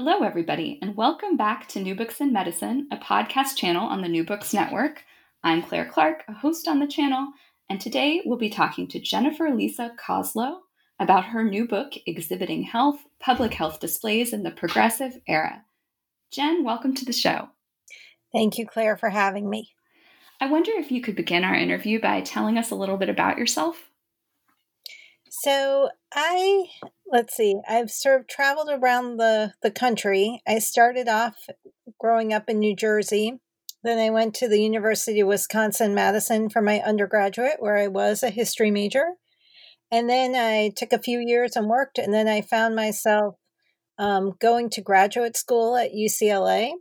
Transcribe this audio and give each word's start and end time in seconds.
Hello, 0.00 0.22
everybody, 0.22 0.78
and 0.80 0.96
welcome 0.96 1.36
back 1.36 1.66
to 1.66 1.80
New 1.80 1.96
Books 1.96 2.20
in 2.20 2.32
Medicine, 2.32 2.86
a 2.92 2.96
podcast 2.96 3.56
channel 3.56 3.84
on 3.84 4.00
the 4.00 4.06
New 4.06 4.22
Books 4.22 4.54
Network. 4.54 5.02
I'm 5.42 5.60
Claire 5.60 5.86
Clark, 5.86 6.22
a 6.28 6.32
host 6.34 6.68
on 6.68 6.78
the 6.78 6.86
channel, 6.86 7.32
and 7.68 7.80
today 7.80 8.22
we'll 8.24 8.38
be 8.38 8.48
talking 8.48 8.86
to 8.86 9.00
Jennifer 9.00 9.50
Lisa 9.52 9.90
Koslow 9.98 10.58
about 11.00 11.24
her 11.24 11.42
new 11.42 11.66
book, 11.66 11.94
Exhibiting 12.06 12.62
Health 12.62 13.00
Public 13.18 13.52
Health 13.52 13.80
Displays 13.80 14.32
in 14.32 14.44
the 14.44 14.52
Progressive 14.52 15.18
Era. 15.26 15.64
Jen, 16.30 16.62
welcome 16.62 16.94
to 16.94 17.04
the 17.04 17.12
show. 17.12 17.48
Thank 18.32 18.56
you, 18.56 18.68
Claire, 18.68 18.96
for 18.96 19.10
having 19.10 19.50
me. 19.50 19.72
I 20.40 20.48
wonder 20.48 20.70
if 20.76 20.92
you 20.92 21.00
could 21.00 21.16
begin 21.16 21.42
our 21.42 21.56
interview 21.56 22.00
by 22.00 22.20
telling 22.20 22.56
us 22.56 22.70
a 22.70 22.76
little 22.76 22.98
bit 22.98 23.08
about 23.08 23.36
yourself. 23.36 23.87
So 25.30 25.90
I 26.12 26.66
let's 27.10 27.36
see, 27.36 27.60
I've 27.68 27.90
sort 27.90 28.20
of 28.20 28.26
traveled 28.26 28.70
around 28.70 29.18
the 29.18 29.54
the 29.62 29.70
country. 29.70 30.42
I 30.46 30.58
started 30.58 31.08
off 31.08 31.36
growing 31.98 32.32
up 32.32 32.48
in 32.48 32.58
New 32.58 32.74
Jersey. 32.76 33.40
Then 33.84 33.98
I 33.98 34.10
went 34.10 34.34
to 34.34 34.48
the 34.48 34.60
University 34.60 35.20
of 35.20 35.28
Wisconsin 35.28 35.94
Madison 35.94 36.50
for 36.50 36.60
my 36.60 36.80
undergraduate, 36.80 37.56
where 37.60 37.76
I 37.76 37.86
was 37.86 38.22
a 38.22 38.30
history 38.30 38.70
major. 38.70 39.12
And 39.90 40.10
then 40.10 40.34
I 40.34 40.72
took 40.76 40.92
a 40.92 41.00
few 41.00 41.22
years 41.24 41.56
and 41.56 41.68
worked, 41.68 41.98
and 41.98 42.12
then 42.12 42.28
I 42.28 42.42
found 42.42 42.74
myself 42.74 43.36
um, 43.98 44.34
going 44.40 44.68
to 44.70 44.82
graduate 44.82 45.36
school 45.36 45.76
at 45.76 45.92
UCLA. 45.92 46.72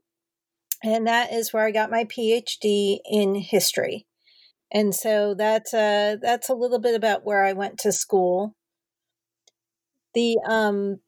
And 0.84 1.08
that 1.08 1.32
is 1.32 1.54
where 1.54 1.66
I 1.66 1.72
got 1.72 1.92
my 1.92 2.04
PhD 2.04 2.98
in 3.06 3.36
history. 3.36 4.07
And 4.72 4.94
so 4.94 5.34
that's 5.34 5.74
uh, 5.74 6.18
that's 6.22 6.50
a 6.50 6.56
little 6.56 6.80
bit 6.80 6.96
about 6.96 7.26
where 7.26 7.46
I 7.46 7.54
went 7.54 7.78
to 7.80 7.92
school. 7.92 8.56
The 10.14 10.38
um, 10.48 11.00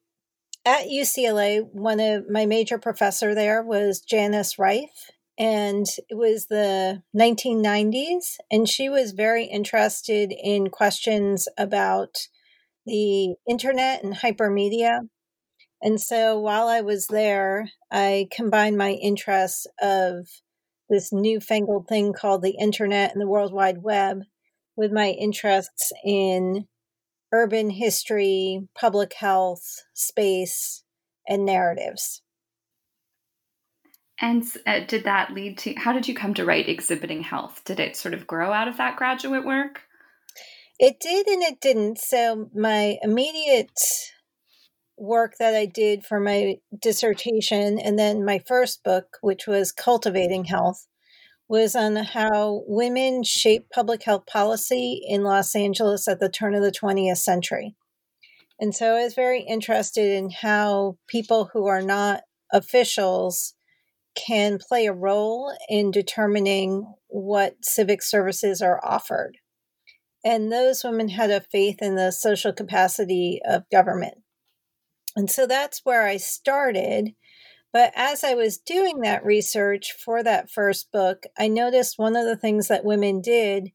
at 0.65 0.87
UCLA, 0.87 1.65
one 1.71 1.99
of 1.99 2.29
my 2.29 2.45
major 2.45 2.77
professor 2.77 3.35
there 3.35 3.63
was 3.63 4.01
Janice 4.01 4.55
Reiff, 4.55 4.89
and 5.37 5.85
it 6.09 6.15
was 6.15 6.47
the 6.47 7.01
1990s, 7.15 8.37
and 8.51 8.67
she 8.67 8.89
was 8.89 9.11
very 9.11 9.45
interested 9.45 10.31
in 10.31 10.69
questions 10.69 11.47
about 11.57 12.27
the 12.85 13.35
internet 13.49 14.03
and 14.03 14.15
hypermedia. 14.15 15.01
And 15.81 15.99
so 15.99 16.39
while 16.39 16.67
I 16.67 16.81
was 16.81 17.07
there, 17.07 17.69
I 17.89 18.27
combined 18.31 18.77
my 18.77 18.91
interests 18.91 19.65
of 19.81 20.27
this 20.89 21.11
newfangled 21.13 21.87
thing 21.87 22.13
called 22.13 22.41
the 22.41 22.57
internet 22.59 23.11
and 23.11 23.21
the 23.21 23.27
World 23.27 23.53
Wide 23.53 23.83
Web 23.83 24.23
with 24.75 24.91
my 24.91 25.09
interests 25.09 25.91
in 26.03 26.67
urban 27.31 27.69
history, 27.69 28.67
public 28.79 29.13
health, 29.13 29.83
space, 29.93 30.83
and 31.27 31.45
narratives. 31.45 32.21
And 34.21 34.43
uh, 34.65 34.81
did 34.85 35.05
that 35.05 35.33
lead 35.33 35.57
to 35.59 35.73
how 35.75 35.93
did 35.93 36.07
you 36.07 36.15
come 36.15 36.33
to 36.33 36.45
write 36.45 36.67
Exhibiting 36.67 37.23
Health? 37.23 37.61
Did 37.65 37.79
it 37.79 37.95
sort 37.95 38.13
of 38.13 38.27
grow 38.27 38.51
out 38.51 38.67
of 38.67 38.77
that 38.77 38.97
graduate 38.97 39.45
work? 39.45 39.81
It 40.77 40.99
did 40.99 41.27
and 41.27 41.43
it 41.43 41.61
didn't. 41.61 41.99
So, 41.99 42.49
my 42.53 42.97
immediate 43.01 43.71
work 44.97 45.35
that 45.39 45.55
I 45.55 45.65
did 45.65 46.05
for 46.05 46.19
my 46.19 46.57
dissertation 46.81 47.79
and 47.79 47.97
then 47.97 48.25
my 48.25 48.39
first 48.45 48.83
book, 48.83 49.17
which 49.21 49.47
was 49.47 49.71
Cultivating 49.71 50.45
Health, 50.45 50.85
was 51.49 51.75
on 51.75 51.95
how 51.95 52.63
women 52.67 53.23
shaped 53.23 53.71
public 53.71 54.03
health 54.03 54.27
policy 54.27 55.01
in 55.05 55.23
Los 55.23 55.55
Angeles 55.55 56.07
at 56.07 56.19
the 56.19 56.29
turn 56.29 56.53
of 56.53 56.61
the 56.61 56.71
20th 56.71 57.17
century. 57.17 57.75
And 58.59 58.75
so 58.75 58.95
I 58.95 59.03
was 59.03 59.15
very 59.15 59.41
interested 59.41 60.11
in 60.15 60.29
how 60.29 60.97
people 61.07 61.49
who 61.51 61.65
are 61.65 61.81
not 61.81 62.21
officials 62.53 63.55
can 64.15 64.59
play 64.59 64.85
a 64.85 64.93
role 64.93 65.55
in 65.69 65.91
determining 65.91 66.93
what 67.07 67.55
civic 67.63 68.03
services 68.03 68.61
are 68.61 68.79
offered. 68.83 69.37
And 70.23 70.51
those 70.51 70.83
women 70.83 71.09
had 71.09 71.31
a 71.31 71.41
faith 71.41 71.81
in 71.81 71.95
the 71.95 72.11
social 72.11 72.53
capacity 72.53 73.39
of 73.47 73.69
government. 73.71 74.15
And 75.15 75.31
so 75.31 75.47
that's 75.47 75.81
where 75.83 76.05
I 76.05 76.17
started. 76.17 77.15
But 77.71 77.91
as 77.95 78.23
I 78.23 78.33
was 78.33 78.57
doing 78.57 79.01
that 79.01 79.23
research 79.23 79.93
for 79.93 80.23
that 80.23 80.49
first 80.49 80.91
book, 80.91 81.23
I 81.37 81.47
noticed 81.47 81.99
one 81.99 82.15
of 82.15 82.25
the 82.25 82.37
things 82.37 82.67
that 82.67 82.85
women 82.85 83.21
did 83.21 83.71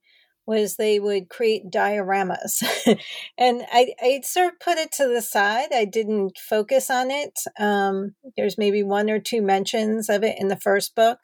was 0.46 0.76
they 0.76 1.00
would 1.00 1.28
create 1.28 1.70
dioramas. 1.70 2.62
and 3.38 3.62
I, 3.72 3.94
I 4.02 4.20
sort 4.24 4.54
of 4.54 4.60
put 4.60 4.78
it 4.78 4.92
to 4.92 5.08
the 5.08 5.22
side. 5.22 5.68
I 5.72 5.84
didn't 5.84 6.38
focus 6.38 6.90
on 6.90 7.10
it. 7.10 7.38
Um, 7.58 8.14
there's 8.36 8.58
maybe 8.58 8.82
one 8.82 9.08
or 9.08 9.20
two 9.20 9.40
mentions 9.40 10.08
of 10.08 10.22
it 10.22 10.36
in 10.38 10.48
the 10.48 10.60
first 10.60 10.94
book. 10.94 11.18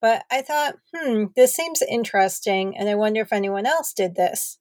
But 0.00 0.24
I 0.30 0.42
thought, 0.42 0.74
hmm, 0.94 1.26
this 1.36 1.54
seems 1.54 1.82
interesting. 1.82 2.76
And 2.76 2.88
I 2.88 2.94
wonder 2.94 3.20
if 3.20 3.32
anyone 3.32 3.66
else 3.66 3.92
did 3.92 4.14
this. 4.14 4.58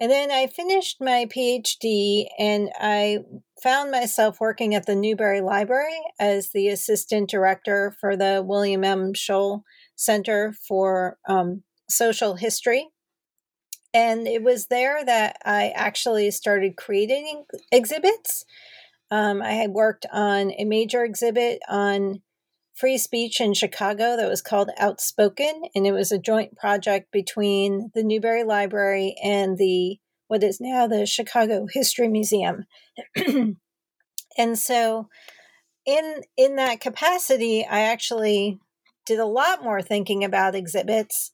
And 0.00 0.10
then 0.10 0.30
I 0.30 0.46
finished 0.46 0.96
my 0.98 1.26
PhD 1.26 2.26
and 2.38 2.70
I 2.80 3.18
found 3.62 3.90
myself 3.90 4.40
working 4.40 4.74
at 4.74 4.86
the 4.86 4.96
Newberry 4.96 5.42
Library 5.42 6.00
as 6.18 6.50
the 6.50 6.68
assistant 6.68 7.28
director 7.28 7.94
for 8.00 8.16
the 8.16 8.42
William 8.44 8.82
M. 8.82 9.12
Scholl 9.12 9.62
Center 9.96 10.54
for 10.66 11.18
um, 11.28 11.64
Social 11.90 12.36
History. 12.36 12.88
And 13.92 14.26
it 14.26 14.42
was 14.42 14.68
there 14.68 15.04
that 15.04 15.36
I 15.44 15.68
actually 15.74 16.30
started 16.30 16.76
creating 16.76 17.44
exhibits. 17.70 18.46
Um, 19.10 19.42
I 19.42 19.52
had 19.52 19.70
worked 19.70 20.06
on 20.10 20.52
a 20.52 20.64
major 20.64 21.04
exhibit 21.04 21.60
on 21.68 22.22
free 22.80 22.98
speech 22.98 23.40
in 23.40 23.52
Chicago 23.52 24.16
that 24.16 24.28
was 24.28 24.40
called 24.40 24.70
Outspoken, 24.78 25.62
and 25.74 25.86
it 25.86 25.92
was 25.92 26.10
a 26.10 26.18
joint 26.18 26.56
project 26.56 27.12
between 27.12 27.90
the 27.94 28.02
Newberry 28.02 28.42
Library 28.42 29.14
and 29.22 29.58
the 29.58 29.98
what 30.28 30.42
is 30.42 30.60
now 30.60 30.86
the 30.86 31.06
Chicago 31.06 31.66
History 31.70 32.08
Museum. 32.08 32.64
and 34.38 34.58
so 34.58 35.08
in 35.84 36.22
in 36.36 36.56
that 36.56 36.80
capacity, 36.80 37.66
I 37.66 37.80
actually 37.80 38.58
did 39.06 39.18
a 39.18 39.26
lot 39.26 39.62
more 39.62 39.82
thinking 39.82 40.24
about 40.24 40.54
exhibits 40.54 41.32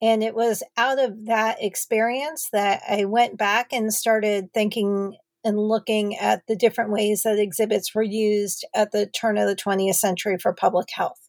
and 0.00 0.22
it 0.22 0.34
was 0.34 0.62
out 0.76 0.98
of 0.98 1.26
that 1.26 1.62
experience 1.62 2.48
that 2.52 2.82
I 2.88 3.04
went 3.04 3.36
back 3.36 3.72
and 3.72 3.92
started 3.92 4.52
thinking 4.54 5.16
and 5.44 5.58
looking 5.58 6.16
at 6.16 6.42
the 6.48 6.56
different 6.56 6.90
ways 6.90 7.22
that 7.22 7.38
exhibits 7.38 7.94
were 7.94 8.02
used 8.02 8.66
at 8.74 8.92
the 8.92 9.06
turn 9.06 9.38
of 9.38 9.48
the 9.48 9.56
20th 9.56 9.94
century 9.94 10.36
for 10.38 10.52
public 10.52 10.88
health. 10.92 11.28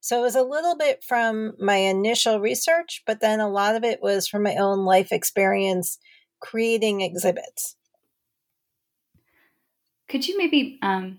So 0.00 0.18
it 0.18 0.22
was 0.22 0.36
a 0.36 0.42
little 0.42 0.76
bit 0.76 1.02
from 1.02 1.54
my 1.58 1.76
initial 1.76 2.40
research, 2.40 3.02
but 3.06 3.20
then 3.20 3.40
a 3.40 3.48
lot 3.48 3.74
of 3.74 3.84
it 3.84 4.00
was 4.00 4.28
from 4.28 4.42
my 4.42 4.56
own 4.56 4.84
life 4.84 5.12
experience 5.12 5.98
creating 6.40 7.00
exhibits. 7.00 7.76
Could 10.08 10.26
you 10.26 10.38
maybe 10.38 10.78
um, 10.82 11.18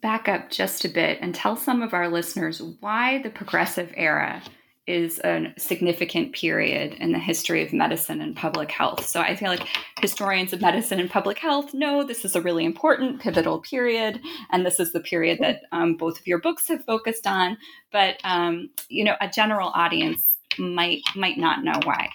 back 0.00 0.28
up 0.28 0.50
just 0.50 0.84
a 0.84 0.88
bit 0.88 1.18
and 1.20 1.34
tell 1.34 1.56
some 1.56 1.82
of 1.82 1.92
our 1.92 2.08
listeners 2.08 2.62
why 2.80 3.20
the 3.22 3.30
progressive 3.30 3.92
era 3.96 4.42
is 4.90 5.20
a 5.20 5.52
significant 5.56 6.32
period 6.32 6.94
in 6.94 7.12
the 7.12 7.18
history 7.18 7.64
of 7.64 7.72
medicine 7.72 8.20
and 8.20 8.34
public 8.36 8.70
health. 8.70 9.06
So 9.06 9.20
I 9.20 9.36
feel 9.36 9.48
like 9.48 9.66
historians 10.00 10.52
of 10.52 10.60
medicine 10.60 10.98
and 10.98 11.08
public 11.08 11.38
health 11.38 11.72
know 11.72 12.02
this 12.02 12.24
is 12.24 12.34
a 12.34 12.40
really 12.40 12.64
important, 12.64 13.20
pivotal 13.20 13.60
period, 13.60 14.20
and 14.50 14.66
this 14.66 14.80
is 14.80 14.92
the 14.92 15.00
period 15.00 15.38
that 15.40 15.62
um, 15.72 15.96
both 15.96 16.18
of 16.18 16.26
your 16.26 16.40
books 16.40 16.68
have 16.68 16.84
focused 16.84 17.26
on. 17.26 17.56
But 17.92 18.16
um, 18.24 18.70
you 18.88 19.04
know, 19.04 19.14
a 19.20 19.28
general 19.28 19.70
audience 19.74 20.36
might 20.58 21.02
might 21.14 21.38
not 21.38 21.62
know 21.62 21.78
why. 21.84 22.10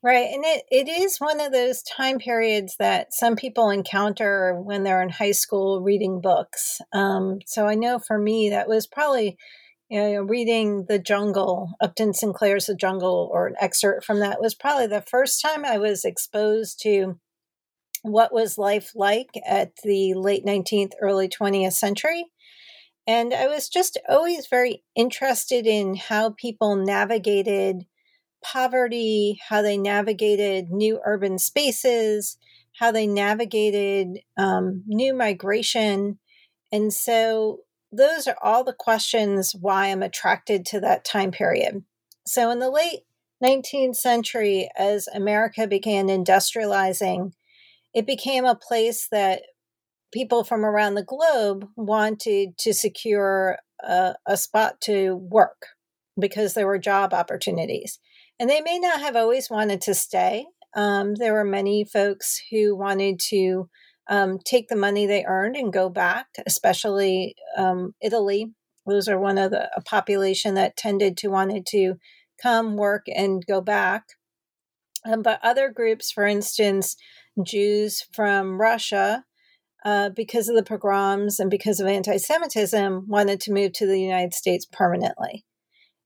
Right. 0.00 0.28
And 0.32 0.44
it, 0.44 0.62
it 0.70 0.88
is 0.88 1.18
one 1.18 1.40
of 1.40 1.50
those 1.50 1.82
time 1.82 2.18
periods 2.18 2.76
that 2.78 3.12
some 3.12 3.34
people 3.34 3.70
encounter 3.70 4.54
when 4.54 4.84
they're 4.84 5.02
in 5.02 5.08
high 5.08 5.32
school 5.32 5.82
reading 5.82 6.20
books. 6.20 6.80
Um, 6.92 7.40
so 7.46 7.66
I 7.66 7.74
know 7.74 7.98
for 7.98 8.16
me, 8.16 8.50
that 8.50 8.68
was 8.68 8.86
probably 8.86 9.36
you 9.88 10.00
know, 10.00 10.22
reading 10.22 10.84
The 10.86 10.98
Jungle, 10.98 11.72
Upton 11.80 12.12
Sinclair's 12.12 12.66
The 12.66 12.74
Jungle, 12.74 13.30
or 13.32 13.46
an 13.46 13.54
excerpt 13.60 14.04
from 14.04 14.20
that 14.20 14.40
was 14.40 14.54
probably 14.54 14.86
the 14.86 15.00
first 15.02 15.40
time 15.40 15.64
I 15.64 15.78
was 15.78 16.04
exposed 16.04 16.80
to 16.82 17.18
what 18.02 18.32
was 18.32 18.58
life 18.58 18.92
like 18.94 19.30
at 19.46 19.72
the 19.82 20.14
late 20.14 20.44
19th, 20.44 20.92
early 21.00 21.28
20th 21.28 21.72
century. 21.72 22.26
And 23.06 23.32
I 23.32 23.46
was 23.46 23.68
just 23.68 23.98
always 24.08 24.46
very 24.46 24.84
interested 24.94 25.66
in 25.66 25.96
how 25.96 26.30
people 26.30 26.76
navigated 26.76 27.86
poverty, 28.44 29.40
how 29.48 29.62
they 29.62 29.78
navigated 29.78 30.70
new 30.70 31.00
urban 31.04 31.38
spaces, 31.38 32.36
how 32.78 32.92
they 32.92 33.06
navigated 33.06 34.20
um, 34.36 34.84
new 34.86 35.14
migration. 35.14 36.18
And 36.70 36.92
so 36.92 37.60
those 37.92 38.26
are 38.26 38.36
all 38.42 38.64
the 38.64 38.74
questions 38.74 39.54
why 39.58 39.86
I'm 39.86 40.02
attracted 40.02 40.66
to 40.66 40.80
that 40.80 41.04
time 41.04 41.30
period. 41.30 41.82
So 42.26 42.50
in 42.50 42.58
the 42.58 42.70
late 42.70 43.00
19th 43.42 43.96
century, 43.96 44.68
as 44.76 45.08
America 45.08 45.66
began 45.66 46.08
industrializing, 46.08 47.32
it 47.94 48.06
became 48.06 48.44
a 48.44 48.54
place 48.54 49.08
that 49.10 49.42
people 50.12 50.44
from 50.44 50.64
around 50.64 50.94
the 50.94 51.04
globe 51.04 51.66
wanted 51.76 52.56
to 52.58 52.74
secure 52.74 53.58
a, 53.82 54.14
a 54.26 54.36
spot 54.36 54.80
to 54.82 55.16
work 55.16 55.66
because 56.18 56.54
there 56.54 56.66
were 56.66 56.78
job 56.78 57.14
opportunities. 57.14 57.98
And 58.40 58.48
they 58.48 58.60
may 58.60 58.78
not 58.78 59.00
have 59.00 59.16
always 59.16 59.50
wanted 59.50 59.80
to 59.82 59.94
stay. 59.94 60.46
Um, 60.74 61.14
there 61.14 61.32
were 61.32 61.44
many 61.44 61.84
folks 61.84 62.40
who 62.50 62.76
wanted 62.76 63.20
to 63.28 63.68
um, 64.08 64.38
take 64.44 64.68
the 64.68 64.76
money 64.76 65.06
they 65.06 65.24
earned 65.24 65.56
and 65.56 65.72
go 65.72 65.88
back, 65.88 66.26
especially 66.46 67.34
um, 67.56 67.94
Italy. 68.02 68.52
Those 68.86 69.08
are 69.08 69.18
one 69.18 69.38
of 69.38 69.50
the 69.50 69.68
a 69.76 69.82
population 69.82 70.54
that 70.54 70.76
tended 70.76 71.16
to 71.18 71.28
wanted 71.28 71.66
to 71.66 71.94
come 72.42 72.76
work 72.76 73.06
and 73.14 73.44
go 73.46 73.60
back. 73.60 74.04
Um, 75.04 75.22
but 75.22 75.40
other 75.42 75.70
groups, 75.70 76.10
for 76.10 76.26
instance, 76.26 76.96
Jews 77.42 78.04
from 78.12 78.60
Russia, 78.60 79.24
uh, 79.84 80.10
because 80.10 80.48
of 80.48 80.56
the 80.56 80.62
pogroms 80.62 81.38
and 81.38 81.50
because 81.50 81.80
of 81.80 81.86
anti 81.86 82.16
Semitism, 82.16 83.06
wanted 83.08 83.40
to 83.42 83.52
move 83.52 83.72
to 83.74 83.86
the 83.86 84.00
United 84.00 84.34
States 84.34 84.66
permanently. 84.66 85.44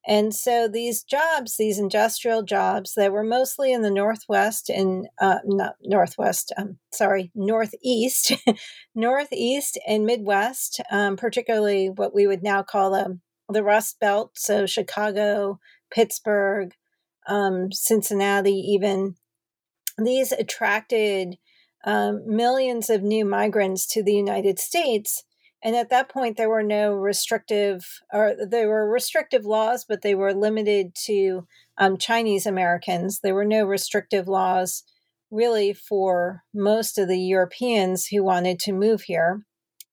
And 0.06 0.34
so 0.34 0.66
these 0.66 1.04
jobs, 1.04 1.56
these 1.56 1.78
industrial 1.78 2.43
jobs 2.43 2.94
that 2.94 3.12
were 3.12 3.22
mostly 3.22 3.72
in 3.72 3.82
the 3.82 3.90
Northwest 3.90 4.69
and 4.69 5.06
uh, 5.20 5.38
not 5.44 5.76
Northwest, 5.81 6.52
um, 6.56 6.78
sorry, 6.93 7.31
Northeast, 7.34 8.32
Northeast 8.94 9.78
and 9.87 10.04
Midwest, 10.04 10.81
um, 10.90 11.16
particularly 11.16 11.88
what 11.88 12.14
we 12.14 12.26
would 12.26 12.43
now 12.43 12.62
call 12.64 12.90
the, 12.90 13.20
the 13.49 13.62
Rust 13.62 14.00
Belt. 14.00 14.32
So 14.34 14.66
Chicago, 14.66 15.60
Pittsburgh, 15.93 16.75
um, 17.28 17.70
Cincinnati, 17.70 18.54
even 18.54 19.14
these 19.99 20.32
attracted 20.32 21.37
um, 21.84 22.22
millions 22.26 22.90
of 22.90 23.02
new 23.02 23.25
migrants 23.25 23.87
to 23.88 24.02
the 24.02 24.14
United 24.14 24.58
States. 24.58 25.25
And 25.64 25.76
at 25.76 25.91
that 25.91 26.09
point, 26.09 26.37
there 26.37 26.49
were 26.49 26.62
no 26.62 26.93
restrictive, 26.93 27.85
or 28.12 28.35
there 28.49 28.69
were 28.69 28.91
restrictive 28.91 29.44
laws, 29.44 29.85
but 29.88 30.03
they 30.03 30.14
were 30.14 30.35
limited 30.35 30.94
to 31.06 31.47
um, 31.79 31.97
Chinese 31.97 32.47
Americans. 32.47 33.20
There 33.20 33.35
were 33.35 33.44
no 33.44 33.64
restrictive 33.64 34.26
laws 34.26 34.82
really 35.31 35.73
for 35.73 36.43
most 36.53 36.99
of 36.99 37.09
the 37.09 37.19
Europeans 37.19 38.06
who 38.06 38.23
wanted 38.23 38.59
to 38.61 38.73
move 38.73 39.03
here. 39.03 39.44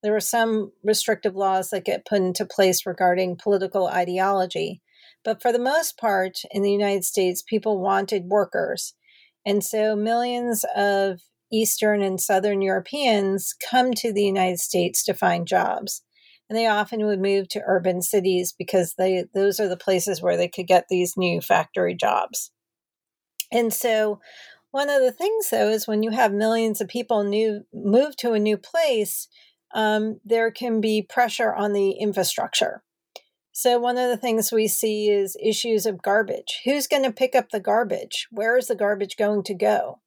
There 0.02 0.12
were 0.12 0.20
some 0.20 0.72
restrictive 0.82 1.36
laws 1.36 1.70
that 1.70 1.84
get 1.84 2.06
put 2.06 2.20
into 2.20 2.44
place 2.44 2.84
regarding 2.84 3.36
political 3.36 3.86
ideology. 3.86 4.82
But 5.24 5.40
for 5.40 5.52
the 5.52 5.58
most 5.58 5.98
part, 5.98 6.38
in 6.50 6.62
the 6.62 6.72
United 6.72 7.04
States, 7.04 7.42
people 7.42 7.80
wanted 7.80 8.24
workers. 8.28 8.94
And 9.46 9.64
so 9.64 9.96
millions 9.96 10.64
of 10.76 11.20
Eastern 11.52 12.02
and 12.02 12.20
Southern 12.20 12.62
Europeans 12.62 13.54
come 13.68 13.92
to 13.94 14.12
the 14.12 14.22
United 14.22 14.60
States 14.60 15.04
to 15.04 15.14
find 15.14 15.46
jobs. 15.46 16.02
And 16.48 16.58
they 16.58 16.66
often 16.66 17.04
would 17.06 17.20
move 17.20 17.48
to 17.50 17.62
urban 17.66 18.02
cities 18.02 18.52
because 18.56 18.94
they 18.98 19.24
those 19.34 19.60
are 19.60 19.68
the 19.68 19.76
places 19.76 20.20
where 20.20 20.36
they 20.36 20.48
could 20.48 20.66
get 20.66 20.86
these 20.88 21.16
new 21.16 21.40
factory 21.40 21.94
jobs. 21.94 22.50
And 23.52 23.72
so 23.72 24.20
one 24.72 24.88
of 24.88 25.00
the 25.00 25.12
things 25.12 25.50
though 25.50 25.68
is 25.68 25.86
when 25.86 26.02
you 26.02 26.10
have 26.10 26.32
millions 26.32 26.80
of 26.80 26.88
people 26.88 27.22
new 27.24 27.66
move 27.72 28.16
to 28.16 28.32
a 28.32 28.38
new 28.38 28.56
place, 28.56 29.28
um, 29.74 30.20
there 30.24 30.50
can 30.50 30.80
be 30.80 31.02
pressure 31.02 31.54
on 31.54 31.72
the 31.72 31.92
infrastructure. 31.92 32.82
So, 33.52 33.78
one 33.78 33.98
of 33.98 34.08
the 34.08 34.16
things 34.16 34.52
we 34.52 34.68
see 34.68 35.10
is 35.10 35.36
issues 35.42 35.84
of 35.84 36.02
garbage. 36.02 36.60
Who's 36.64 36.86
going 36.86 37.02
to 37.02 37.12
pick 37.12 37.34
up 37.34 37.50
the 37.50 37.60
garbage? 37.60 38.28
Where 38.30 38.56
is 38.56 38.68
the 38.68 38.76
garbage 38.76 39.16
going 39.16 39.42
to 39.44 39.54
go? 39.54 40.00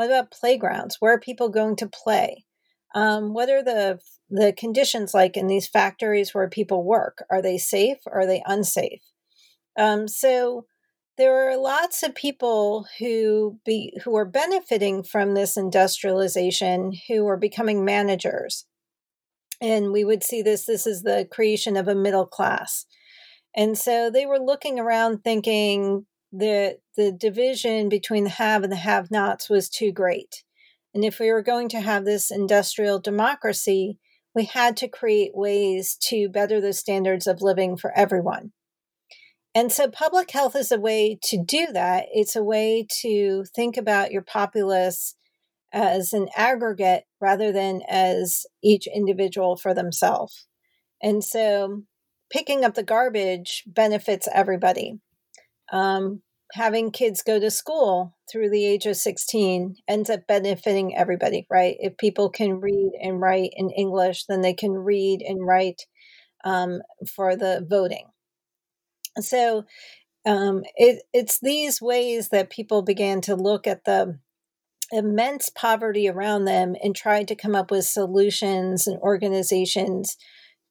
What 0.00 0.06
about 0.06 0.30
playgrounds? 0.30 0.96
Where 0.98 1.12
are 1.12 1.20
people 1.20 1.50
going 1.50 1.76
to 1.76 1.86
play? 1.86 2.46
Um, 2.94 3.34
what 3.34 3.50
are 3.50 3.62
the 3.62 3.98
the 4.30 4.54
conditions 4.56 5.12
like 5.12 5.36
in 5.36 5.46
these 5.46 5.68
factories 5.68 6.32
where 6.32 6.48
people 6.48 6.82
work? 6.82 7.22
Are 7.30 7.42
they 7.42 7.58
safe? 7.58 7.98
Or 8.06 8.20
are 8.20 8.26
they 8.26 8.42
unsafe? 8.46 9.02
Um, 9.78 10.08
so 10.08 10.64
there 11.18 11.50
are 11.50 11.58
lots 11.58 12.02
of 12.02 12.14
people 12.14 12.86
who 12.98 13.58
be 13.66 13.92
who 14.02 14.16
are 14.16 14.24
benefiting 14.24 15.02
from 15.02 15.34
this 15.34 15.58
industrialization 15.58 16.92
who 17.06 17.26
are 17.26 17.36
becoming 17.36 17.84
managers 17.84 18.64
and 19.60 19.92
we 19.92 20.02
would 20.02 20.22
see 20.22 20.40
this 20.40 20.64
this 20.64 20.86
is 20.86 21.02
the 21.02 21.28
creation 21.30 21.76
of 21.76 21.88
a 21.88 21.94
middle 21.94 22.26
class 22.26 22.86
and 23.54 23.76
so 23.76 24.10
they 24.10 24.24
were 24.24 24.38
looking 24.38 24.80
around 24.80 25.18
thinking 25.22 26.06
that 26.32 26.78
the 26.96 27.12
division 27.12 27.88
between 27.88 28.24
the 28.24 28.30
have 28.30 28.62
and 28.62 28.72
the 28.72 28.76
have 28.76 29.10
nots 29.10 29.50
was 29.50 29.68
too 29.68 29.92
great. 29.92 30.44
And 30.94 31.04
if 31.04 31.18
we 31.18 31.30
were 31.30 31.42
going 31.42 31.68
to 31.70 31.80
have 31.80 32.04
this 32.04 32.30
industrial 32.30 33.00
democracy, 33.00 33.98
we 34.34 34.44
had 34.44 34.76
to 34.78 34.88
create 34.88 35.32
ways 35.34 35.96
to 36.08 36.28
better 36.28 36.60
the 36.60 36.72
standards 36.72 37.26
of 37.26 37.42
living 37.42 37.76
for 37.76 37.96
everyone. 37.96 38.52
And 39.54 39.72
so 39.72 39.88
public 39.88 40.30
health 40.30 40.54
is 40.54 40.70
a 40.70 40.78
way 40.78 41.18
to 41.24 41.42
do 41.42 41.66
that. 41.72 42.06
It's 42.12 42.36
a 42.36 42.44
way 42.44 42.86
to 43.02 43.44
think 43.54 43.76
about 43.76 44.12
your 44.12 44.22
populace 44.22 45.16
as 45.72 46.12
an 46.12 46.28
aggregate 46.36 47.04
rather 47.20 47.52
than 47.52 47.82
as 47.88 48.46
each 48.62 48.86
individual 48.86 49.56
for 49.56 49.74
themselves. 49.74 50.46
And 51.02 51.24
so 51.24 51.82
picking 52.30 52.64
up 52.64 52.74
the 52.74 52.82
garbage 52.84 53.64
benefits 53.66 54.28
everybody. 54.32 55.00
Um, 55.72 56.22
having 56.52 56.90
kids 56.90 57.22
go 57.22 57.38
to 57.38 57.50
school 57.50 58.16
through 58.30 58.50
the 58.50 58.66
age 58.66 58.86
of 58.86 58.96
16 58.96 59.76
ends 59.88 60.10
up 60.10 60.26
benefiting 60.26 60.96
everybody, 60.96 61.46
right? 61.50 61.76
If 61.78 61.96
people 61.96 62.30
can 62.30 62.60
read 62.60 62.92
and 63.00 63.20
write 63.20 63.50
in 63.54 63.70
English, 63.70 64.24
then 64.26 64.40
they 64.40 64.54
can 64.54 64.72
read 64.72 65.22
and 65.22 65.46
write 65.46 65.86
um, 66.44 66.80
for 67.14 67.36
the 67.36 67.64
voting. 67.68 68.06
So 69.18 69.64
um, 70.26 70.62
it, 70.76 71.02
it's 71.12 71.38
these 71.40 71.80
ways 71.80 72.28
that 72.28 72.50
people 72.50 72.82
began 72.82 73.20
to 73.22 73.34
look 73.36 73.66
at 73.66 73.84
the 73.84 74.18
immense 74.92 75.50
poverty 75.50 76.08
around 76.08 76.44
them 76.44 76.74
and 76.82 76.94
tried 76.94 77.28
to 77.28 77.36
come 77.36 77.54
up 77.54 77.70
with 77.70 77.84
solutions 77.84 78.86
and 78.86 78.98
organizations 79.00 80.16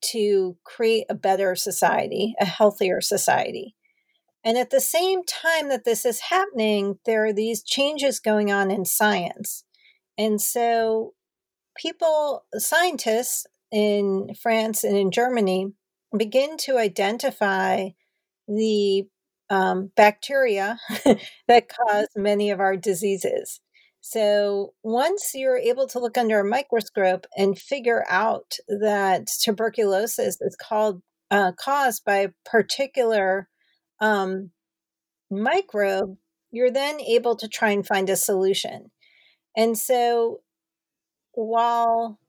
to 0.01 0.57
create 0.63 1.05
a 1.09 1.15
better 1.15 1.55
society, 1.55 2.33
a 2.39 2.45
healthier 2.45 3.01
society. 3.01 3.75
And 4.43 4.57
at 4.57 4.69
the 4.69 4.79
same 4.79 5.23
time 5.23 5.69
that 5.69 5.83
this 5.83 6.05
is 6.05 6.21
happening, 6.29 6.99
there 7.05 7.25
are 7.25 7.33
these 7.33 7.63
changes 7.63 8.19
going 8.19 8.51
on 8.51 8.71
in 8.71 8.85
science. 8.85 9.65
And 10.17 10.41
so, 10.41 11.13
people, 11.77 12.45
scientists 12.55 13.45
in 13.71 14.33
France 14.41 14.83
and 14.83 14.97
in 14.97 15.11
Germany, 15.11 15.73
begin 16.17 16.57
to 16.57 16.77
identify 16.77 17.89
the 18.47 19.03
um, 19.49 19.91
bacteria 19.95 20.79
that 21.47 21.69
cause 21.69 22.07
many 22.15 22.51
of 22.51 22.59
our 22.59 22.77
diseases. 22.77 23.59
So 24.01 24.73
once 24.81 25.31
you're 25.33 25.57
able 25.57 25.87
to 25.87 25.99
look 25.99 26.17
under 26.17 26.39
a 26.39 26.49
microscope 26.49 27.27
and 27.35 27.57
figure 27.59 28.05
out 28.09 28.55
that 28.67 29.27
tuberculosis 29.41 30.37
is 30.41 30.55
called 30.55 31.01
uh, 31.31 31.51
caused 31.51 32.05
by 32.05 32.17
a 32.17 32.33
particular 32.43 33.49
um, 34.01 34.51
microbe, 35.29 36.17
you're 36.51 36.71
then 36.71 36.99
able 37.01 37.35
to 37.35 37.47
try 37.47 37.71
and 37.71 37.85
find 37.85 38.09
a 38.09 38.15
solution. 38.15 38.91
And 39.55 39.77
so 39.77 40.41
while 41.33 42.19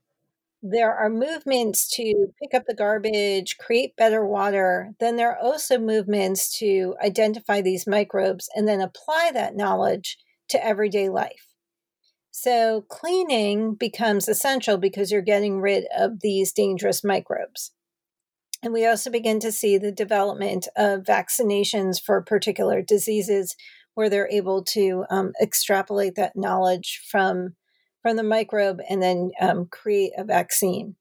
there 0.62 0.94
are 0.94 1.08
movements 1.08 1.88
to 1.90 2.32
pick 2.40 2.52
up 2.54 2.66
the 2.66 2.74
garbage, 2.74 3.56
create 3.56 3.96
better 3.96 4.24
water, 4.24 4.92
then 5.00 5.16
there 5.16 5.30
are 5.30 5.38
also 5.38 5.78
movements 5.78 6.58
to 6.58 6.94
identify 7.02 7.60
these 7.60 7.86
microbes 7.86 8.48
and 8.54 8.68
then 8.68 8.80
apply 8.80 9.30
that 9.32 9.56
knowledge 9.56 10.18
to 10.48 10.64
everyday 10.64 11.08
life. 11.08 11.46
So, 12.32 12.82
cleaning 12.82 13.74
becomes 13.74 14.28
essential 14.28 14.76
because 14.78 15.10
you're 15.10 15.20
getting 15.20 15.60
rid 15.60 15.84
of 15.96 16.20
these 16.20 16.52
dangerous 16.52 17.02
microbes. 17.02 17.72
And 18.62 18.72
we 18.72 18.86
also 18.86 19.10
begin 19.10 19.40
to 19.40 19.52
see 19.52 19.78
the 19.78 19.92
development 19.92 20.68
of 20.76 21.00
vaccinations 21.00 21.96
for 22.02 22.20
particular 22.22 22.82
diseases 22.82 23.56
where 23.94 24.10
they're 24.10 24.30
able 24.30 24.62
to 24.62 25.04
um, 25.10 25.32
extrapolate 25.42 26.14
that 26.16 26.36
knowledge 26.36 27.02
from 27.10 27.54
from 28.02 28.16
the 28.16 28.22
microbe 28.22 28.80
and 28.88 29.02
then 29.02 29.30
um, 29.42 29.66
create 29.70 30.12
a 30.16 30.24
vaccine. 30.24 30.96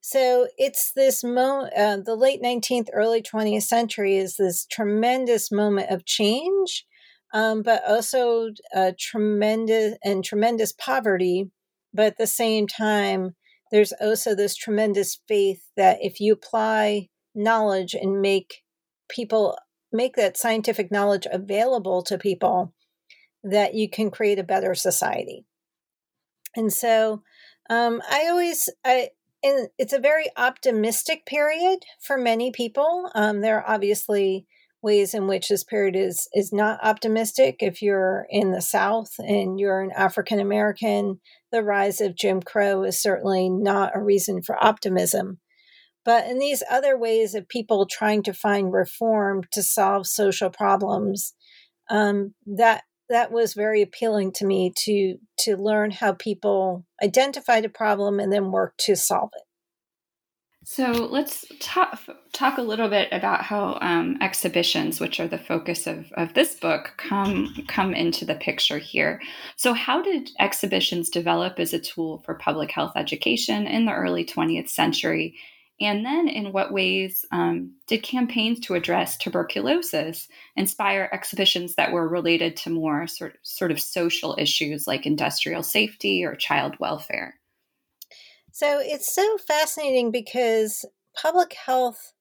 So 0.00 0.46
it's 0.56 0.92
this 0.92 1.24
moment, 1.24 1.72
uh, 1.76 1.98
the 2.04 2.14
late 2.14 2.40
19th, 2.40 2.86
early 2.92 3.20
20th 3.20 3.64
century 3.64 4.16
is 4.16 4.36
this 4.36 4.64
tremendous 4.66 5.50
moment 5.50 5.90
of 5.90 6.06
change, 6.06 6.86
um, 7.34 7.62
but 7.62 7.82
also 7.86 8.50
a 8.72 8.92
tremendous 8.92 9.96
and 10.04 10.24
tremendous 10.24 10.72
poverty. 10.72 11.50
But 11.92 12.06
at 12.06 12.18
the 12.18 12.28
same 12.28 12.68
time, 12.68 13.34
there's 13.70 13.92
also 14.00 14.34
this 14.34 14.56
tremendous 14.56 15.20
faith 15.28 15.62
that 15.76 15.98
if 16.00 16.20
you 16.20 16.32
apply 16.32 17.08
knowledge 17.34 17.94
and 17.94 18.20
make 18.20 18.62
people 19.08 19.56
make 19.92 20.16
that 20.16 20.36
scientific 20.36 20.90
knowledge 20.90 21.26
available 21.30 22.02
to 22.02 22.18
people, 22.18 22.74
that 23.42 23.74
you 23.74 23.88
can 23.88 24.10
create 24.10 24.38
a 24.38 24.44
better 24.44 24.74
society. 24.74 25.44
And 26.56 26.72
so 26.72 27.22
um, 27.68 28.02
I 28.10 28.26
always, 28.28 28.68
I, 28.84 29.10
and 29.42 29.68
it's 29.78 29.92
a 29.92 30.00
very 30.00 30.26
optimistic 30.36 31.26
period 31.26 31.80
for 32.00 32.18
many 32.18 32.50
people. 32.50 33.10
Um, 33.14 33.40
there 33.40 33.58
are 33.58 33.74
obviously 33.74 34.46
ways 34.82 35.14
in 35.14 35.26
which 35.26 35.48
this 35.48 35.64
period 35.64 35.94
is 35.94 36.28
is 36.34 36.52
not 36.52 36.80
optimistic. 36.82 37.56
If 37.60 37.82
you're 37.82 38.26
in 38.30 38.50
the 38.52 38.62
South 38.62 39.12
and 39.18 39.58
you're 39.58 39.80
an 39.80 39.92
African 39.94 40.40
American, 40.40 41.20
the 41.52 41.62
rise 41.62 42.00
of 42.00 42.16
Jim 42.16 42.40
Crow 42.40 42.82
is 42.84 43.00
certainly 43.00 43.48
not 43.48 43.92
a 43.94 44.02
reason 44.02 44.42
for 44.42 44.62
optimism. 44.62 45.38
But 46.04 46.26
in 46.26 46.38
these 46.38 46.62
other 46.70 46.96
ways 46.96 47.34
of 47.34 47.48
people 47.48 47.86
trying 47.86 48.22
to 48.24 48.32
find 48.32 48.72
reform 48.72 49.42
to 49.52 49.62
solve 49.62 50.06
social 50.06 50.50
problems, 50.50 51.34
um, 51.90 52.34
that 52.46 52.84
that 53.10 53.32
was 53.32 53.54
very 53.54 53.82
appealing 53.82 54.32
to 54.32 54.46
me 54.46 54.72
to 54.84 55.16
to 55.40 55.56
learn 55.56 55.90
how 55.90 56.12
people 56.12 56.86
identified 57.02 57.64
a 57.64 57.68
problem 57.68 58.20
and 58.20 58.32
then 58.32 58.52
work 58.52 58.74
to 58.78 58.96
solve 58.96 59.30
it. 59.36 59.42
So 60.72 60.92
let's 60.92 61.44
talk 61.58 61.98
talk 62.32 62.56
a 62.56 62.62
little 62.62 62.88
bit 62.88 63.08
about 63.10 63.42
how 63.42 63.76
um, 63.80 64.16
exhibitions, 64.20 65.00
which 65.00 65.18
are 65.18 65.26
the 65.26 65.36
focus 65.36 65.88
of, 65.88 66.12
of 66.12 66.34
this 66.34 66.54
book, 66.54 66.94
come 66.96 67.52
come 67.66 67.92
into 67.92 68.24
the 68.24 68.36
picture 68.36 68.78
here. 68.78 69.20
So, 69.56 69.72
how 69.72 70.00
did 70.00 70.30
exhibitions 70.38 71.10
develop 71.10 71.58
as 71.58 71.74
a 71.74 71.80
tool 71.80 72.22
for 72.24 72.36
public 72.36 72.70
health 72.70 72.92
education 72.94 73.66
in 73.66 73.84
the 73.84 73.92
early 73.92 74.24
20th 74.24 74.68
century? 74.68 75.34
And 75.80 76.06
then, 76.06 76.28
in 76.28 76.52
what 76.52 76.72
ways 76.72 77.26
um, 77.32 77.72
did 77.88 78.04
campaigns 78.04 78.60
to 78.60 78.74
address 78.74 79.16
tuberculosis 79.16 80.28
inspire 80.54 81.10
exhibitions 81.12 81.74
that 81.74 81.90
were 81.90 82.08
related 82.08 82.56
to 82.58 82.70
more 82.70 83.08
sort, 83.08 83.38
sort 83.42 83.72
of 83.72 83.80
social 83.80 84.36
issues 84.38 84.86
like 84.86 85.04
industrial 85.04 85.64
safety 85.64 86.24
or 86.24 86.36
child 86.36 86.76
welfare? 86.78 87.39
So 88.62 88.78
it's 88.78 89.14
so 89.14 89.38
fascinating 89.38 90.10
because 90.10 90.84
public 91.16 91.54
health 91.54 92.12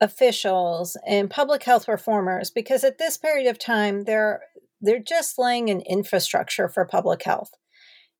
officials 0.00 0.96
and 1.06 1.30
public 1.30 1.62
health 1.62 1.86
reformers, 1.86 2.50
because 2.50 2.82
at 2.82 2.98
this 2.98 3.16
period 3.16 3.48
of 3.48 3.56
time, 3.56 4.02
they're 4.06 4.40
they're 4.80 4.98
just 4.98 5.38
laying 5.38 5.70
an 5.70 5.82
infrastructure 5.82 6.68
for 6.68 6.84
public 6.84 7.22
health. 7.22 7.52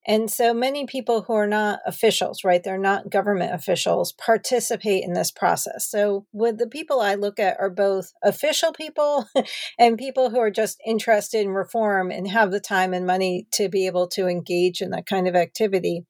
And 0.07 0.31
so 0.31 0.55
many 0.55 0.87
people 0.87 1.23
who 1.23 1.33
are 1.33 1.49
not 1.49 1.81
officials, 1.85 2.45
right? 2.45 2.63
They're 2.63 2.79
not 2.79 3.11
government 3.11 3.55
officials, 3.55 4.13
participate 4.13 5.03
in 5.03 5.13
this 5.13 5.33
process. 5.33 5.91
So, 5.91 6.27
with 6.33 6.59
the 6.59 6.69
people 6.69 7.01
I 7.01 7.17
look 7.17 7.41
at 7.41 7.57
are 7.59 7.71
both 7.71 8.13
official 8.23 8.73
people 8.73 9.27
and 9.81 9.99
people 9.99 10.31
who 10.31 10.39
are 10.39 10.53
just 10.53 10.81
interested 10.87 11.41
in 11.41 11.51
reform 11.51 12.13
and 12.13 12.29
have 12.29 12.53
the 12.53 12.61
time 12.61 12.95
and 12.95 13.05
money 13.05 13.49
to 13.55 13.69
be 13.69 13.89
able 13.89 14.07
to 14.11 14.29
engage 14.29 14.81
in 14.81 14.91
that 14.91 15.07
kind 15.07 15.27
of 15.27 15.35
activity. 15.35 16.05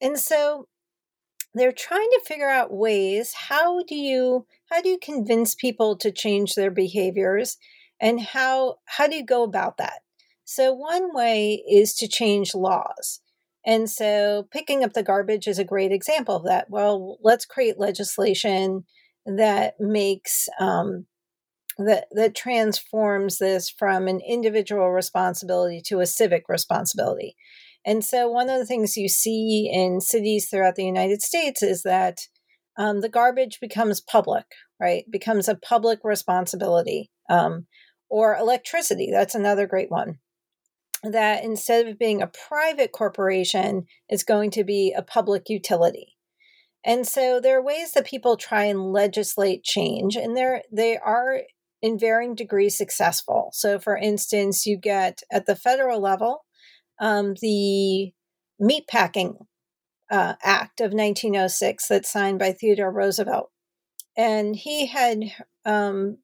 And 0.00 0.18
so 0.18 0.68
they're 1.54 1.72
trying 1.72 2.08
to 2.10 2.24
figure 2.26 2.50
out 2.50 2.72
ways 2.72 3.32
how 3.48 3.82
do 3.84 3.94
you 3.94 4.46
how 4.70 4.82
do 4.82 4.88
you 4.88 4.98
convince 4.98 5.54
people 5.54 5.96
to 5.96 6.12
change 6.12 6.54
their 6.54 6.70
behaviors 6.70 7.56
and 8.00 8.20
how 8.20 8.76
how 8.84 9.06
do 9.06 9.16
you 9.16 9.24
go 9.24 9.42
about 9.42 9.78
that? 9.78 10.00
So, 10.44 10.72
one 10.72 11.12
way 11.12 11.64
is 11.68 11.94
to 11.96 12.08
change 12.08 12.54
laws. 12.54 13.20
And 13.66 13.90
so, 13.90 14.46
picking 14.52 14.84
up 14.84 14.92
the 14.92 15.02
garbage 15.02 15.48
is 15.48 15.58
a 15.58 15.64
great 15.64 15.90
example 15.90 16.36
of 16.36 16.44
that. 16.44 16.70
Well, 16.70 17.18
let's 17.20 17.44
create 17.44 17.80
legislation 17.80 18.84
that 19.26 19.74
makes 19.80 20.48
um, 20.60 21.06
that 21.78 22.06
that 22.12 22.36
transforms 22.36 23.38
this 23.38 23.68
from 23.68 24.06
an 24.06 24.20
individual 24.20 24.92
responsibility 24.92 25.82
to 25.86 25.98
a 26.00 26.06
civic 26.06 26.44
responsibility. 26.48 27.36
And 27.86 28.04
so, 28.04 28.28
one 28.28 28.50
of 28.50 28.58
the 28.58 28.66
things 28.66 28.96
you 28.96 29.08
see 29.08 29.70
in 29.72 30.00
cities 30.00 30.48
throughout 30.50 30.74
the 30.74 30.84
United 30.84 31.22
States 31.22 31.62
is 31.62 31.84
that 31.84 32.18
um, 32.76 33.00
the 33.00 33.08
garbage 33.08 33.58
becomes 33.60 34.02
public, 34.02 34.44
right? 34.78 35.04
Becomes 35.10 35.48
a 35.48 35.54
public 35.54 36.00
responsibility. 36.04 37.10
Um, 37.30 37.66
or 38.08 38.36
electricity, 38.36 39.08
that's 39.10 39.34
another 39.34 39.66
great 39.66 39.90
one 39.90 40.18
that 41.02 41.44
instead 41.44 41.86
of 41.86 41.98
being 41.98 42.22
a 42.22 42.30
private 42.48 42.92
corporation, 42.92 43.86
it's 44.08 44.24
going 44.24 44.50
to 44.52 44.64
be 44.64 44.94
a 44.96 45.02
public 45.02 45.48
utility. 45.48 46.16
And 46.84 47.06
so 47.06 47.40
there 47.40 47.58
are 47.58 47.62
ways 47.62 47.92
that 47.92 48.06
people 48.06 48.36
try 48.36 48.64
and 48.64 48.92
legislate 48.92 49.64
change, 49.64 50.16
and 50.16 50.36
they're, 50.36 50.62
they 50.72 50.96
are 50.96 51.42
in 51.82 51.98
varying 51.98 52.34
degrees 52.34 52.76
successful. 52.76 53.50
So, 53.52 53.78
for 53.78 53.96
instance, 53.96 54.66
you 54.66 54.78
get 54.78 55.22
at 55.30 55.46
the 55.46 55.56
federal 55.56 56.00
level 56.00 56.45
um, 57.00 57.34
the 57.40 58.12
Meatpacking 58.60 59.46
uh, 60.10 60.34
Act 60.42 60.80
of 60.80 60.92
1906 60.92 61.88
that's 61.88 62.12
signed 62.12 62.38
by 62.38 62.52
Theodore 62.52 62.92
Roosevelt. 62.92 63.50
And 64.16 64.56
he 64.56 64.86
had, 64.86 65.24
um, 65.64 66.18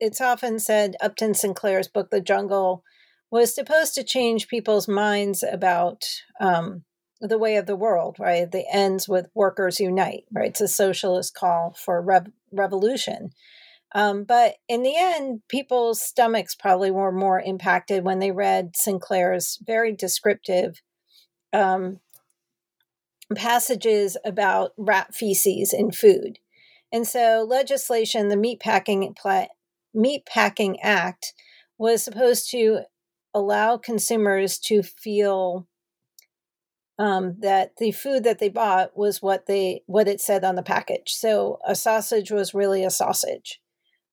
it's 0.00 0.20
often 0.20 0.58
said, 0.58 0.96
Upton 1.00 1.34
Sinclair's 1.34 1.88
book, 1.88 2.10
The 2.10 2.20
Jungle, 2.20 2.82
was 3.30 3.54
supposed 3.54 3.94
to 3.94 4.04
change 4.04 4.48
people's 4.48 4.88
minds 4.88 5.42
about 5.42 6.04
um, 6.40 6.84
the 7.20 7.38
way 7.38 7.56
of 7.56 7.66
the 7.66 7.76
world, 7.76 8.16
right? 8.18 8.50
The 8.50 8.64
ends 8.72 9.08
with 9.08 9.26
workers 9.34 9.80
unite, 9.80 10.24
right? 10.32 10.50
It's 10.50 10.60
a 10.60 10.68
socialist 10.68 11.34
call 11.34 11.74
for 11.76 12.00
rev- 12.00 12.30
revolution. 12.52 13.30
Um, 13.94 14.24
but 14.24 14.56
in 14.68 14.82
the 14.82 14.94
end, 14.96 15.42
people's 15.48 16.02
stomachs 16.02 16.54
probably 16.54 16.90
were 16.90 17.12
more 17.12 17.40
impacted 17.40 18.04
when 18.04 18.18
they 18.18 18.30
read 18.30 18.76
Sinclair's 18.76 19.58
very 19.64 19.94
descriptive 19.94 20.82
um, 21.52 22.00
passages 23.34 24.16
about 24.24 24.72
rat 24.76 25.14
feces 25.14 25.72
in 25.72 25.92
food. 25.92 26.38
And 26.92 27.06
so, 27.06 27.46
legislation, 27.48 28.28
the 28.28 28.36
Meatpacking, 28.36 29.14
Meatpacking 29.96 30.76
Act, 30.82 31.32
was 31.78 32.02
supposed 32.02 32.50
to 32.50 32.80
allow 33.34 33.76
consumers 33.76 34.58
to 34.58 34.82
feel 34.82 35.66
um, 36.98 37.36
that 37.40 37.76
the 37.76 37.92
food 37.92 38.24
that 38.24 38.38
they 38.38 38.48
bought 38.48 38.96
was 38.96 39.20
what 39.20 39.46
they 39.46 39.82
what 39.86 40.08
it 40.08 40.20
said 40.20 40.44
on 40.44 40.54
the 40.54 40.62
package. 40.62 41.12
So 41.12 41.58
a 41.66 41.74
sausage 41.74 42.30
was 42.30 42.54
really 42.54 42.84
a 42.84 42.90
sausage. 42.90 43.60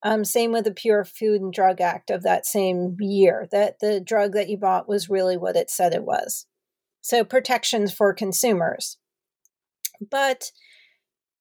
Um, 0.06 0.22
same 0.24 0.52
with 0.52 0.64
the 0.64 0.70
Pure 0.70 1.06
Food 1.06 1.40
and 1.40 1.52
Drug 1.52 1.80
Act 1.80 2.10
of 2.10 2.22
that 2.22 2.44
same 2.44 2.96
year. 3.00 3.48
That 3.50 3.78
the 3.80 4.00
drug 4.00 4.32
that 4.32 4.50
you 4.50 4.58
bought 4.58 4.86
was 4.86 5.08
really 5.08 5.38
what 5.38 5.56
it 5.56 5.70
said 5.70 5.94
it 5.94 6.04
was. 6.04 6.46
So 7.00 7.24
protections 7.24 7.92
for 7.92 8.12
consumers. 8.12 8.98
But 10.10 10.50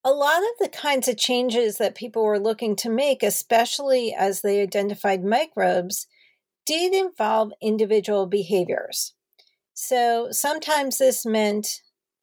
a 0.06 0.12
lot 0.12 0.40
of 0.40 0.58
the 0.60 0.70
kinds 0.70 1.08
of 1.08 1.18
changes 1.18 1.78
that 1.78 1.96
people 1.96 2.24
were 2.24 2.40
looking 2.40 2.76
to 2.78 2.90
make, 2.90 3.22
especially 3.22 4.14
as 4.18 4.42
they 4.42 4.62
identified 4.62 5.24
microbes, 5.24 6.08
did 6.66 6.94
involve 6.94 7.52
individual 7.62 8.28
behaviors. 8.28 9.14
So 9.74 10.30
sometimes 10.32 10.98
this 10.98 11.26
meant 11.26 11.82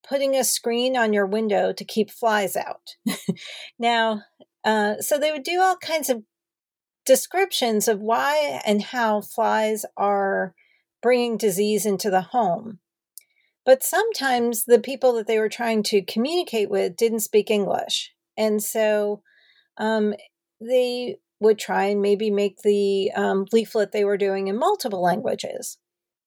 putting 0.09 0.35
a 0.35 0.45
screen 0.45 0.97
on 0.97 1.13
your 1.13 1.27
window 1.27 1.73
to 1.73 1.85
keep 1.85 2.11
flies 2.11 2.57
out. 2.57 2.97
now, 3.79 4.23
uh, 4.65 4.97
so 5.01 5.19
they 5.19 5.33
would 5.33 5.43
do 5.43 5.61
all 5.61 5.77
kinds 5.77 6.11
of 6.11 6.23
descriptions 7.11 7.89
of 7.89 8.01
why 8.01 8.61
and 8.65 8.81
how 8.81 9.21
flies 9.21 9.85
are 9.97 10.55
bringing 11.03 11.37
disease 11.37 11.85
into 11.85 12.09
the 12.09 12.21
home. 12.21 12.79
But 13.67 13.83
sometimes 13.83 14.65
the 14.65 14.79
people 14.79 15.15
that 15.15 15.27
they 15.27 15.41
were 15.41 15.49
trying 15.49 15.83
to 15.85 16.03
communicate 16.03 16.71
with 16.71 16.95
didn't 16.95 17.27
speak 17.27 17.51
English. 17.51 18.13
And 18.37 18.63
so 18.63 19.23
um, 19.77 20.15
they 20.61 21.17
would 21.41 21.59
try 21.59 21.87
and 21.87 22.01
maybe 22.01 22.31
make 22.31 22.59
the 22.63 23.11
um, 23.17 23.45
leaflet 23.51 23.91
they 23.91 24.05
were 24.05 24.17
doing 24.17 24.47
in 24.47 24.57
multiple 24.57 25.03
languages. 25.03 25.79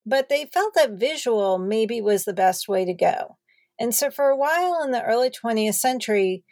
But 0.06 0.28
they 0.28 0.50
felt 0.52 0.74
that 0.74 1.00
visual 1.00 1.60
maybe 1.60 2.02
was 2.02 2.26
the 2.26 2.34
best 2.34 2.68
way 2.68 2.84
to 2.84 2.94
go. 2.94 3.38
And 3.80 3.96
so 3.96 4.12
for 4.12 4.26
a 4.26 4.36
while 4.36 4.84
in 4.84 4.92
the 4.92 5.06
early 5.06 5.30
20th 5.30 5.76
century, 5.76 6.44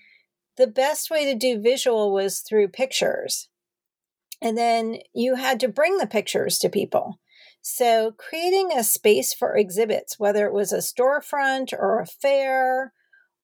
the 0.55 0.67
best 0.67 1.11
way 1.11 1.25
to 1.25 1.38
do 1.38 1.59
visual 1.59 2.13
was 2.13 2.39
through 2.39 2.69
pictures. 2.69 3.50
And 4.41 4.57
then 4.57 4.98
you 5.13 5.36
had 5.36 5.60
to 5.60 5.67
bring 5.67 5.98
the 5.98 6.07
pictures 6.07 6.57
to 6.60 6.69
people. 6.69 7.19
So, 7.62 8.13
creating 8.17 8.71
a 8.71 8.83
space 8.83 9.33
for 9.33 9.55
exhibits, 9.55 10.17
whether 10.17 10.48
it 10.48 10.53
was 10.53 10.74
a 10.74 10.77
storefront 10.77 11.74
or 11.74 12.00
a 12.00 12.07
fair 12.07 12.91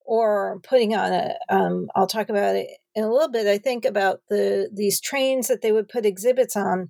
or 0.04 0.60
putting 0.64 0.96
on 0.96 1.14
a, 1.14 1.36
um, 1.50 1.88
I'll 1.96 2.08
talk 2.08 2.30
about 2.30 2.56
it 2.56 2.68
in 2.96 3.04
a 3.04 3.12
little 3.12 3.30
bit. 3.30 3.46
I 3.46 3.60
think 3.60 3.86
about 3.86 4.22
the 4.28 4.70
these 4.74 5.00
trains 5.00 5.48
that 5.50 5.62
they 5.62 5.72
would 5.72 5.88
put 5.88 6.06
exhibits 6.06 6.56
on. 6.56 6.90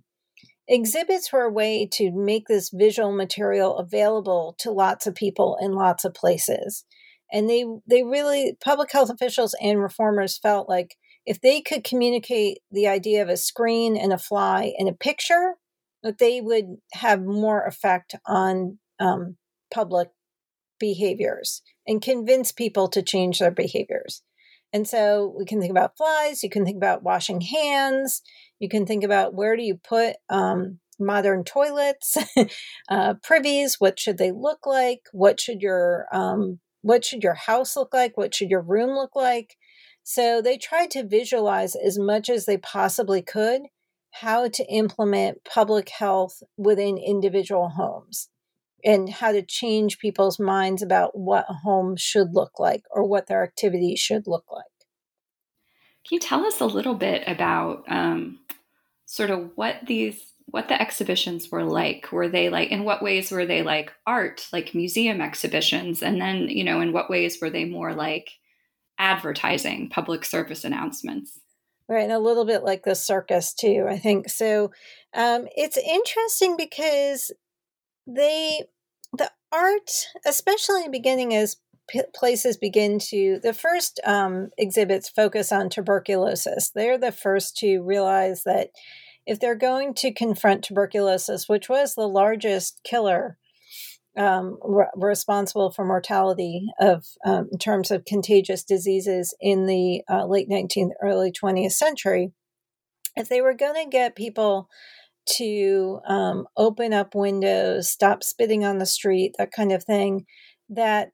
Exhibits 0.70 1.34
were 1.34 1.44
a 1.44 1.52
way 1.52 1.88
to 1.94 2.12
make 2.14 2.48
this 2.48 2.70
visual 2.74 3.12
material 3.12 3.78
available 3.78 4.56
to 4.60 4.72
lots 4.72 5.06
of 5.08 5.16
people 5.16 5.58
in 5.60 5.74
lots 5.74 6.06
of 6.06 6.14
places. 6.14 6.86
And 7.32 7.50
they 7.50 7.66
they 7.88 8.04
really 8.04 8.56
public 8.64 8.92
health 8.92 9.10
officials 9.10 9.54
and 9.62 9.82
reformers 9.82 10.38
felt 10.38 10.70
like 10.70 10.96
if 11.28 11.42
they 11.42 11.60
could 11.60 11.84
communicate 11.84 12.60
the 12.72 12.88
idea 12.88 13.22
of 13.22 13.28
a 13.28 13.36
screen 13.36 13.98
and 13.98 14.14
a 14.14 14.18
fly 14.18 14.72
in 14.78 14.88
a 14.88 14.94
picture, 14.94 15.56
that 16.02 16.20
they 16.20 16.40
would 16.40 16.78
have 16.94 17.22
more 17.22 17.66
effect 17.66 18.16
on 18.26 18.80
um, 19.00 19.36
public 19.72 20.10
behaviors 20.80 21.62
and 21.86 22.02
convince 22.02 22.54
people 22.54 22.88
to 22.88 23.02
change 23.04 23.40
their 23.40 23.52
behaviors. 23.52 24.24
And 24.72 24.88
so 24.88 25.34
we 25.38 25.44
can 25.44 25.60
think 25.60 25.72
about 25.72 25.98
flies, 25.98 26.44
you 26.44 26.50
can 26.50 26.64
think 26.64 26.78
about 26.78 27.04
washing 27.04 27.42
hands, 27.42 28.22
you 28.60 28.70
can 28.70 28.86
think 28.86 29.04
about 29.04 29.34
where 29.34 29.58
do 29.58 29.64
you 29.64 29.76
put 29.76 30.16
um, 30.30 30.80
modern 30.98 31.44
toilets, 31.44 32.18
uh, 32.90 33.16
privies, 33.22 33.76
what 33.80 34.00
should 34.00 34.18
they 34.18 34.32
look 34.32 34.66
like? 34.66 35.02
What 35.12 35.42
should 35.42 35.62
your 35.62 36.08
um, 36.14 36.60
what 36.84 37.04
should 37.04 37.24
your 37.24 37.34
house 37.34 37.76
look 37.76 37.94
like? 37.94 38.16
What 38.16 38.34
should 38.34 38.50
your 38.50 38.62
room 38.62 38.92
look 38.92 39.14
like? 39.14 39.58
So 40.10 40.42
they 40.42 40.58
tried 40.58 40.90
to 40.92 41.06
visualize 41.06 41.76
as 41.76 42.00
much 42.00 42.30
as 42.30 42.46
they 42.46 42.56
possibly 42.56 43.22
could 43.22 43.64
how 44.12 44.48
to 44.48 44.64
implement 44.72 45.44
public 45.44 45.90
health 45.90 46.42
within 46.56 46.98
individual 46.98 47.68
homes 47.68 48.30
and 48.86 49.10
how 49.10 49.34
to 49.34 49.42
change 49.42 50.00
people's 50.00 50.40
minds 50.40 50.82
about 50.82 51.18
what 51.20 51.46
homes 51.66 52.02
should 52.02 52.34
look 52.34 52.58
like 52.58 52.84
or 52.90 53.04
what 53.04 53.28
their 53.28 53.44
activities 53.44 54.00
should 54.00 54.28
look 54.28 54.46
like. 54.50 54.64
Can 56.08 56.16
you 56.16 56.20
tell 56.20 56.46
us 56.46 56.62
a 56.62 56.66
little 56.66 56.96
bit 56.96 57.24
about 57.28 57.84
um, 57.90 58.40
sort 59.06 59.30
of 59.30 59.52
what 59.56 59.88
these 59.88 60.22
what 60.46 60.70
the 60.70 60.82
exhibitions 60.82 61.52
were 61.52 61.66
like? 61.66 62.14
Were 62.14 62.30
they 62.30 62.48
like 62.48 62.72
in 62.72 62.86
what 62.86 63.04
ways 63.04 63.30
were 63.30 63.46
they 63.46 63.62
like 63.62 63.92
art, 64.06 64.48
like 64.54 64.74
museum 64.74 65.20
exhibitions, 65.20 66.02
and 66.02 66.22
then 66.22 66.48
you 66.48 66.64
know 66.64 66.80
in 66.80 66.94
what 66.94 67.10
ways 67.10 67.40
were 67.42 67.50
they 67.50 67.66
more 67.66 67.94
like 67.94 68.30
advertising, 68.98 69.90
public 69.90 70.26
service 70.26 70.64
announcements? 70.64 71.40
Right, 71.90 72.04
and 72.04 72.12
a 72.12 72.20
little 72.20 72.46
bit 72.46 72.64
like 72.64 72.84
the 72.84 72.96
circus 72.96 73.54
too. 73.54 73.86
I 73.90 73.98
think 73.98 74.30
so. 74.30 74.72
Um, 75.14 75.48
it's 75.56 75.78
interesting 75.78 76.58
because 76.58 77.32
they 78.06 78.64
the 79.14 79.32
art, 79.52 79.90
especially 80.26 80.82
in 80.82 80.92
the 80.92 80.98
beginning, 80.98 81.34
as 81.34 81.58
p- 81.88 82.02
places 82.14 82.58
begin 82.58 83.00
to 83.00 83.40
the 83.42 83.54
first 83.54 84.00
um, 84.06 84.50
exhibits 84.58 85.10
focus 85.10 85.52
on 85.52 85.70
tuberculosis. 85.70 86.72
They're 86.72 86.98
the 86.98 87.12
first 87.12 87.58
to 87.58 87.80
realize 87.80 88.44
that 88.44 88.72
if 89.26 89.40
they're 89.40 89.56
going 89.56 89.94
to 89.96 90.14
confront 90.14 90.64
tuberculosis, 90.64 91.48
which 91.48 91.70
was 91.70 91.96
the 91.96 92.08
largest 92.08 92.82
killer 92.84 93.38
um, 94.18 94.58
re- 94.64 94.88
responsible 94.96 95.72
for 95.72 95.86
mortality 95.86 96.68
of 96.80 97.06
um, 97.26 97.50
in 97.52 97.58
terms 97.58 97.92
of 97.92 98.06
contagious 98.06 98.64
diseases 98.64 99.36
in 99.40 99.66
the 99.68 100.02
uh, 100.10 100.26
late 100.26 100.50
19th, 100.50 100.92
early 101.02 101.32
20th 101.32 101.74
century, 101.74 102.32
if 103.16 103.30
they 103.30 103.42
were 103.42 103.54
going 103.54 103.84
to 103.84 103.90
get 103.90 104.16
people 104.16 104.70
to 105.38 106.00
um, 106.08 106.48
open 106.56 106.94
up 106.94 107.14
windows, 107.14 107.90
stop 107.90 108.24
spitting 108.24 108.64
on 108.64 108.78
the 108.78 108.86
street, 108.86 109.34
that 109.38 109.52
kind 109.52 109.72
of 109.72 109.84
thing, 109.84 110.26
that 110.70 111.14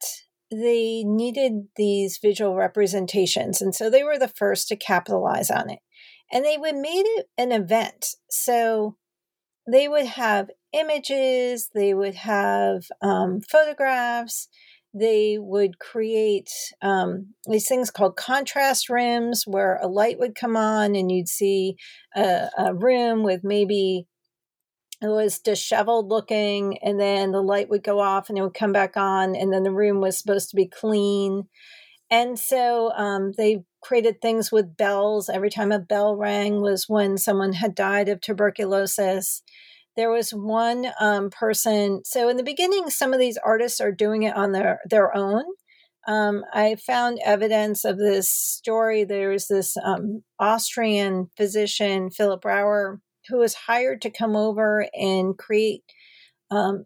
they 0.50 1.02
needed 1.04 1.68
these 1.76 2.18
visual 2.22 2.54
representations. 2.54 3.60
And 3.60 3.74
so 3.74 3.90
they 3.90 4.04
were 4.04 4.18
the 4.18 4.28
first 4.28 4.68
to 4.68 4.76
capitalize 4.76 5.50
on 5.50 5.70
it. 5.70 5.80
And 6.32 6.44
they 6.44 6.56
would 6.56 6.76
made 6.76 7.04
it 7.06 7.26
an 7.36 7.52
event. 7.52 8.06
So 8.30 8.96
they 9.70 9.88
would 9.88 10.06
have 10.06 10.50
images, 10.74 11.70
they 11.74 11.94
would 11.94 12.14
have 12.14 12.84
um, 13.00 13.40
photographs, 13.40 14.48
they 14.94 15.38
would 15.38 15.80
create 15.80 16.50
um, 16.80 17.34
these 17.48 17.66
things 17.66 17.90
called 17.90 18.16
contrast 18.16 18.88
rooms 18.88 19.44
where 19.44 19.76
a 19.82 19.88
light 19.88 20.20
would 20.20 20.36
come 20.36 20.56
on 20.56 20.94
and 20.94 21.10
you'd 21.10 21.28
see 21.28 21.76
a, 22.14 22.48
a 22.56 22.74
room 22.74 23.24
with 23.24 23.40
maybe 23.42 24.06
it 25.02 25.08
was 25.08 25.40
disheveled 25.40 26.08
looking 26.08 26.78
and 26.78 26.98
then 27.00 27.32
the 27.32 27.42
light 27.42 27.68
would 27.68 27.82
go 27.82 27.98
off 27.98 28.28
and 28.28 28.38
it 28.38 28.42
would 28.42 28.54
come 28.54 28.72
back 28.72 28.96
on 28.96 29.34
and 29.34 29.52
then 29.52 29.64
the 29.64 29.72
room 29.72 30.00
was 30.00 30.16
supposed 30.16 30.50
to 30.50 30.56
be 30.56 30.68
clean. 30.68 31.48
And 32.08 32.38
so 32.38 32.92
um, 32.92 33.32
they 33.36 33.64
created 33.82 34.22
things 34.22 34.52
with 34.52 34.76
bells. 34.76 35.28
Every 35.28 35.50
time 35.50 35.72
a 35.72 35.80
bell 35.80 36.16
rang 36.16 36.60
was 36.60 36.88
when 36.88 37.18
someone 37.18 37.54
had 37.54 37.74
died 37.74 38.08
of 38.08 38.20
tuberculosis 38.20 39.42
there 39.96 40.10
was 40.10 40.30
one 40.30 40.86
um, 41.00 41.30
person 41.30 42.02
so 42.04 42.28
in 42.28 42.36
the 42.36 42.42
beginning 42.42 42.90
some 42.90 43.12
of 43.12 43.20
these 43.20 43.38
artists 43.38 43.80
are 43.80 43.92
doing 43.92 44.22
it 44.22 44.36
on 44.36 44.52
their 44.52 44.80
their 44.88 45.16
own. 45.16 45.44
Um, 46.06 46.44
i 46.52 46.76
found 46.76 47.18
evidence 47.24 47.84
of 47.84 47.96
this 47.96 48.30
story. 48.30 49.04
There 49.04 49.30
was 49.30 49.46
this 49.48 49.76
um, 49.82 50.22
austrian 50.38 51.30
physician 51.36 52.10
philip 52.10 52.42
brauer 52.42 53.00
who 53.28 53.38
was 53.38 53.54
hired 53.54 54.02
to 54.02 54.10
come 54.10 54.36
over 54.36 54.86
and 54.94 55.36
create 55.38 55.82
um, 56.50 56.84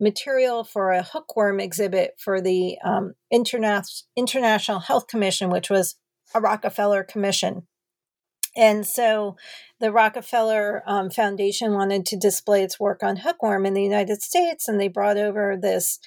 material 0.00 0.64
for 0.64 0.92
a 0.92 1.02
hookworm 1.02 1.60
exhibit 1.60 2.12
for 2.18 2.40
the 2.40 2.78
um, 2.84 3.14
Interna- 3.32 4.04
international 4.16 4.80
health 4.80 5.08
commission 5.08 5.50
which 5.50 5.68
was 5.68 5.96
a 6.34 6.40
rockefeller 6.40 7.02
commission 7.02 7.66
and 8.56 8.86
so 8.86 9.36
the 9.80 9.92
Rockefeller 9.92 10.82
um, 10.86 11.10
Foundation 11.10 11.72
wanted 11.72 12.04
to 12.06 12.16
display 12.16 12.62
its 12.62 12.80
work 12.80 13.02
on 13.02 13.18
hookworm 13.18 13.64
in 13.64 13.74
the 13.74 13.82
United 13.82 14.22
States, 14.22 14.68
and 14.68 14.80
they 14.80 14.88
brought 14.88 15.16
over 15.16 15.56
this 15.60 15.98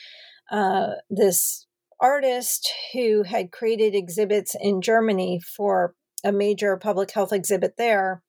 uh, 0.52 0.92
this 1.10 1.66
artist 2.00 2.70
who 2.94 3.24
had 3.24 3.52
created 3.52 3.96
exhibits 3.96 4.56
in 4.60 4.82
Germany 4.82 5.40
for 5.40 5.96
a 6.24 6.32
major 6.32 6.76
public 6.78 7.12
health 7.12 7.32
exhibit 7.32 7.76
there. 7.78 8.22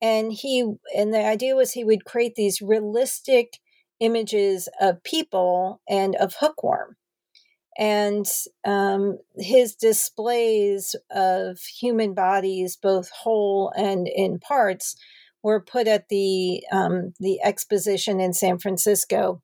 And 0.00 0.32
he 0.32 0.74
and 0.96 1.12
the 1.12 1.24
idea 1.24 1.54
was 1.54 1.72
he 1.72 1.84
would 1.84 2.04
create 2.04 2.34
these 2.34 2.62
realistic 2.62 3.58
images 4.00 4.68
of 4.80 5.02
people 5.04 5.80
and 5.88 6.16
of 6.16 6.36
hookworm 6.40 6.96
and 7.76 8.26
um, 8.64 9.18
his 9.36 9.74
displays 9.74 10.94
of 11.10 11.58
human 11.58 12.14
bodies, 12.14 12.76
both 12.76 13.10
whole 13.10 13.72
and 13.76 14.06
in 14.06 14.38
parts, 14.38 14.96
were 15.42 15.60
put 15.60 15.86
at 15.86 16.08
the 16.08 16.62
um, 16.72 17.12
the 17.20 17.40
exposition 17.42 18.20
in 18.20 18.32
San 18.32 18.58
Francisco 18.58 19.42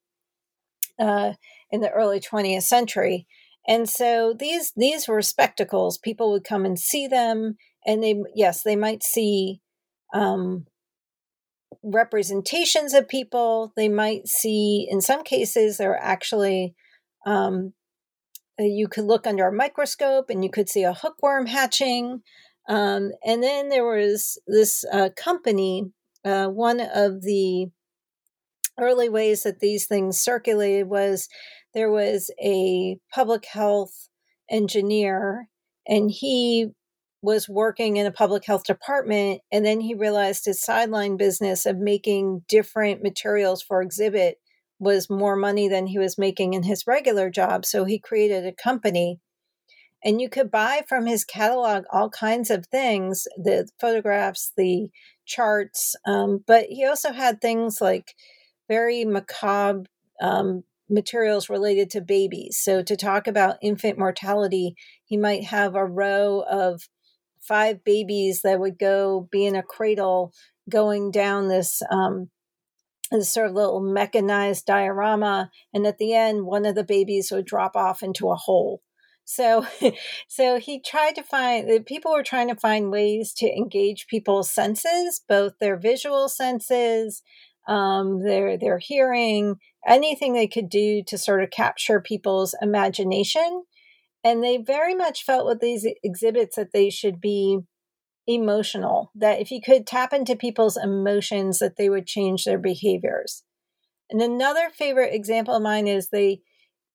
uh, 0.99 1.33
in 1.71 1.81
the 1.81 1.91
early 1.91 2.21
20th 2.21 2.63
century. 2.63 3.27
And 3.67 3.89
so 3.89 4.35
these 4.37 4.73
these 4.77 5.09
were 5.09 5.23
spectacles. 5.23 5.99
People 5.99 6.33
would 6.33 6.45
come 6.45 6.65
and 6.65 6.79
see 6.79 7.07
them, 7.07 7.57
and 7.85 8.03
they 8.03 8.21
yes, 8.35 8.63
they 8.63 8.77
might 8.77 9.03
see 9.03 9.61
um, 10.15 10.67
representations 11.83 12.95
of 12.95 13.09
people. 13.09 13.73
They 13.77 13.89
might 13.89 14.29
see, 14.29 14.87
in 14.91 15.01
some 15.01 15.23
cases, 15.23 15.77
there 15.77 15.93
are 15.93 16.03
actually 16.03 16.75
um, 17.27 17.75
you 18.65 18.89
could 18.89 19.05
look 19.05 19.27
under 19.27 19.47
a 19.47 19.53
microscope 19.53 20.31
and 20.31 20.45
you 20.45 20.51
could 20.51 20.69
see 20.69 20.83
a 20.83 20.95
hookworm 20.95 21.47
hatching. 21.47 22.23
Um, 22.69 23.11
and 23.25 23.43
then 23.43 23.69
there 23.69 23.85
was 23.85 24.41
this 24.47 24.85
uh, 24.93 25.11
company, 25.17 25.91
uh, 26.25 26.47
one 26.47 26.81
of 26.81 27.23
the 27.23 27.69
early 28.79 29.09
ways 29.09 29.43
that 29.43 29.61
these 29.61 29.87
things 29.87 30.21
circulated 30.21 30.89
was 30.89 31.29
there 31.75 31.91
was 31.91 32.31
a 32.43 32.99
public 33.13 33.45
health 33.45 34.09
engineer 34.51 35.49
and 35.87 36.11
he 36.11 36.69
was 37.23 37.49
working 37.49 37.97
in 37.97 38.07
a 38.07 38.13
public 38.13 38.45
health 38.47 38.65
department 38.65 39.43
and 39.53 39.65
then 39.65 39.81
he 39.81 39.95
realized 39.95 40.45
his 40.47 40.63
sideline 40.63 41.17
business 41.17 41.67
of 41.67 41.77
making 41.77 42.43
different 42.49 43.03
materials 43.03 43.63
for 43.63 43.83
exhibit 43.83 44.40
was 44.81 45.11
more 45.11 45.37
money 45.37 45.69
than 45.69 45.87
he 45.87 45.99
was 45.99 46.19
making 46.19 46.55
in 46.55 46.65
his 46.65 46.87
regular 46.87 47.31
job. 47.31 47.65
So 47.65 47.85
he 47.85 47.99
created 47.99 48.47
a 48.47 48.53
company. 48.53 49.21
And 50.03 50.21
you 50.21 50.31
could 50.31 50.51
buy 50.51 50.83
from 50.89 51.05
his 51.05 51.27
catalog 51.27 51.85
all 51.93 52.09
kinds 52.09 52.51
of 52.51 52.67
things 52.67 53.29
the 53.37 53.69
photographs, 53.79 54.51
the 54.57 54.89
charts. 55.27 55.95
Um, 56.07 56.43
but 56.47 56.65
he 56.71 56.87
also 56.87 57.13
had 57.13 57.41
things 57.41 57.79
like 57.81 58.15
very 58.67 59.05
macabre 59.05 59.85
um, 60.23 60.65
materials 60.89 61.51
related 61.51 61.91
to 61.91 62.01
babies. 62.01 62.59
So 62.63 62.83
to 62.83 62.97
talk 62.97 63.27
about 63.27 63.59
infant 63.63 63.99
mortality, 63.99 64.75
he 65.05 65.19
might 65.19 65.45
have 65.45 65.75
a 65.75 65.85
row 65.85 66.43
of 66.51 66.89
five 67.41 67.85
babies 67.85 68.41
that 68.43 68.59
would 68.59 68.79
go 68.79 69.29
be 69.31 69.45
in 69.45 69.55
a 69.55 69.63
cradle 69.63 70.33
going 70.69 71.11
down 71.11 71.49
this 71.49 71.83
um, 71.91 72.31
this 73.19 73.33
sort 73.33 73.49
of 73.49 73.55
little 73.55 73.81
mechanized 73.81 74.67
diorama 74.67 75.51
and 75.73 75.87
at 75.87 75.99
the 75.99 76.15
end 76.15 76.45
one 76.45 76.65
of 76.65 76.75
the 76.75 76.85
babies 76.85 77.31
would 77.31 77.47
drop 77.47 77.77
off 77.77 78.03
into 78.03 78.31
a 78.31 78.37
hole. 78.37 78.83
So 79.25 79.67
so 80.29 80.59
he 80.59 80.81
tried 80.81 81.15
to 81.17 81.23
find 81.23 81.69
the 81.69 81.81
people 81.81 82.13
were 82.13 82.23
trying 82.23 82.49
to 82.49 82.57
find 82.57 82.91
ways 82.91 83.33
to 83.35 83.47
engage 83.47 84.07
people's 84.07 84.51
senses 84.51 85.23
both 85.29 85.55
their 85.59 85.77
visual 85.77 86.29
senses 86.29 87.23
um, 87.69 88.23
their 88.23 88.57
their 88.57 88.79
hearing 88.79 89.57
anything 89.87 90.35
they 90.35 90.47
could 90.47 90.69
do 90.69 91.03
to 91.07 91.19
sort 91.19 91.43
of 91.43 91.51
capture 91.51 92.01
people's 92.01 92.55
imagination. 92.61 93.65
And 94.23 94.43
they 94.43 94.59
very 94.59 94.95
much 94.95 95.25
felt 95.25 95.47
with 95.47 95.61
these 95.61 95.87
exhibits 96.03 96.57
that 96.57 96.73
they 96.73 96.91
should 96.91 97.21
be 97.21 97.61
emotional 98.27 99.11
that 99.15 99.41
if 99.41 99.51
you 99.51 99.61
could 99.61 99.87
tap 99.87 100.13
into 100.13 100.37
people's 100.37 100.77
emotions 100.77 101.59
that 101.59 101.77
they 101.77 101.89
would 101.89 102.07
change 102.07 102.45
their 102.45 102.59
behaviors. 102.59 103.45
And 104.11 104.21
another 104.21 104.71
favorite 104.71 105.15
example 105.15 105.55
of 105.55 105.63
mine 105.63 105.87
is 105.87 106.09
they 106.09 106.43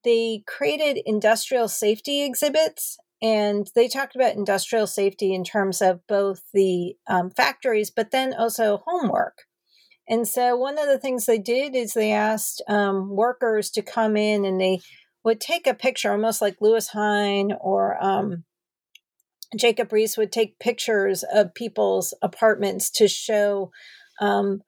they 0.03 0.43
created 0.45 1.01
industrial 1.05 1.67
safety 1.67 2.23
exhibits 2.23 2.97
and 3.21 3.67
they 3.75 3.87
talked 3.87 4.15
about 4.15 4.35
industrial 4.35 4.85
safety 4.85 5.33
in 5.33 5.43
terms 5.43 5.81
of 5.81 6.05
both 6.07 6.41
the 6.53 6.95
um, 7.07 7.31
factories 7.31 7.89
but 7.89 8.11
then 8.11 8.33
also 8.33 8.83
homework. 8.85 9.39
And 10.07 10.27
so 10.27 10.55
one 10.55 10.77
of 10.77 10.87
the 10.87 10.99
things 10.99 11.25
they 11.25 11.39
did 11.39 11.75
is 11.75 11.93
they 11.93 12.11
asked 12.11 12.61
um, 12.67 13.09
workers 13.09 13.71
to 13.71 13.81
come 13.81 14.15
in 14.15 14.45
and 14.45 14.61
they 14.61 14.81
would 15.23 15.41
take 15.41 15.65
a 15.65 15.73
picture 15.73 16.11
almost 16.11 16.41
like 16.41 16.57
lewis 16.61 16.89
hine 16.89 17.53
or 17.59 18.01
um, 18.03 18.43
Jacob 19.57 19.89
Riis 19.89 20.17
would 20.17 20.31
take 20.31 20.59
pictures 20.59 21.23
of 21.33 21.53
people's 21.53 22.13
apartments 22.21 22.89
to 22.91 23.07
show 23.07 23.71
um, 24.19 24.61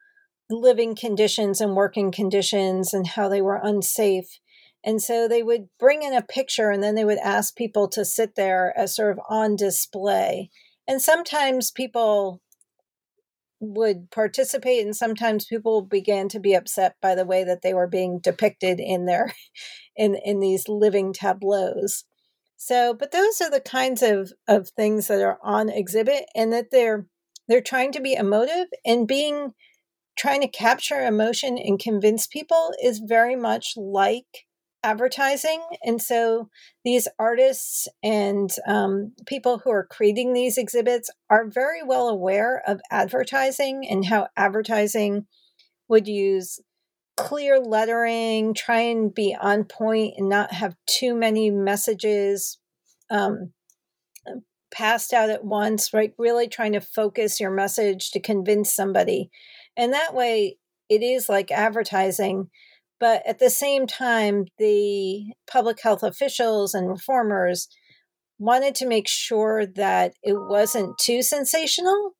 living 0.50 0.96
conditions 0.96 1.62
and 1.62 1.76
working 1.76 2.12
conditions 2.12 2.94
and 2.94 3.08
how 3.08 3.28
they 3.28 3.42
were 3.42 3.60
unsafe. 3.62 4.40
And 4.84 5.02
so 5.02 5.28
they 5.28 5.44
would 5.44 5.68
bring 5.80 6.04
in 6.04 6.13
a 6.13 6.22
picture 6.22 6.70
and 6.70 6.82
then 6.82 6.96
they 6.96 7.06
would 7.06 7.18
ask 7.18 7.56
people 7.56 7.88
to 7.90 8.06
sit 8.06 8.36
there 8.36 8.74
as 8.78 8.96
sort 8.96 9.12
of 9.12 9.20
on 9.30 9.56
display. 9.56 10.50
And 10.88 11.02
sometimes 11.02 11.72
people 11.72 12.42
would 13.60 14.10
participate 14.12 14.86
and 14.86 14.96
sometimes 14.96 15.46
people 15.46 15.82
began 15.82 16.30
to 16.30 16.40
be 16.40 16.54
upset 16.54 16.96
by 17.02 17.16
the 17.16 17.26
way 17.26 17.44
that 17.44 17.63
they 17.63 17.74
were 17.74 17.88
being 17.88 18.20
depicted 18.20 18.80
in 18.80 19.06
their 19.06 19.34
in 19.96 20.16
in 20.24 20.40
these 20.40 20.68
living 20.68 21.12
tableaus 21.12 22.04
so, 22.58 22.93
but 22.93 23.12
those 23.12 23.39
are 23.39 23.52
the 23.52 23.62
kinds 23.62 24.02
of, 24.02 24.34
of 24.48 24.70
things 24.70 25.08
that 25.08 25.22
are 25.22 25.38
on 25.43 25.70
exhibit 25.70 26.26
and 26.36 26.52
that 26.52 26.72
they're 26.72 27.06
they're 27.48 27.62
trying 27.62 27.93
to 27.93 28.02
be 28.02 28.13
emotive 28.13 28.67
and 28.86 29.08
being 29.08 29.54
trying 30.17 30.41
to 30.41 30.48
capture 30.48 31.06
emotion 31.06 31.58
and 31.58 31.80
convince 31.80 32.28
people 32.28 32.74
is 32.84 33.00
very 33.00 33.36
much 33.36 33.74
like 33.78 34.26
advertising. 34.84 35.62
And 35.84 36.02
so 36.02 36.50
these 36.84 37.08
artists 37.20 37.88
and 38.04 38.50
um, 38.67 39.13
people 39.28 39.60
who 39.60 39.70
are 39.70 39.88
creating 39.89 40.34
these 40.34 40.58
exhibits 40.58 41.10
are 41.30 41.48
very 41.48 41.84
well 41.84 42.10
aware 42.10 42.62
of 42.67 42.82
advertising 42.91 43.88
and 43.89 44.06
how 44.06 44.28
advertising 44.36 45.28
would 45.88 46.08
use 46.08 46.60
clear 47.17 47.60
lettering, 47.60 48.53
try 48.53 48.80
and 48.82 49.13
be 49.13 49.36
on 49.39 49.65
point 49.65 50.13
and 50.17 50.30
not 50.30 50.53
have 50.53 50.75
too 50.86 51.15
many 51.15 51.51
messages 51.51 52.60
um, 53.10 53.51
passed 54.71 55.12
out 55.13 55.30
at 55.30 55.43
once, 55.43 55.93
right? 55.93 56.13
Really 56.17 56.47
trying 56.47 56.73
to 56.73 56.82
focus 56.82 57.39
your 57.39 57.51
message 57.51 58.12
to 58.12 58.21
convince 58.21 58.73
somebody. 58.73 59.30
And 59.75 59.93
that 59.93 60.13
way, 60.13 60.58
it 60.89 61.01
is 61.01 61.27
like 61.27 61.51
advertising. 61.51 62.49
But 62.99 63.25
at 63.27 63.39
the 63.39 63.49
same 63.49 63.88
time, 63.88 64.45
the 64.58 65.34
public 65.49 65.82
health 65.82 66.03
officials 66.03 66.73
and 66.73 66.88
reformers 66.88 67.67
wanted 68.39 68.75
to 68.75 68.88
make 68.88 69.08
sure 69.08 69.65
that 69.65 70.13
it 70.23 70.36
wasn't 70.38 70.97
too 70.97 71.21
sensational 71.21 72.13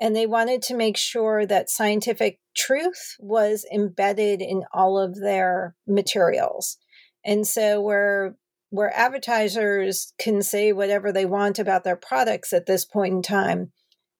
and 0.00 0.14
they 0.14 0.26
wanted 0.26 0.62
to 0.62 0.76
make 0.76 0.96
sure 0.96 1.44
that 1.46 1.70
scientific 1.70 2.38
truth 2.56 3.16
was 3.18 3.66
embedded 3.72 4.40
in 4.40 4.64
all 4.72 4.98
of 4.98 5.20
their 5.20 5.74
materials. 5.86 6.76
And 7.24 7.46
so 7.46 7.80
where 7.80 8.36
where 8.70 8.94
advertisers 8.94 10.12
can 10.18 10.42
say 10.42 10.72
whatever 10.72 11.10
they 11.10 11.24
want 11.24 11.58
about 11.58 11.84
their 11.84 11.96
products 11.96 12.52
at 12.52 12.66
this 12.66 12.84
point 12.84 13.14
in 13.14 13.22
time, 13.22 13.72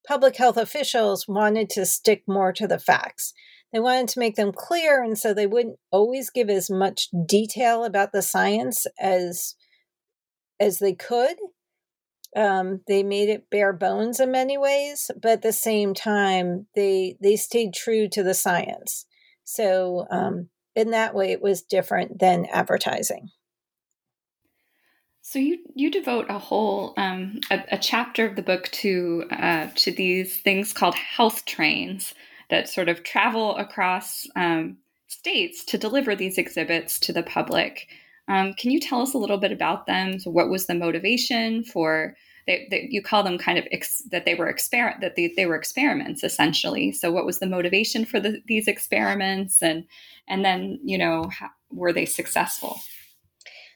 public 0.07 0.37
health 0.37 0.57
officials 0.57 1.29
wanted 1.29 1.69
to 1.69 1.85
stick 1.85 2.23
more 2.27 2.51
to 2.55 2.67
the 2.67 2.79
facts. 2.79 3.35
They 3.75 3.81
wanted 3.81 4.09
to 4.09 4.21
make 4.21 4.37
them 4.37 4.53
clear, 4.53 5.03
and 5.03 5.19
so 5.19 5.35
they 5.35 5.47
wouldn't 5.47 5.77
always 5.91 6.31
give 6.31 6.49
as 6.49 6.71
much 6.71 7.09
detail 7.27 7.85
about 7.85 8.13
the 8.13 8.23
science 8.23 8.87
as 8.99 9.55
as 10.59 10.79
they 10.79 10.95
could 10.95 11.37
um, 12.37 12.81
they 12.87 13.03
made 13.03 13.29
it 13.29 13.51
bare 13.51 13.73
bones 13.73 14.21
in 14.21 14.31
many 14.31 14.59
ways, 14.59 15.11
but 15.21 15.33
at 15.33 15.43
the 15.43 15.53
same 15.53 15.95
time, 15.95 16.67
they 16.75 17.17
they 17.21 17.37
stayed 17.37 17.75
true 17.75 18.09
to 18.11 18.23
the 18.23 18.35
science. 18.35 19.07
So 19.45 20.07
um, 20.11 20.49
in 20.75 20.91
that 20.91 21.15
way, 21.15 21.33
it 21.33 21.43
was 21.43 21.63
different 21.63 22.19
than 22.21 22.47
advertising. 22.47 23.31
So 25.23 25.39
you 25.39 25.59
you 25.75 25.91
devote 25.91 26.27
a 26.29 26.39
whole 26.39 26.95
um, 26.97 27.41
a, 27.51 27.63
a, 27.73 27.79
chapter 27.79 28.27
of 28.27 28.37
the 28.37 28.43
book 28.43 28.71
to 28.73 29.25
uh, 29.31 29.69
to 29.77 29.91
these 29.91 30.39
things 30.39 30.73
called 30.73 30.95
health 30.95 31.45
trains 31.45 32.15
that 32.51 32.69
sort 32.69 32.89
of 32.89 33.03
travel 33.03 33.57
across 33.57 34.27
um, 34.37 34.79
states 35.07 35.65
to 35.67 35.79
deliver 35.79 36.17
these 36.17 36.39
exhibits 36.39 36.99
to 37.01 37.13
the 37.13 37.23
public. 37.23 37.89
Um, 38.29 38.53
can 38.55 38.71
you 38.71 38.79
tell 38.79 39.01
us 39.01 39.15
a 39.15 39.19
little 39.19 39.39
bit 39.39 39.53
about 39.53 39.87
them? 39.87 40.19
So, 40.19 40.31
what 40.31 40.51
was 40.51 40.67
the 40.67 40.75
motivation 40.75 41.65
for? 41.65 42.15
They, 42.47 42.67
they, 42.71 42.89
you 42.91 43.03
call 43.03 43.23
them 43.23 43.37
kind 43.37 43.59
of 43.59 43.67
ex, 43.73 44.03
that 44.11 44.25
they 44.25 44.35
were 44.35 44.49
experiment 44.49 45.03
that 45.03 45.17
they, 45.17 45.33
they 45.37 45.45
were 45.45 45.57
experiments 45.57 46.25
essentially. 46.25 46.93
So, 46.93 47.11
what 47.11 47.27
was 47.27 47.41
the 47.41 47.47
motivation 47.47 48.05
for 48.05 48.21
the, 48.21 48.41
these 48.47 48.69
experiments, 48.69 49.63
and 49.63 49.85
and 50.29 50.45
then 50.45 50.79
you 50.85 50.99
know 50.99 51.25
how, 51.31 51.49
were 51.71 51.93
they 51.93 52.05
successful? 52.05 52.81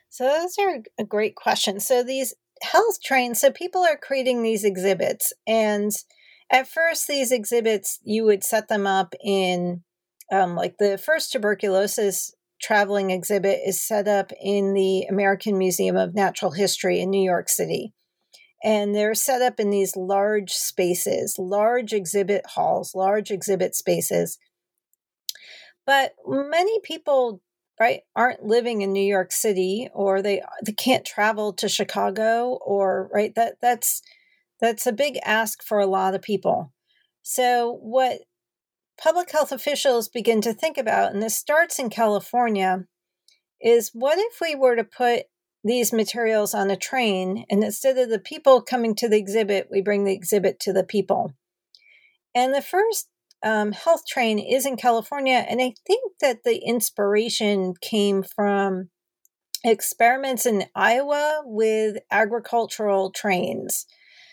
So 0.08 0.24
those 0.24 0.58
are 0.58 0.82
a 0.98 1.04
great 1.04 1.36
question. 1.36 1.80
So 1.80 2.02
these 2.02 2.34
health 2.60 3.00
trains, 3.02 3.40
so 3.40 3.50
people 3.50 3.80
are 3.80 3.96
creating 3.96 4.42
these 4.42 4.62
exhibits, 4.62 5.32
and 5.46 5.90
at 6.50 6.68
first 6.68 7.08
these 7.08 7.32
exhibits 7.32 7.98
you 8.04 8.24
would 8.24 8.44
set 8.44 8.68
them 8.68 8.86
up 8.86 9.14
in 9.24 9.82
um, 10.30 10.54
like 10.54 10.76
the 10.78 10.98
first 10.98 11.32
tuberculosis 11.32 12.34
traveling 12.62 13.10
exhibit 13.10 13.60
is 13.66 13.80
set 13.80 14.06
up 14.08 14.32
in 14.40 14.72
the 14.72 15.04
American 15.04 15.58
Museum 15.58 15.96
of 15.96 16.14
Natural 16.14 16.52
History 16.52 17.00
in 17.00 17.10
New 17.10 17.22
York 17.22 17.48
City. 17.48 17.92
And 18.64 18.94
they're 18.94 19.14
set 19.14 19.42
up 19.42 19.58
in 19.58 19.70
these 19.70 19.96
large 19.96 20.52
spaces, 20.52 21.36
large 21.38 21.92
exhibit 21.92 22.46
halls, 22.46 22.94
large 22.94 23.32
exhibit 23.32 23.74
spaces. 23.74 24.38
But 25.84 26.12
many 26.24 26.78
people, 26.80 27.42
right, 27.80 28.02
aren't 28.14 28.44
living 28.44 28.82
in 28.82 28.92
New 28.92 29.04
York 29.04 29.32
City 29.32 29.88
or 29.92 30.22
they 30.22 30.42
they 30.64 30.72
can't 30.72 31.04
travel 31.04 31.52
to 31.54 31.68
Chicago 31.68 32.56
or 32.64 33.10
right 33.12 33.34
that 33.34 33.56
that's 33.60 34.00
that's 34.60 34.86
a 34.86 34.92
big 34.92 35.18
ask 35.24 35.60
for 35.64 35.80
a 35.80 35.86
lot 35.86 36.14
of 36.14 36.22
people. 36.22 36.72
So 37.22 37.78
what 37.82 38.20
public 39.02 39.32
health 39.32 39.50
officials 39.50 40.08
begin 40.08 40.40
to 40.40 40.54
think 40.54 40.78
about, 40.78 41.12
and 41.12 41.22
this 41.22 41.36
starts 41.36 41.78
in 41.78 41.90
California, 41.90 42.84
is 43.60 43.90
what 43.92 44.18
if 44.18 44.40
we 44.40 44.54
were 44.54 44.76
to 44.76 44.84
put 44.84 45.24
these 45.64 45.92
materials 45.92 46.54
on 46.54 46.70
a 46.70 46.76
train 46.76 47.44
and 47.50 47.64
instead 47.64 47.98
of 47.98 48.10
the 48.10 48.18
people 48.18 48.62
coming 48.62 48.94
to 48.94 49.08
the 49.08 49.16
exhibit, 49.16 49.68
we 49.70 49.80
bring 49.80 50.04
the 50.04 50.14
exhibit 50.14 50.60
to 50.60 50.72
the 50.72 50.84
people? 50.84 51.32
And 52.34 52.54
the 52.54 52.62
first 52.62 53.08
um, 53.42 53.72
health 53.72 54.02
train 54.06 54.38
is 54.38 54.64
in 54.64 54.76
California, 54.76 55.44
and 55.48 55.60
I 55.60 55.74
think 55.84 56.12
that 56.20 56.44
the 56.44 56.58
inspiration 56.58 57.74
came 57.80 58.22
from 58.22 58.90
experiments 59.64 60.46
in 60.46 60.64
Iowa 60.76 61.42
with 61.44 61.96
agricultural 62.10 63.10
trains. 63.10 63.84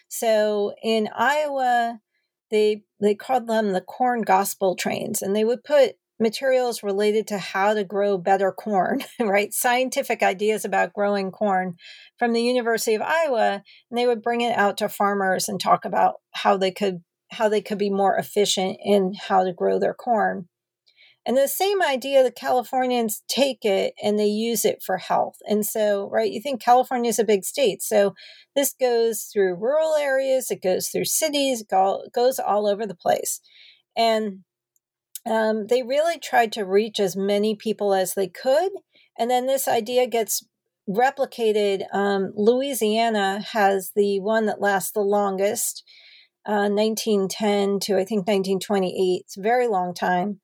So 0.09 0.73
in 0.83 1.09
Iowa, 1.15 1.99
they 2.51 2.83
they 3.01 3.15
called 3.15 3.47
them 3.47 3.71
the 3.71 3.81
corn 3.81 4.21
gospel 4.21 4.75
trains 4.75 5.21
and 5.21 5.35
they 5.35 5.43
would 5.43 5.63
put 5.63 5.95
materials 6.19 6.83
related 6.83 7.25
to 7.27 7.37
how 7.37 7.73
to 7.73 7.83
grow 7.83 8.17
better 8.17 8.51
corn 8.51 9.01
right? 9.19 9.53
Scientific 9.53 10.21
ideas 10.21 10.65
about 10.65 10.93
growing 10.93 11.31
corn 11.31 11.75
from 12.17 12.33
the 12.33 12.41
university 12.41 12.95
of 12.95 13.01
iowa 13.01 13.63
and 13.89 13.97
they 13.97 14.05
would 14.05 14.21
bring 14.21 14.41
it 14.41 14.57
out 14.57 14.77
to 14.77 14.89
farmers 14.89 15.47
and 15.47 15.59
talk 15.59 15.85
about 15.85 16.15
how 16.31 16.57
they 16.57 16.71
could 16.71 17.01
how 17.31 17.47
they 17.47 17.61
could 17.61 17.77
be 17.77 17.91
more 17.91 18.15
efficient 18.17 18.77
in 18.83 19.13
how 19.13 19.43
to 19.43 19.53
grow 19.53 19.79
their 19.79 19.93
corn 19.93 20.47
and 21.29 21.37
the 21.37 21.47
same 21.47 21.83
idea, 21.83 22.23
the 22.23 22.31
Californians 22.31 23.21
take 23.27 23.63
it 23.63 23.93
and 24.01 24.17
they 24.17 24.25
use 24.25 24.65
it 24.65 24.81
for 24.81 24.97
health. 24.97 25.37
And 25.47 25.63
so, 25.63 26.09
right, 26.09 26.31
you 26.31 26.41
think 26.41 26.59
California 26.59 27.07
is 27.07 27.19
a 27.19 27.23
big 27.23 27.43
state. 27.43 27.83
So 27.83 28.15
this 28.55 28.73
goes 28.73 29.29
through 29.31 29.57
rural 29.61 29.93
areas, 29.93 30.49
it 30.49 30.63
goes 30.63 30.89
through 30.89 31.05
cities, 31.05 31.61
it 31.61 32.11
goes 32.13 32.39
all 32.39 32.65
over 32.65 32.87
the 32.87 32.95
place. 32.95 33.41
And 33.95 34.39
um, 35.29 35.67
they 35.67 35.83
really 35.83 36.17
tried 36.17 36.51
to 36.53 36.65
reach 36.65 36.99
as 36.99 37.15
many 37.15 37.55
people 37.55 37.93
as 37.93 38.15
they 38.15 38.27
could. 38.27 38.71
And 39.15 39.29
then 39.29 39.45
this 39.45 39.67
idea 39.67 40.07
gets 40.07 40.43
replicated. 40.89 41.83
Um, 41.93 42.33
Louisiana 42.35 43.45
has 43.51 43.91
the 43.95 44.19
one 44.19 44.47
that 44.47 44.61
lasts 44.61 44.93
the 44.93 45.01
longest, 45.01 45.83
uh, 46.47 46.69
1910 46.69 47.81
to 47.81 47.93
I 47.99 48.03
think 48.03 48.25
1928. 48.25 49.21
It's 49.25 49.37
a 49.37 49.41
very 49.41 49.67
long 49.67 49.93
time. 49.93 50.39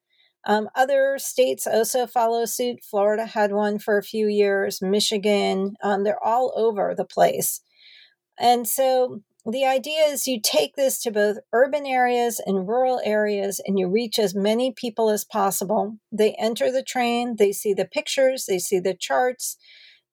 Um, 0.45 0.69
other 0.75 1.17
states 1.17 1.65
also 1.65 2.05
follow 2.05 2.45
suit. 2.45 2.83
Florida 2.83 3.25
had 3.25 3.51
one 3.51 3.79
for 3.79 3.97
a 3.97 4.03
few 4.03 4.27
years, 4.27 4.81
Michigan, 4.81 5.75
um, 5.83 6.03
they're 6.03 6.23
all 6.23 6.53
over 6.55 6.93
the 6.95 7.05
place. 7.05 7.61
And 8.37 8.67
so 8.67 9.21
the 9.45 9.65
idea 9.65 10.01
is 10.03 10.27
you 10.27 10.39
take 10.41 10.75
this 10.75 11.01
to 11.03 11.11
both 11.11 11.37
urban 11.53 11.85
areas 11.85 12.41
and 12.45 12.67
rural 12.67 12.99
areas 13.03 13.61
and 13.65 13.77
you 13.79 13.87
reach 13.87 14.17
as 14.19 14.35
many 14.35 14.71
people 14.71 15.09
as 15.09 15.23
possible. 15.23 15.97
They 16.11 16.33
enter 16.33 16.71
the 16.71 16.83
train, 16.83 17.35
they 17.37 17.51
see 17.51 17.73
the 17.73 17.85
pictures, 17.85 18.45
they 18.45 18.59
see 18.59 18.79
the 18.79 18.95
charts. 18.95 19.57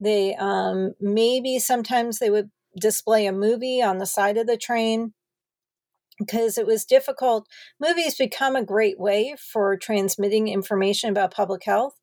They 0.01 0.35
um, 0.35 0.95
maybe 1.01 1.59
sometimes 1.59 2.19
they 2.19 2.31
would 2.31 2.51
display 2.81 3.27
a 3.27 3.33
movie 3.33 3.83
on 3.83 3.99
the 3.99 4.07
side 4.07 4.37
of 4.37 4.47
the 4.47 4.57
train 4.57 5.15
because 6.19 6.59
it 6.59 6.67
was 6.67 6.85
difficult. 6.85 7.47
Movies 7.81 8.17
become 8.17 8.57
a 8.57 8.65
great 8.65 8.99
way 8.99 9.35
for 9.53 9.77
transmitting 9.77 10.49
information 10.49 11.11
about 11.11 11.35
public 11.35 11.65
health. 11.65 11.95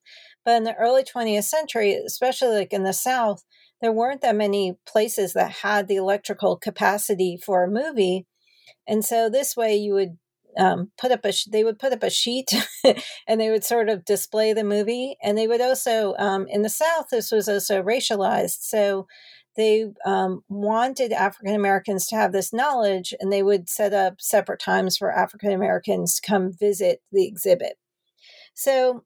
But 0.45 0.57
in 0.57 0.63
the 0.63 0.75
early 0.75 1.03
20th 1.03 1.43
century, 1.43 1.93
especially 1.93 2.55
like 2.55 2.73
in 2.73 2.83
the 2.83 2.93
South, 2.93 3.43
there 3.81 3.91
weren't 3.91 4.21
that 4.21 4.35
many 4.35 4.77
places 4.87 5.33
that 5.33 5.51
had 5.51 5.87
the 5.87 5.95
electrical 5.95 6.57
capacity 6.57 7.37
for 7.37 7.63
a 7.63 7.69
movie. 7.69 8.25
And 8.87 9.05
so 9.05 9.29
this 9.29 9.55
way 9.55 9.75
you 9.75 9.93
would 9.93 10.17
um, 10.57 10.91
put 10.97 11.11
up 11.11 11.25
a 11.25 11.33
they 11.49 11.63
would 11.63 11.79
put 11.79 11.93
up 11.93 12.03
a 12.03 12.09
sheet 12.09 12.51
and 13.27 13.39
they 13.39 13.49
would 13.49 13.63
sort 13.63 13.89
of 13.89 14.05
display 14.05 14.51
the 14.53 14.63
movie 14.63 15.15
and 15.21 15.37
they 15.37 15.47
would 15.47 15.61
also 15.61 16.15
um, 16.17 16.47
in 16.49 16.63
the 16.63 16.69
south 16.69 17.07
this 17.11 17.31
was 17.31 17.47
also 17.47 17.83
racialized 17.83 18.61
so 18.61 19.07
they 19.55 19.85
um, 20.05 20.43
wanted 20.47 21.11
african 21.11 21.55
americans 21.55 22.07
to 22.07 22.15
have 22.15 22.31
this 22.31 22.53
knowledge 22.53 23.13
and 23.19 23.31
they 23.31 23.43
would 23.43 23.69
set 23.69 23.93
up 23.93 24.19
separate 24.19 24.59
times 24.59 24.97
for 24.97 25.11
african 25.11 25.51
americans 25.51 26.15
to 26.19 26.27
come 26.27 26.51
visit 26.51 27.01
the 27.11 27.27
exhibit 27.27 27.77
so 28.53 29.03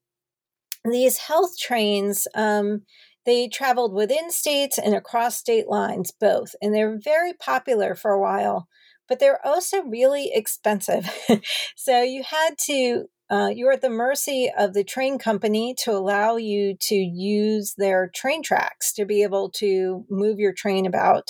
these 0.85 1.17
health 1.17 1.57
trains 1.57 2.27
um, 2.35 2.83
they 3.25 3.47
traveled 3.47 3.93
within 3.93 4.31
states 4.31 4.77
and 4.77 4.93
across 4.93 5.37
state 5.37 5.67
lines, 5.67 6.11
both, 6.11 6.55
and 6.61 6.73
they 6.73 6.83
were 6.83 6.99
very 7.01 7.33
popular 7.33 7.95
for 7.95 8.11
a 8.11 8.19
while, 8.19 8.67
but 9.07 9.19
they're 9.19 9.45
also 9.45 9.83
really 9.83 10.31
expensive. 10.33 11.09
so 11.75 12.01
you 12.01 12.23
had 12.23 12.57
to, 12.65 13.05
uh, 13.33 13.47
you're 13.47 13.71
at 13.71 13.81
the 13.81 13.89
mercy 13.89 14.51
of 14.55 14.75
the 14.75 14.83
train 14.83 15.17
company 15.17 15.73
to 15.73 15.91
allow 15.91 16.35
you 16.35 16.77
to 16.79 16.93
use 16.93 17.73
their 17.79 18.11
train 18.13 18.43
tracks 18.43 18.93
to 18.93 19.05
be 19.05 19.23
able 19.23 19.49
to 19.49 20.05
move 20.07 20.37
your 20.37 20.53
train 20.53 20.85
about. 20.85 21.29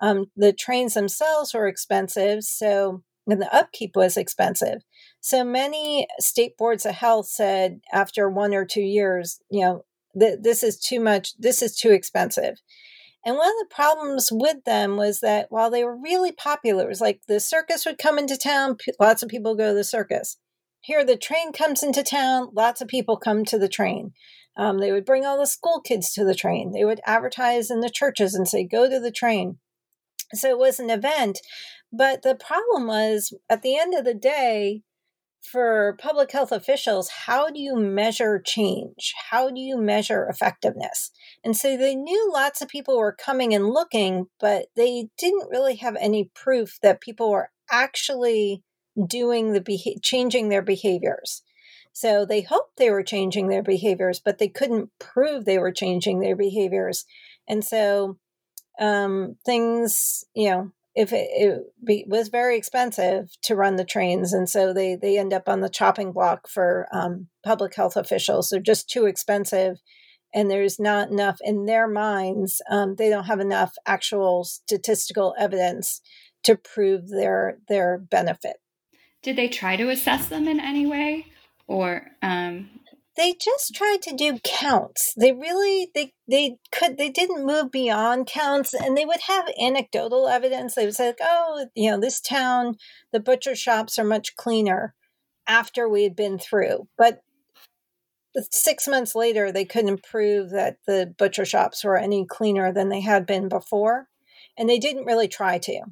Um, 0.00 0.26
the 0.34 0.52
trains 0.52 0.94
themselves 0.94 1.54
were 1.54 1.68
expensive, 1.68 2.42
so 2.42 3.04
and 3.28 3.40
the 3.40 3.54
upkeep 3.54 3.92
was 3.94 4.16
expensive. 4.16 4.82
So 5.20 5.44
many 5.44 6.08
state 6.18 6.56
boards 6.56 6.84
of 6.84 6.96
health 6.96 7.28
said 7.28 7.80
after 7.92 8.28
one 8.28 8.52
or 8.52 8.64
two 8.64 8.82
years, 8.82 9.38
you 9.48 9.60
know, 9.60 9.84
that 10.16 10.42
this 10.42 10.64
is 10.64 10.80
too 10.80 10.98
much, 10.98 11.38
this 11.38 11.62
is 11.62 11.76
too 11.76 11.92
expensive. 11.92 12.60
And 13.24 13.36
one 13.36 13.48
of 13.48 13.54
the 13.60 13.72
problems 13.72 14.30
with 14.32 14.64
them 14.64 14.96
was 14.96 15.20
that 15.20 15.46
while 15.50 15.70
they 15.70 15.84
were 15.84 15.96
really 15.96 16.32
popular, 16.32 16.86
it 16.86 16.88
was 16.88 17.00
like 17.00 17.20
the 17.28 17.38
circus 17.38 17.86
would 17.86 17.98
come 17.98 18.18
into 18.18 18.36
town, 18.36 18.78
lots 18.98 19.22
of 19.22 19.28
people 19.28 19.54
go 19.54 19.68
to 19.68 19.74
the 19.74 19.84
circus. 19.84 20.38
Here, 20.86 21.04
the 21.04 21.16
train 21.16 21.52
comes 21.52 21.82
into 21.82 22.04
town, 22.04 22.50
lots 22.54 22.80
of 22.80 22.86
people 22.86 23.16
come 23.16 23.44
to 23.46 23.58
the 23.58 23.68
train. 23.68 24.12
Um, 24.56 24.78
they 24.78 24.92
would 24.92 25.04
bring 25.04 25.26
all 25.26 25.36
the 25.36 25.44
school 25.44 25.80
kids 25.80 26.12
to 26.12 26.24
the 26.24 26.32
train. 26.32 26.70
They 26.70 26.84
would 26.84 27.00
advertise 27.04 27.72
in 27.72 27.80
the 27.80 27.90
churches 27.90 28.36
and 28.36 28.46
say, 28.46 28.62
go 28.62 28.88
to 28.88 29.00
the 29.00 29.10
train. 29.10 29.58
So 30.32 30.48
it 30.48 30.58
was 30.58 30.78
an 30.78 30.88
event. 30.88 31.40
But 31.92 32.22
the 32.22 32.36
problem 32.36 32.86
was, 32.86 33.36
at 33.50 33.62
the 33.62 33.76
end 33.76 33.94
of 33.94 34.04
the 34.04 34.14
day, 34.14 34.82
for 35.42 35.96
public 35.98 36.30
health 36.30 36.52
officials, 36.52 37.08
how 37.26 37.50
do 37.50 37.58
you 37.58 37.74
measure 37.74 38.40
change? 38.40 39.12
How 39.30 39.50
do 39.50 39.60
you 39.60 39.76
measure 39.76 40.28
effectiveness? 40.28 41.10
And 41.42 41.56
so 41.56 41.76
they 41.76 41.96
knew 41.96 42.30
lots 42.32 42.62
of 42.62 42.68
people 42.68 42.96
were 42.96 43.12
coming 43.12 43.52
and 43.52 43.70
looking, 43.70 44.26
but 44.38 44.66
they 44.76 45.08
didn't 45.18 45.50
really 45.50 45.76
have 45.76 45.96
any 45.98 46.30
proof 46.32 46.78
that 46.82 47.00
people 47.00 47.32
were 47.32 47.50
actually 47.72 48.62
doing 49.06 49.52
the 49.52 49.60
beha- 49.60 50.00
changing 50.00 50.48
their 50.48 50.62
behaviors. 50.62 51.42
So 51.92 52.26
they 52.26 52.42
hoped 52.42 52.76
they 52.76 52.90
were 52.90 53.02
changing 53.02 53.48
their 53.48 53.62
behaviors, 53.62 54.20
but 54.20 54.38
they 54.38 54.48
couldn't 54.48 54.90
prove 54.98 55.44
they 55.44 55.58
were 55.58 55.72
changing 55.72 56.20
their 56.20 56.36
behaviors. 56.36 57.06
And 57.48 57.64
so 57.64 58.18
um, 58.78 59.36
things, 59.44 60.24
you 60.34 60.50
know, 60.50 60.72
if 60.94 61.12
it, 61.12 61.28
it 61.30 61.62
be, 61.84 62.04
was 62.08 62.28
very 62.28 62.56
expensive 62.56 63.30
to 63.42 63.54
run 63.54 63.76
the 63.76 63.84
trains, 63.84 64.32
and 64.32 64.48
so 64.48 64.72
they 64.72 64.96
they 64.96 65.18
end 65.18 65.32
up 65.32 65.48
on 65.48 65.60
the 65.60 65.68
chopping 65.68 66.12
block 66.12 66.48
for 66.48 66.88
um, 66.90 67.28
public 67.44 67.74
health 67.74 67.96
officials. 67.96 68.48
They're 68.48 68.60
just 68.60 68.88
too 68.88 69.04
expensive, 69.04 69.76
and 70.34 70.50
there's 70.50 70.80
not 70.80 71.10
enough 71.10 71.38
in 71.42 71.66
their 71.66 71.86
minds. 71.86 72.62
Um, 72.70 72.96
they 72.96 73.10
don't 73.10 73.24
have 73.26 73.40
enough 73.40 73.74
actual 73.86 74.44
statistical 74.44 75.34
evidence 75.38 76.00
to 76.44 76.56
prove 76.56 77.08
their 77.08 77.58
their 77.68 77.98
benefit. 77.98 78.56
Did 79.26 79.34
they 79.34 79.48
try 79.48 79.74
to 79.74 79.90
assess 79.90 80.28
them 80.28 80.46
in 80.46 80.60
any 80.60 80.86
way, 80.86 81.26
or 81.66 82.12
um, 82.22 82.70
they 83.16 83.34
just 83.34 83.74
tried 83.74 84.00
to 84.02 84.14
do 84.14 84.38
counts. 84.44 85.12
They 85.16 85.32
really 85.32 85.90
they 85.96 86.12
they 86.28 86.58
could 86.70 86.96
they 86.96 87.08
didn't 87.08 87.44
move 87.44 87.72
beyond 87.72 88.28
counts 88.28 88.72
and 88.72 88.96
they 88.96 89.04
would 89.04 89.22
have 89.26 89.50
anecdotal 89.60 90.28
evidence. 90.28 90.76
They 90.76 90.84
would 90.84 90.94
say, 90.94 91.08
like, 91.08 91.18
oh, 91.20 91.66
you 91.74 91.90
know, 91.90 91.98
this 91.98 92.20
town, 92.20 92.76
the 93.12 93.18
butcher 93.18 93.56
shops 93.56 93.98
are 93.98 94.04
much 94.04 94.36
cleaner 94.36 94.94
after 95.48 95.88
we 95.88 96.04
had 96.04 96.14
been 96.14 96.38
through. 96.38 96.86
But 96.96 97.18
six 98.52 98.86
months 98.86 99.16
later 99.16 99.50
they 99.50 99.64
couldn't 99.64 100.04
prove 100.04 100.50
that 100.50 100.76
the 100.86 101.12
butcher 101.18 101.44
shops 101.44 101.82
were 101.82 101.98
any 101.98 102.26
cleaner 102.26 102.72
than 102.72 102.90
they 102.90 103.00
had 103.00 103.26
been 103.26 103.48
before. 103.48 104.06
And 104.56 104.70
they 104.70 104.78
didn't 104.78 105.06
really 105.06 105.26
try 105.26 105.58
to 105.58 105.82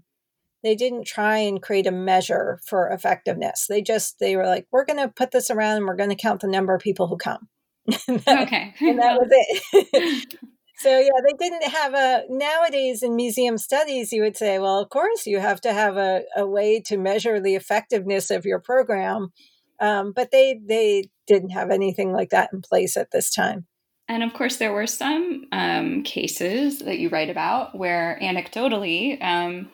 they 0.64 0.74
didn't 0.74 1.07
try 1.07 1.37
and 1.37 1.62
create 1.62 1.87
a 1.87 1.92
measure 1.92 2.59
for 2.66 2.88
effectiveness. 2.88 3.66
They 3.68 3.83
just 3.83 4.18
they 4.18 4.35
were 4.35 4.46
like, 4.46 4.66
we're 4.72 4.87
going 4.87 4.98
to 4.98 5.12
put 5.14 5.31
this 5.31 5.50
around 5.50 5.77
and 5.77 5.87
we're 5.87 5.94
going 5.94 6.11
to 6.11 6.16
count 6.16 6.40
the 6.40 6.48
number 6.48 6.74
of 6.74 6.81
people 6.81 7.07
who 7.07 7.18
come. 7.18 7.48
that, 7.87 8.46
okay, 8.46 8.74
and 8.81 8.98
that 8.98 9.20
was 9.20 9.29
it. 9.31 10.38
so 10.79 10.98
yeah, 10.98 11.11
they 11.27 11.35
didn't 11.38 11.70
have 11.70 11.92
a 11.92 12.22
nowadays 12.31 13.03
in 13.03 13.14
museum 13.14 13.59
studies. 13.59 14.11
You 14.11 14.22
would 14.22 14.38
say, 14.38 14.59
well, 14.59 14.81
of 14.81 14.88
course, 14.88 15.27
you 15.27 15.38
have 15.38 15.61
to 15.61 15.72
have 15.72 15.98
a, 15.98 16.22
a 16.35 16.46
way 16.46 16.81
to 16.87 16.96
measure 16.96 17.38
the 17.38 17.55
effectiveness 17.55 18.31
of 18.31 18.46
your 18.46 18.59
program, 18.59 19.33
um, 19.81 20.12
but 20.16 20.31
they 20.31 20.59
they 20.66 21.11
didn't 21.27 21.50
have 21.50 21.70
anything 21.70 22.12
like 22.12 22.31
that 22.31 22.50
in 22.55 22.62
place 22.62 22.96
at 22.96 23.11
this 23.11 23.31
time. 23.31 23.66
And 24.09 24.22
of 24.22 24.33
course, 24.33 24.57
there 24.57 24.72
were 24.72 24.87
some 24.87 25.44
um, 25.53 26.03
cases 26.05 26.79
that 26.81 26.98
you 26.98 27.11
write 27.11 27.31
about 27.31 27.77
where 27.77 28.18
anecdotally. 28.22 29.22
Um, 29.22 29.70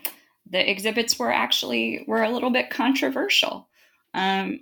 the 0.50 0.70
exhibits 0.70 1.18
were 1.18 1.32
actually 1.32 2.04
were 2.06 2.22
a 2.22 2.30
little 2.30 2.50
bit 2.50 2.70
controversial. 2.70 3.68
Um, 4.14 4.60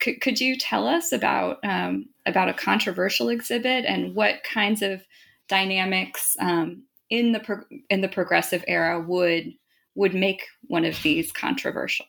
could, 0.00 0.20
could 0.20 0.40
you 0.40 0.56
tell 0.56 0.86
us 0.86 1.12
about 1.12 1.58
um, 1.64 2.06
about 2.26 2.48
a 2.48 2.54
controversial 2.54 3.28
exhibit 3.28 3.84
and 3.84 4.14
what 4.14 4.44
kinds 4.44 4.82
of 4.82 5.02
dynamics 5.48 6.36
um, 6.40 6.84
in 7.08 7.32
the 7.32 7.40
pro- 7.40 7.64
in 7.88 8.00
the 8.00 8.08
progressive 8.08 8.64
era 8.66 9.00
would 9.00 9.54
would 9.94 10.14
make 10.14 10.42
one 10.64 10.84
of 10.84 11.02
these 11.02 11.32
controversial? 11.32 12.06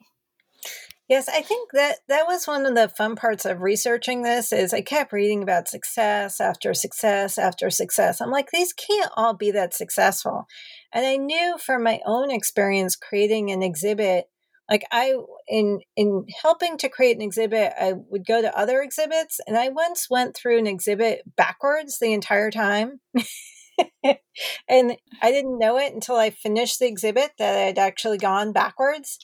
Yes, 1.07 1.29
I 1.29 1.41
think 1.41 1.71
that 1.71 1.99
that 2.09 2.27
was 2.27 2.47
one 2.47 2.65
of 2.65 2.75
the 2.75 2.89
fun 2.89 3.15
parts 3.15 3.45
of 3.45 3.61
researching 3.61 4.23
this 4.23 4.51
is 4.51 4.73
I 4.73 4.81
kept 4.81 5.13
reading 5.13 5.41
about 5.41 5.69
success 5.69 6.41
after 6.41 6.73
success 6.73 7.37
after 7.37 7.69
success. 7.69 8.19
I'm 8.19 8.31
like 8.31 8.51
these 8.51 8.73
can't 8.73 9.11
all 9.15 9.33
be 9.33 9.51
that 9.51 9.73
successful. 9.73 10.47
And 10.93 11.05
I 11.05 11.17
knew 11.17 11.57
from 11.57 11.83
my 11.83 11.99
own 12.05 12.31
experience 12.31 12.95
creating 12.95 13.51
an 13.51 13.61
exhibit 13.61 14.29
like 14.69 14.85
I 14.91 15.15
in 15.47 15.79
in 15.95 16.25
helping 16.41 16.77
to 16.79 16.89
create 16.89 17.15
an 17.15 17.21
exhibit, 17.21 17.73
I 17.79 17.93
would 18.09 18.25
go 18.25 18.41
to 18.41 18.57
other 18.57 18.81
exhibits 18.81 19.39
and 19.47 19.57
I 19.57 19.69
once 19.69 20.09
went 20.09 20.35
through 20.35 20.59
an 20.59 20.67
exhibit 20.67 21.21
backwards 21.35 21.99
the 21.99 22.13
entire 22.13 22.51
time. 22.51 22.99
and 24.03 24.97
I 25.21 25.31
didn't 25.31 25.59
know 25.59 25.77
it 25.77 25.93
until 25.93 26.17
I 26.17 26.31
finished 26.31 26.79
the 26.79 26.87
exhibit 26.87 27.31
that 27.39 27.67
I'd 27.67 27.79
actually 27.79 28.17
gone 28.17 28.51
backwards. 28.53 29.19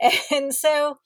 And 0.32 0.52
so 0.52 0.98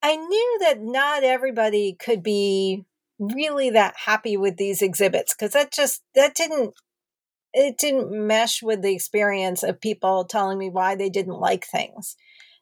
I 0.00 0.14
knew 0.14 0.58
that 0.60 0.80
not 0.80 1.24
everybody 1.24 1.96
could 1.98 2.22
be 2.22 2.84
really 3.18 3.70
that 3.70 3.94
happy 4.04 4.36
with 4.36 4.56
these 4.56 4.80
exhibits 4.80 5.34
because 5.34 5.52
that 5.54 5.72
just 5.72 6.02
that 6.14 6.34
didn't 6.36 6.74
it 7.56 7.78
didn't 7.78 8.12
mesh 8.12 8.62
with 8.62 8.82
the 8.82 8.94
experience 8.94 9.62
of 9.62 9.80
people 9.80 10.26
telling 10.26 10.58
me 10.58 10.68
why 10.68 10.94
they 10.94 11.08
didn't 11.08 11.40
like 11.40 11.66
things. 11.66 12.14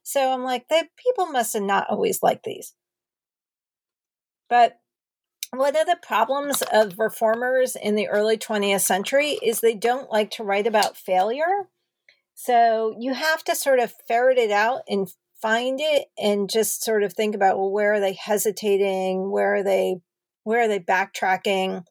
So 0.05 0.33
I'm 0.33 0.45
like, 0.45 0.69
the 0.69 0.87
people 0.97 1.27
must 1.27 1.53
have 1.55 1.65
not 1.65 1.91
always 1.91 2.23
liked 2.23 2.45
these. 2.45 2.75
But 4.49 4.79
one 5.51 5.75
of 5.75 5.87
the 5.87 5.99
problems 6.01 6.63
of 6.73 6.99
reformers 6.99 7.75
in 7.75 7.97
the 7.97 8.09
early 8.09 8.39
20th 8.39 8.83
century 8.83 9.31
is 9.43 9.61
they 9.61 9.75
don't 9.75 10.13
like 10.13 10.31
to 10.33 10.45
write 10.45 10.67
about 10.69 10.97
failure. 10.97 11.69
So 12.35 12.95
you 12.97 13.15
have 13.15 13.43
to 13.45 13.57
sort 13.57 13.81
of 13.81 13.93
ferret 14.07 14.39
it 14.39 14.53
out 14.53 14.83
and 14.89 15.09
find 15.43 15.81
it 15.83 16.07
and 16.17 16.49
just 16.49 16.85
sort 16.85 17.03
of 17.03 17.13
think 17.13 17.35
about 17.35 17.59
well 17.59 17.71
where 17.71 17.95
are 17.95 18.01
they 18.01 18.15
hesitating 18.15 19.31
where 19.31 19.57
are 19.57 19.63
they 19.63 19.97
where 20.45 20.63
are 20.63 20.69
they 20.69 20.81
backtracking 20.81 21.85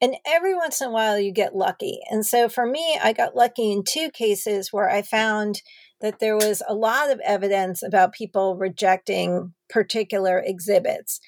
and 0.00 0.16
every 0.26 0.54
once 0.54 0.80
in 0.80 0.88
a 0.88 0.92
while 0.92 1.18
you 1.18 1.32
get 1.32 1.54
lucky. 1.54 2.00
And 2.10 2.24
so 2.24 2.48
for 2.48 2.66
me 2.66 2.98
i 3.02 3.12
got 3.12 3.36
lucky 3.36 3.72
in 3.72 3.82
two 3.88 4.10
cases 4.10 4.72
where 4.72 4.90
i 4.90 5.02
found 5.02 5.62
that 6.00 6.18
there 6.18 6.36
was 6.36 6.62
a 6.66 6.74
lot 6.74 7.10
of 7.10 7.20
evidence 7.20 7.82
about 7.82 8.14
people 8.14 8.56
rejecting 8.56 9.52
particular 9.68 10.42
exhibits. 10.44 11.20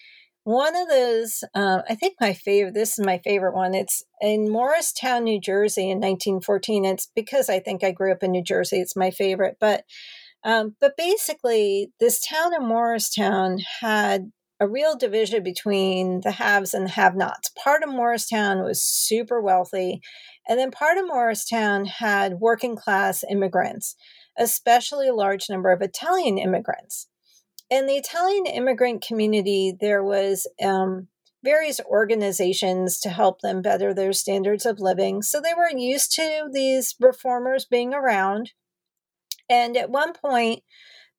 One 0.44 0.74
of 0.74 0.88
those 0.88 1.44
uh, 1.54 1.82
i 1.88 1.94
think 1.94 2.14
my 2.20 2.32
favorite 2.32 2.74
this 2.74 2.98
is 2.98 3.04
my 3.04 3.18
favorite 3.18 3.54
one. 3.54 3.74
It's 3.74 4.02
in 4.20 4.50
morristown 4.50 5.24
new 5.24 5.40
jersey 5.40 5.90
in 5.90 5.98
1914 5.98 6.84
it's 6.84 7.08
because 7.14 7.48
i 7.48 7.58
think 7.58 7.84
i 7.84 7.90
grew 7.92 8.12
up 8.12 8.22
in 8.22 8.32
new 8.32 8.42
jersey. 8.42 8.80
It's 8.80 8.96
my 8.96 9.10
favorite. 9.10 9.56
But 9.60 9.84
um, 10.44 10.74
but 10.80 10.96
basically, 10.96 11.92
this 12.00 12.20
town 12.20 12.54
of 12.54 12.62
Morristown 12.62 13.58
had 13.80 14.32
a 14.62 14.68
real 14.68 14.96
division 14.96 15.42
between 15.42 16.20
the 16.20 16.30
haves 16.30 16.72
and 16.72 16.86
the 16.86 16.90
have 16.90 17.16
nots. 17.16 17.50
Part 17.62 17.82
of 17.82 17.88
Morristown 17.88 18.62
was 18.62 18.80
super 18.80 19.40
wealthy, 19.40 20.00
and 20.48 20.56
then 20.56 20.70
part 20.70 20.98
of 20.98 21.06
Morristown 21.08 21.84
had 21.84 22.34
working 22.34 22.76
class 22.76 23.24
immigrants, 23.28 23.96
especially 24.38 25.08
a 25.08 25.14
large 25.14 25.50
number 25.50 25.72
of 25.72 25.82
Italian 25.82 26.38
immigrants. 26.38 27.08
In 27.70 27.86
the 27.86 27.96
Italian 27.96 28.46
immigrant 28.46 29.04
community, 29.04 29.74
there 29.80 30.04
was 30.04 30.46
um, 30.62 31.08
various 31.42 31.80
organizations 31.80 33.00
to 33.00 33.08
help 33.08 33.40
them 33.40 33.62
better 33.62 33.92
their 33.92 34.12
standards 34.12 34.64
of 34.64 34.78
living. 34.78 35.22
So 35.22 35.40
they 35.40 35.54
were 35.54 35.76
used 35.76 36.12
to 36.12 36.48
these 36.52 36.94
reformers 37.00 37.64
being 37.64 37.94
around. 37.94 38.52
And 39.50 39.76
at 39.76 39.90
one 39.90 40.12
point, 40.12 40.62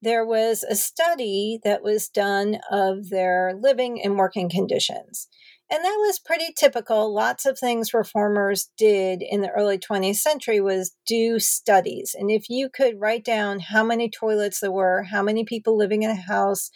there 0.03 0.25
was 0.25 0.63
a 0.63 0.75
study 0.75 1.59
that 1.63 1.81
was 1.81 2.09
done 2.09 2.59
of 2.69 3.09
their 3.09 3.53
living 3.59 4.01
and 4.03 4.17
working 4.17 4.49
conditions. 4.49 5.27
And 5.71 5.83
that 5.83 5.97
was 6.05 6.19
pretty 6.19 6.53
typical. 6.55 7.13
Lots 7.13 7.45
of 7.45 7.57
things 7.57 7.93
reformers 7.93 8.69
did 8.77 9.23
in 9.23 9.41
the 9.41 9.49
early 9.49 9.79
20th 9.79 10.17
century 10.17 10.59
was 10.59 10.95
do 11.07 11.39
studies. 11.39 12.15
And 12.19 12.29
if 12.29 12.49
you 12.49 12.69
could 12.69 12.99
write 12.99 13.23
down 13.23 13.59
how 13.59 13.83
many 13.83 14.09
toilets 14.09 14.59
there 14.59 14.71
were, 14.71 15.03
how 15.03 15.23
many 15.23 15.45
people 15.45 15.77
living 15.77 16.03
in 16.03 16.11
a 16.11 16.15
house, 16.15 16.69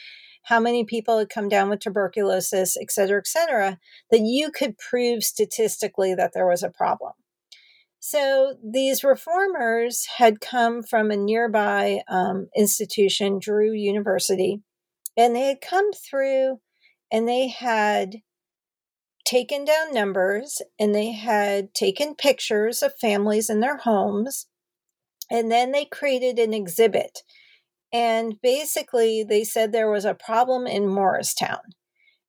how 0.44 0.62
many 0.62 0.86
people 0.86 1.20
had 1.20 1.30
come 1.30 1.50
down 1.50 1.70
with 1.70 1.82
tuberculosis, 1.82 2.78
et 2.82 2.90
cetera, 2.90 3.20
et 3.20 3.28
cetera, 3.28 3.78
that 4.10 4.22
you 4.22 4.50
could 4.50 4.78
prove 4.78 5.22
statistically 5.22 6.16
that 6.16 6.32
there 6.34 6.48
was 6.48 6.64
a 6.64 6.70
problem. 6.70 7.12
So 8.00 8.56
these 8.64 9.04
reformers 9.04 10.06
had 10.18 10.40
come 10.40 10.84
from 10.84 11.12
a 11.12 11.18
nearby 11.18 12.02
um, 12.08 12.48
institution, 12.56 13.40
Drew 13.40 13.74
University, 13.74 14.62
and 15.18 15.36
they 15.36 15.48
had 15.48 15.62
come 15.62 15.92
through 15.92 16.60
and 17.12 17.28
they 17.28 17.48
had 17.48 18.18
taken 19.26 19.66
down 19.66 19.94
numbers 19.94 20.62
and 20.80 20.96
they 20.96 21.12
had 21.12 21.74
taken 21.74 22.16
pictures 22.16 22.82
of 22.82 22.98
families 23.00 23.50
in 23.50 23.60
their 23.60 23.78
homes. 23.78 24.48
And 25.30 25.52
then 25.52 25.74
they 25.74 25.84
created 25.84 26.40
an 26.40 26.54
exhibit. 26.54 27.20
And 27.92 28.36
basically, 28.42 29.24
they 29.24 29.44
said 29.44 29.72
there 29.72 29.92
was 29.92 30.06
a 30.06 30.14
problem 30.14 30.68
in 30.68 30.88
Morristown. 30.88 31.60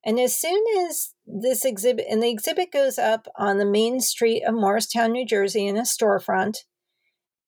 And 0.05 0.19
as 0.19 0.37
soon 0.37 0.63
as 0.87 1.13
this 1.25 1.65
exhibit, 1.65 2.05
and 2.09 2.23
the 2.23 2.29
exhibit 2.29 2.71
goes 2.71 2.97
up 2.97 3.27
on 3.35 3.57
the 3.57 3.65
main 3.65 3.99
street 3.99 4.43
of 4.43 4.53
Morristown, 4.55 5.11
New 5.11 5.25
Jersey, 5.25 5.67
in 5.67 5.77
a 5.77 5.81
storefront. 5.81 6.59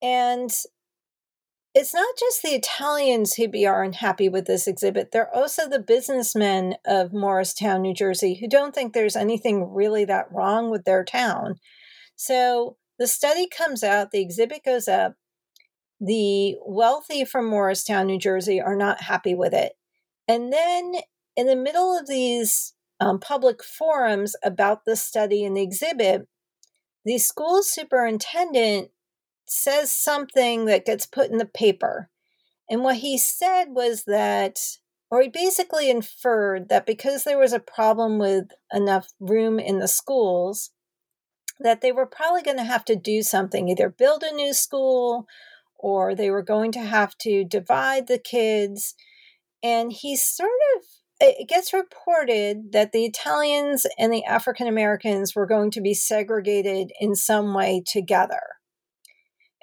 And 0.02 0.52
it's 1.74 1.94
not 1.94 2.16
just 2.20 2.42
the 2.42 2.50
Italians 2.50 3.36
who 3.36 3.48
be 3.48 3.66
are 3.66 3.84
unhappy 3.84 4.28
with 4.28 4.46
this 4.46 4.68
exhibit. 4.68 5.12
They're 5.12 5.34
also 5.34 5.70
the 5.70 5.80
businessmen 5.80 6.76
of 6.86 7.14
Morristown, 7.14 7.82
New 7.82 7.94
Jersey, 7.94 8.36
who 8.36 8.50
don't 8.50 8.76
think 8.76 8.92
there's 8.92 9.16
anything 9.16 9.74
really 9.74 10.04
that 10.06 10.26
wrong 10.32 10.70
with 10.70 10.84
their 10.84 11.06
town. 11.06 11.56
So 12.18 12.76
the 13.00 13.08
study 13.08 13.48
comes 13.48 13.84
out, 13.84 14.12
the 14.12 14.22
exhibit 14.22 14.66
goes 14.66 14.90
up. 14.90 15.16
The 16.02 16.56
wealthy 16.66 17.24
from 17.24 17.50
Morristown, 17.50 18.08
New 18.08 18.20
Jersey 18.20 18.60
are 18.60 18.76
not 18.76 19.04
happy 19.04 19.36
with 19.36 19.54
it. 19.54 19.74
And 20.28 20.52
then 20.52 20.96
in 21.36 21.48
the 21.48 21.56
middle 21.56 21.98
of 21.98 22.08
these 22.08 22.74
um, 23.00 23.20
public 23.20 23.64
forums 23.64 24.36
about 24.44 24.86
the 24.86 24.96
study 24.96 25.44
and 25.44 25.58
the 25.58 25.62
exhibit, 25.62 26.28
the 27.06 27.18
school 27.18 27.64
superintendent 27.64 28.90
says 29.48 29.92
something 29.92 30.66
that 30.66 30.86
gets 30.86 31.06
put 31.06 31.30
in 31.30 31.38
the 31.38 31.46
paper. 31.46 32.10
And 32.70 32.84
what 32.84 32.98
he 32.98 33.18
said 33.18 33.66
was 33.70 34.04
that, 34.06 34.58
or 35.10 35.22
he 35.22 35.28
basically 35.28 35.90
inferred 35.90 36.70
that 36.70 36.86
because 36.86 37.24
there 37.24 37.40
was 37.40 37.54
a 37.54 37.60
problem 37.60 38.18
with 38.18 38.46
enough 38.72 39.08
room 39.20 39.60
in 39.60 39.80
the 39.80 39.88
schools, 39.88 40.72
that 41.60 41.82
they 41.82 41.92
were 41.92 42.06
probably 42.06 42.42
going 42.42 42.58
to 42.58 42.64
have 42.64 42.86
to 42.86 42.96
do 42.96 43.22
something, 43.22 43.68
either 43.68 43.90
build 43.90 44.24
a 44.24 44.34
new 44.34 44.54
school 44.54 45.28
or 45.78 46.16
they 46.16 46.30
were 46.30 46.44
going 46.44 46.72
to 46.72 46.82
have 46.82 47.18
to 47.18 47.44
divide 47.44 48.08
the 48.08 48.20
kids. 48.20 48.96
And 49.64 49.92
he 49.92 50.16
sort 50.16 50.50
of 50.78 50.84
it 51.22 51.48
gets 51.48 51.74
reported 51.74 52.72
that 52.72 52.92
the 52.92 53.06
Italians 53.06 53.86
and 53.98 54.12
the 54.12 54.26
African 54.26 54.68
Americans 54.68 55.36
were 55.36 55.46
going 55.46 55.72
to 55.72 55.82
be 55.82 55.94
segregated 55.94 56.92
in 57.00 57.16
some 57.16 57.54
way 57.54 57.84
together. 57.86 58.42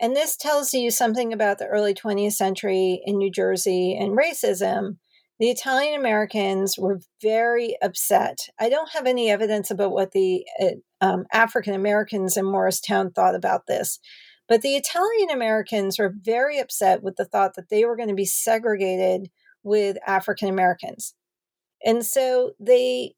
And 0.00 0.14
this 0.14 0.36
tells 0.36 0.72
you 0.72 0.90
something 0.90 1.32
about 1.32 1.58
the 1.58 1.66
early 1.66 1.92
20th 1.92 2.34
century 2.34 3.02
in 3.04 3.18
New 3.18 3.30
Jersey 3.30 3.96
and 3.98 4.16
racism. 4.16 4.98
The 5.40 5.50
Italian 5.50 5.98
Americans 5.98 6.76
were 6.78 7.00
very 7.20 7.76
upset. 7.82 8.38
I 8.60 8.68
don't 8.68 8.92
have 8.92 9.06
any 9.06 9.30
evidence 9.30 9.70
about 9.70 9.92
what 9.92 10.12
the 10.12 10.44
uh, 10.60 10.66
um, 11.00 11.26
African 11.32 11.74
Americans 11.74 12.36
in 12.36 12.44
Morristown 12.44 13.10
thought 13.10 13.34
about 13.34 13.66
this, 13.66 13.98
but 14.48 14.62
the 14.62 14.76
Italian 14.76 15.30
Americans 15.30 15.98
were 15.98 16.14
very 16.22 16.58
upset 16.58 17.02
with 17.02 17.16
the 17.16 17.24
thought 17.24 17.54
that 17.54 17.68
they 17.68 17.84
were 17.84 17.96
going 17.96 18.08
to 18.08 18.14
be 18.14 18.24
segregated 18.24 19.30
with 19.62 19.96
African 20.06 20.48
Americans. 20.48 21.14
And 21.84 22.04
so 22.04 22.52
they 22.58 23.14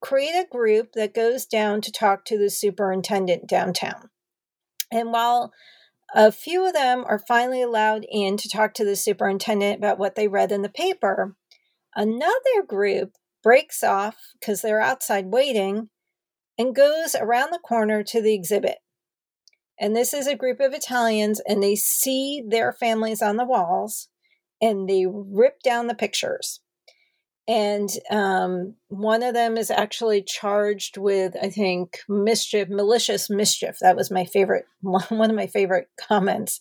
create 0.00 0.34
a 0.34 0.48
group 0.50 0.92
that 0.94 1.14
goes 1.14 1.46
down 1.46 1.80
to 1.82 1.92
talk 1.92 2.24
to 2.26 2.38
the 2.38 2.50
superintendent 2.50 3.48
downtown. 3.48 4.10
And 4.90 5.12
while 5.12 5.52
a 6.14 6.30
few 6.30 6.66
of 6.66 6.74
them 6.74 7.04
are 7.06 7.18
finally 7.18 7.62
allowed 7.62 8.04
in 8.10 8.36
to 8.36 8.48
talk 8.48 8.74
to 8.74 8.84
the 8.84 8.96
superintendent 8.96 9.78
about 9.78 9.98
what 9.98 10.14
they 10.14 10.28
read 10.28 10.52
in 10.52 10.62
the 10.62 10.68
paper, 10.68 11.36
another 11.94 12.62
group 12.66 13.12
breaks 13.42 13.82
off 13.82 14.16
because 14.38 14.60
they're 14.60 14.80
outside 14.82 15.32
waiting 15.32 15.88
and 16.58 16.74
goes 16.74 17.14
around 17.14 17.50
the 17.50 17.58
corner 17.58 18.02
to 18.02 18.20
the 18.20 18.34
exhibit. 18.34 18.78
And 19.80 19.96
this 19.96 20.12
is 20.12 20.26
a 20.26 20.36
group 20.36 20.60
of 20.60 20.74
Italians, 20.74 21.40
and 21.40 21.62
they 21.62 21.74
see 21.74 22.42
their 22.46 22.72
families 22.72 23.22
on 23.22 23.36
the 23.36 23.44
walls 23.44 24.08
and 24.60 24.88
they 24.88 25.06
rip 25.08 25.60
down 25.60 25.88
the 25.88 25.94
pictures 25.94 26.60
and 27.48 27.90
um, 28.10 28.74
one 28.88 29.22
of 29.22 29.34
them 29.34 29.56
is 29.56 29.70
actually 29.70 30.22
charged 30.22 30.96
with 30.96 31.34
i 31.42 31.48
think 31.48 31.98
mischief 32.08 32.68
malicious 32.68 33.28
mischief. 33.30 33.78
That 33.80 33.96
was 33.96 34.10
my 34.10 34.24
favorite 34.24 34.64
one 34.80 35.30
of 35.30 35.36
my 35.36 35.46
favorite 35.46 35.88
comments. 35.98 36.58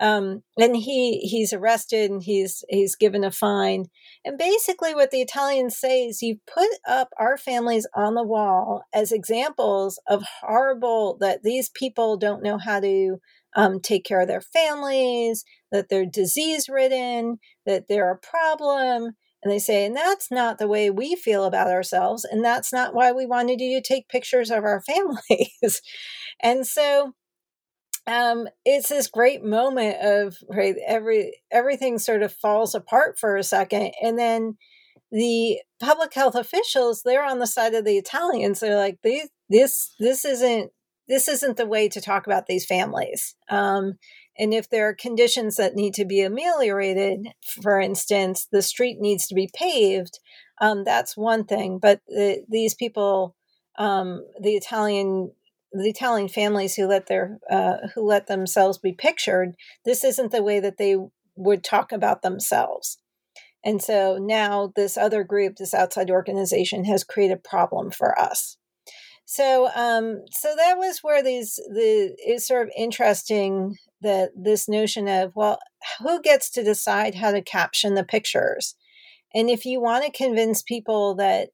Um, 0.00 0.42
and 0.58 0.76
he 0.76 1.18
he's 1.20 1.52
arrested 1.52 2.10
and 2.10 2.22
he's 2.22 2.64
he's 2.68 2.96
given 2.96 3.24
a 3.24 3.30
fine. 3.30 3.86
And 4.24 4.38
basically 4.38 4.94
what 4.94 5.10
the 5.10 5.20
italians 5.20 5.76
say 5.76 6.04
is 6.06 6.22
you 6.22 6.38
put 6.52 6.70
up 6.86 7.08
our 7.18 7.36
families 7.36 7.86
on 7.94 8.14
the 8.14 8.22
wall 8.22 8.82
as 8.94 9.12
examples 9.12 10.00
of 10.08 10.22
horrible 10.40 11.16
that 11.20 11.42
these 11.42 11.70
people 11.70 12.16
don't 12.16 12.42
know 12.42 12.58
how 12.58 12.80
to 12.80 13.16
um, 13.56 13.80
take 13.80 14.04
care 14.04 14.20
of 14.20 14.28
their 14.28 14.42
families 14.42 15.44
that 15.72 15.88
they're 15.88 16.06
disease 16.06 16.68
ridden 16.68 17.38
that 17.66 17.84
they're 17.88 18.12
a 18.12 18.18
problem 18.18 19.12
and 19.42 19.52
they 19.52 19.58
say, 19.58 19.86
and 19.86 19.96
that's 19.96 20.30
not 20.30 20.58
the 20.58 20.68
way 20.68 20.90
we 20.90 21.14
feel 21.14 21.44
about 21.44 21.68
ourselves. 21.68 22.24
And 22.24 22.44
that's 22.44 22.72
not 22.72 22.94
why 22.94 23.12
we 23.12 23.24
wanted 23.24 23.60
you 23.60 23.80
to 23.80 23.86
take 23.86 24.08
pictures 24.08 24.50
of 24.50 24.64
our 24.64 24.80
families. 24.86 25.80
and 26.40 26.66
so 26.66 27.14
um, 28.08 28.48
it's 28.64 28.88
this 28.88 29.06
great 29.06 29.44
moment 29.44 29.96
of 30.02 30.38
right 30.48 30.74
every 30.86 31.38
everything 31.52 31.98
sort 31.98 32.22
of 32.22 32.32
falls 32.32 32.74
apart 32.74 33.18
for 33.18 33.36
a 33.36 33.44
second 33.44 33.92
and 34.02 34.18
then 34.18 34.56
the 35.12 35.58
public 35.80 36.14
health 36.14 36.34
officials 36.34 37.02
they're 37.04 37.24
on 37.24 37.38
the 37.38 37.46
side 37.46 37.74
of 37.74 37.84
the 37.84 37.98
italians 37.98 38.60
they're 38.60 38.76
like 38.76 38.98
these 39.02 39.28
this 39.50 39.94
this 40.00 40.24
isn't 40.24 40.70
this 41.06 41.28
isn't 41.28 41.56
the 41.56 41.66
way 41.66 41.88
to 41.88 42.00
talk 42.00 42.26
about 42.26 42.46
these 42.46 42.64
families 42.64 43.34
um, 43.50 43.94
and 44.38 44.54
if 44.54 44.70
there 44.70 44.88
are 44.88 44.94
conditions 44.94 45.56
that 45.56 45.74
need 45.74 45.94
to 45.94 46.04
be 46.04 46.20
ameliorated, 46.20 47.28
for 47.62 47.80
instance, 47.80 48.46
the 48.50 48.62
street 48.62 48.98
needs 49.00 49.26
to 49.26 49.34
be 49.34 49.50
paved, 49.54 50.20
um, 50.60 50.84
that's 50.84 51.16
one 51.16 51.44
thing. 51.44 51.78
But 51.78 52.00
the, 52.06 52.44
these 52.48 52.74
people, 52.74 53.36
um, 53.78 54.24
the 54.40 54.54
Italian 54.54 55.32
the 55.72 55.88
Italian 55.88 56.28
families 56.28 56.74
who 56.76 56.86
let 56.86 57.08
their 57.08 57.38
uh, 57.50 57.88
who 57.94 58.06
let 58.06 58.26
themselves 58.26 58.78
be 58.78 58.92
pictured, 58.92 59.54
this 59.84 60.04
isn't 60.04 60.32
the 60.32 60.42
way 60.42 60.60
that 60.60 60.78
they 60.78 60.96
would 61.36 61.62
talk 61.62 61.92
about 61.92 62.22
themselves. 62.22 62.98
And 63.64 63.82
so 63.82 64.18
now 64.20 64.72
this 64.76 64.96
other 64.96 65.24
group, 65.24 65.56
this 65.56 65.74
outside 65.74 66.10
organization, 66.10 66.84
has 66.84 67.04
created 67.04 67.38
a 67.38 67.48
problem 67.48 67.90
for 67.90 68.18
us. 68.18 68.57
So, 69.30 69.68
um, 69.76 70.22
so 70.30 70.54
that 70.56 70.78
was 70.78 71.00
where 71.02 71.22
these 71.22 71.56
the 71.56 72.16
is 72.26 72.46
sort 72.46 72.66
of 72.66 72.72
interesting 72.74 73.76
that 74.00 74.30
this 74.34 74.70
notion 74.70 75.06
of 75.06 75.32
well, 75.36 75.58
who 76.00 76.22
gets 76.22 76.48
to 76.52 76.64
decide 76.64 77.14
how 77.14 77.32
to 77.32 77.42
caption 77.42 77.92
the 77.92 78.04
pictures, 78.04 78.74
and 79.34 79.50
if 79.50 79.66
you 79.66 79.82
want 79.82 80.06
to 80.06 80.10
convince 80.10 80.62
people 80.62 81.14
that 81.16 81.50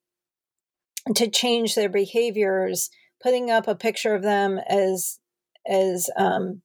to 1.16 1.28
change 1.28 1.74
their 1.74 1.88
behaviors, 1.88 2.90
putting 3.20 3.50
up 3.50 3.66
a 3.66 3.74
picture 3.74 4.14
of 4.14 4.22
them 4.22 4.60
as 4.68 5.18
as 5.68 6.08
um, 6.16 6.62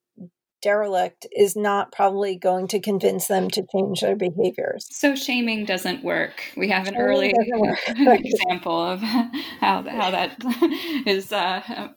derelict 0.62 1.28
is 1.36 1.56
not 1.56 1.92
probably 1.92 2.36
going 2.36 2.68
to 2.70 2.80
convince 2.80 3.28
them 3.28 3.50
to 3.52 3.66
change 3.74 4.02
their 4.02 4.16
behaviors. 4.16 4.88
So 4.92 5.16
shaming 5.16 5.66
doesn't 5.66 6.04
work. 6.04 6.42
We 6.58 6.70
have 6.70 6.88
an 6.88 6.98
early 6.98 7.34
example 7.88 8.80
of 8.80 9.02
how 9.02 9.84
how 9.84 10.12
that 10.12 10.36
is 11.06 11.32
uh, 11.32 11.90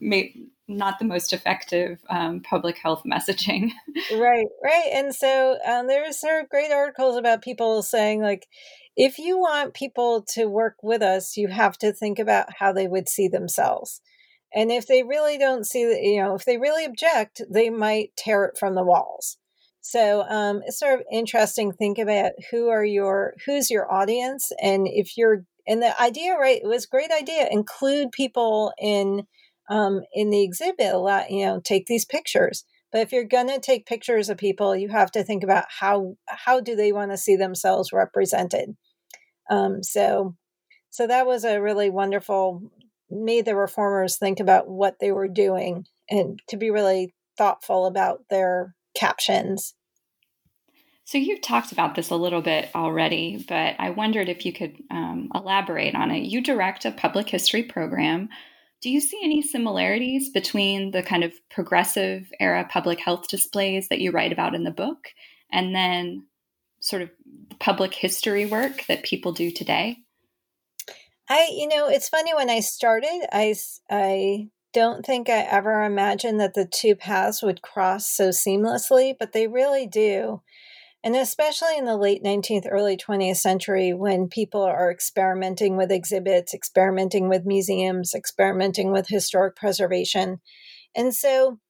not 0.68 0.98
the 0.98 1.04
most 1.04 1.32
effective 1.32 1.98
um, 2.08 2.40
public 2.40 2.78
health 2.78 3.02
messaging. 3.04 3.70
right, 4.12 4.46
right. 4.62 4.90
And 4.92 5.14
so 5.14 5.58
um, 5.66 5.86
there's 5.86 6.20
there 6.20 6.40
are 6.40 6.46
great 6.50 6.72
articles 6.72 7.16
about 7.16 7.42
people 7.42 7.82
saying 7.82 8.22
like, 8.22 8.46
if 8.96 9.18
you 9.18 9.38
want 9.38 9.74
people 9.74 10.24
to 10.34 10.46
work 10.46 10.76
with 10.82 11.02
us, 11.02 11.36
you 11.36 11.48
have 11.48 11.78
to 11.78 11.92
think 11.92 12.18
about 12.18 12.48
how 12.58 12.72
they 12.72 12.86
would 12.86 13.08
see 13.08 13.28
themselves. 13.28 14.00
And 14.54 14.70
if 14.70 14.86
they 14.86 15.02
really 15.02 15.38
don't 15.38 15.66
see 15.66 15.84
that, 15.86 16.02
you 16.02 16.22
know, 16.22 16.34
if 16.34 16.44
they 16.44 16.58
really 16.58 16.84
object, 16.84 17.40
they 17.50 17.70
might 17.70 18.10
tear 18.16 18.44
it 18.44 18.58
from 18.58 18.74
the 18.74 18.84
walls. 18.84 19.38
So 19.80 20.22
um, 20.28 20.62
it's 20.64 20.78
sort 20.78 20.94
of 20.94 21.06
interesting. 21.10 21.72
Think 21.72 21.98
about 21.98 22.32
who 22.50 22.68
are 22.68 22.84
your 22.84 23.34
who's 23.44 23.70
your 23.70 23.92
audience, 23.92 24.52
and 24.62 24.86
if 24.86 25.16
you're 25.16 25.44
and 25.66 25.82
the 25.82 26.00
idea, 26.00 26.34
right? 26.36 26.60
It 26.62 26.66
was 26.66 26.86
great 26.86 27.10
idea. 27.10 27.48
Include 27.50 28.12
people 28.12 28.72
in 28.78 29.26
um, 29.68 30.02
in 30.12 30.30
the 30.30 30.42
exhibit. 30.42 30.94
A 30.94 30.98
lot, 30.98 31.30
you 31.30 31.44
know, 31.44 31.60
take 31.60 31.86
these 31.86 32.04
pictures. 32.04 32.64
But 32.92 33.00
if 33.00 33.10
you're 33.10 33.24
going 33.24 33.48
to 33.48 33.58
take 33.58 33.86
pictures 33.86 34.28
of 34.28 34.36
people, 34.36 34.76
you 34.76 34.88
have 34.90 35.10
to 35.12 35.24
think 35.24 35.42
about 35.42 35.64
how 35.68 36.16
how 36.26 36.60
do 36.60 36.76
they 36.76 36.92
want 36.92 37.10
to 37.10 37.16
see 37.16 37.36
themselves 37.36 37.92
represented. 37.92 38.76
Um, 39.50 39.82
so 39.82 40.36
so 40.90 41.06
that 41.06 41.26
was 41.26 41.44
a 41.44 41.60
really 41.60 41.90
wonderful 41.90 42.70
made 43.12 43.44
the 43.44 43.56
reformers 43.56 44.16
think 44.16 44.40
about 44.40 44.68
what 44.68 44.96
they 45.00 45.12
were 45.12 45.28
doing 45.28 45.86
and 46.10 46.40
to 46.48 46.56
be 46.56 46.70
really 46.70 47.14
thoughtful 47.36 47.86
about 47.86 48.24
their 48.30 48.74
captions. 48.94 49.74
So 51.04 51.18
you've 51.18 51.42
talked 51.42 51.72
about 51.72 51.94
this 51.94 52.10
a 52.10 52.16
little 52.16 52.42
bit 52.42 52.70
already, 52.74 53.44
but 53.48 53.74
I 53.78 53.90
wondered 53.90 54.28
if 54.28 54.46
you 54.46 54.52
could 54.52 54.76
um, 54.90 55.30
elaborate 55.34 55.94
on 55.94 56.10
it. 56.10 56.24
You 56.24 56.40
direct 56.40 56.84
a 56.84 56.92
public 56.92 57.28
history 57.28 57.64
program. 57.64 58.28
Do 58.80 58.90
you 58.90 59.00
see 59.00 59.20
any 59.22 59.42
similarities 59.42 60.30
between 60.30 60.90
the 60.90 61.02
kind 61.02 61.24
of 61.24 61.32
progressive 61.50 62.30
era 62.40 62.66
public 62.70 63.00
health 63.00 63.28
displays 63.28 63.88
that 63.88 64.00
you 64.00 64.10
write 64.10 64.32
about 64.32 64.54
in 64.54 64.64
the 64.64 64.70
book 64.70 65.08
and 65.50 65.74
then 65.74 66.26
sort 66.80 67.02
of 67.02 67.10
public 67.58 67.94
history 67.94 68.46
work 68.46 68.86
that 68.86 69.04
people 69.04 69.32
do 69.32 69.50
today? 69.50 69.98
I, 71.32 71.48
you 71.50 71.66
know, 71.66 71.88
it's 71.88 72.10
funny 72.10 72.34
when 72.34 72.50
I 72.50 72.60
started, 72.60 73.26
I, 73.32 73.54
I 73.88 74.48
don't 74.74 75.02
think 75.02 75.30
I 75.30 75.38
ever 75.38 75.82
imagined 75.82 76.40
that 76.40 76.52
the 76.52 76.66
two 76.66 76.94
paths 76.94 77.42
would 77.42 77.62
cross 77.62 78.06
so 78.06 78.28
seamlessly, 78.28 79.14
but 79.18 79.32
they 79.32 79.46
really 79.46 79.86
do. 79.86 80.42
And 81.02 81.16
especially 81.16 81.78
in 81.78 81.86
the 81.86 81.96
late 81.96 82.22
19th, 82.22 82.66
early 82.70 82.98
20th 82.98 83.38
century, 83.38 83.94
when 83.94 84.28
people 84.28 84.60
are 84.60 84.90
experimenting 84.90 85.78
with 85.78 85.90
exhibits, 85.90 86.52
experimenting 86.52 87.30
with 87.30 87.46
museums, 87.46 88.12
experimenting 88.14 88.92
with 88.92 89.08
historic 89.08 89.56
preservation. 89.56 90.42
And 90.94 91.14
so 91.14 91.60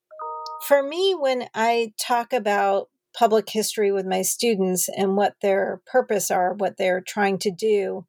for 0.67 0.83
me, 0.83 1.15
when 1.17 1.47
I 1.55 1.93
talk 2.01 2.33
about 2.33 2.89
public 3.17 3.49
history 3.49 3.93
with 3.93 4.07
my 4.07 4.23
students 4.23 4.89
and 4.89 5.17
what 5.17 5.37
their 5.41 5.83
purpose 5.87 6.33
are, 6.33 6.53
what 6.53 6.79
they're 6.79 7.01
trying 7.01 7.39
to 7.39 7.53
do, 7.53 8.07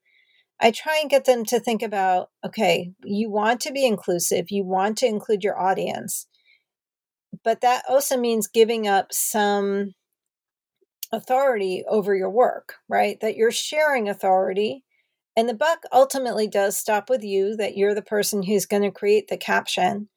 I 0.59 0.71
try 0.71 0.99
and 1.01 1.09
get 1.09 1.25
them 1.25 1.43
to 1.45 1.59
think 1.59 1.81
about 1.81 2.29
okay, 2.45 2.91
you 3.03 3.29
want 3.29 3.61
to 3.61 3.71
be 3.71 3.85
inclusive, 3.85 4.45
you 4.49 4.63
want 4.63 4.97
to 4.99 5.07
include 5.07 5.43
your 5.43 5.59
audience, 5.59 6.27
but 7.43 7.61
that 7.61 7.83
also 7.89 8.17
means 8.17 8.47
giving 8.47 8.87
up 8.87 9.13
some 9.13 9.93
authority 11.11 11.83
over 11.87 12.15
your 12.15 12.29
work, 12.29 12.75
right? 12.89 13.19
That 13.21 13.35
you're 13.35 13.51
sharing 13.51 14.09
authority. 14.09 14.83
And 15.35 15.49
the 15.49 15.53
buck 15.53 15.79
ultimately 15.91 16.47
does 16.47 16.77
stop 16.77 17.09
with 17.09 17.23
you, 17.23 17.55
that 17.57 17.75
you're 17.75 17.95
the 17.95 18.01
person 18.01 18.43
who's 18.43 18.65
going 18.65 18.83
to 18.83 18.91
create 18.91 19.27
the 19.27 19.37
caption. 19.37 20.09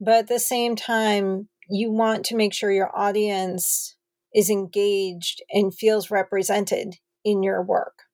But 0.00 0.14
at 0.14 0.28
the 0.28 0.38
same 0.38 0.76
time, 0.76 1.48
you 1.68 1.90
want 1.90 2.24
to 2.26 2.36
make 2.36 2.52
sure 2.52 2.72
your 2.72 2.96
audience 2.96 3.96
is 4.34 4.50
engaged 4.50 5.42
and 5.50 5.74
feels 5.74 6.10
represented 6.10 6.96
in 7.24 7.42
your 7.42 7.62
work 7.62 8.04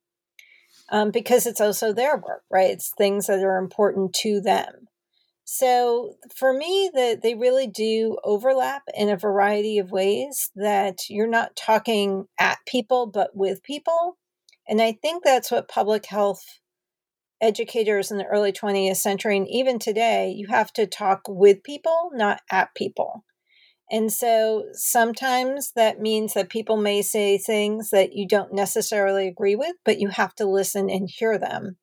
um, 0.88 1.10
because 1.10 1.46
it's 1.46 1.60
also 1.60 1.92
their 1.92 2.16
work, 2.16 2.42
right? 2.50 2.70
It's 2.70 2.92
things 2.96 3.26
that 3.26 3.42
are 3.42 3.58
important 3.58 4.14
to 4.22 4.40
them. 4.40 4.88
So 5.44 6.14
for 6.34 6.52
me, 6.52 6.90
that 6.94 7.22
they 7.22 7.34
really 7.34 7.68
do 7.68 8.18
overlap 8.24 8.82
in 8.94 9.08
a 9.08 9.16
variety 9.16 9.78
of 9.78 9.92
ways. 9.92 10.50
That 10.56 11.08
you're 11.08 11.28
not 11.28 11.54
talking 11.54 12.26
at 12.38 12.58
people, 12.66 13.06
but 13.06 13.30
with 13.34 13.62
people, 13.62 14.16
and 14.68 14.82
I 14.82 14.92
think 14.92 15.22
that's 15.22 15.50
what 15.50 15.68
public 15.68 16.06
health 16.06 16.42
educators 17.40 18.10
in 18.10 18.18
the 18.18 18.26
early 18.26 18.52
20th 18.52 18.96
century 18.96 19.36
and 19.36 19.48
even 19.48 19.78
today, 19.78 20.32
you 20.36 20.46
have 20.48 20.72
to 20.72 20.86
talk 20.86 21.22
with 21.28 21.62
people, 21.62 22.10
not 22.12 22.40
at 22.50 22.74
people. 22.74 23.24
And 23.90 24.12
so 24.12 24.64
sometimes 24.72 25.72
that 25.76 26.00
means 26.00 26.34
that 26.34 26.48
people 26.48 26.76
may 26.76 27.02
say 27.02 27.38
things 27.38 27.90
that 27.90 28.14
you 28.14 28.26
don't 28.26 28.52
necessarily 28.52 29.28
agree 29.28 29.54
with, 29.54 29.76
but 29.84 30.00
you 30.00 30.08
have 30.08 30.34
to 30.36 30.46
listen 30.46 30.90
and 30.90 31.08
hear 31.08 31.38
them. 31.38 31.76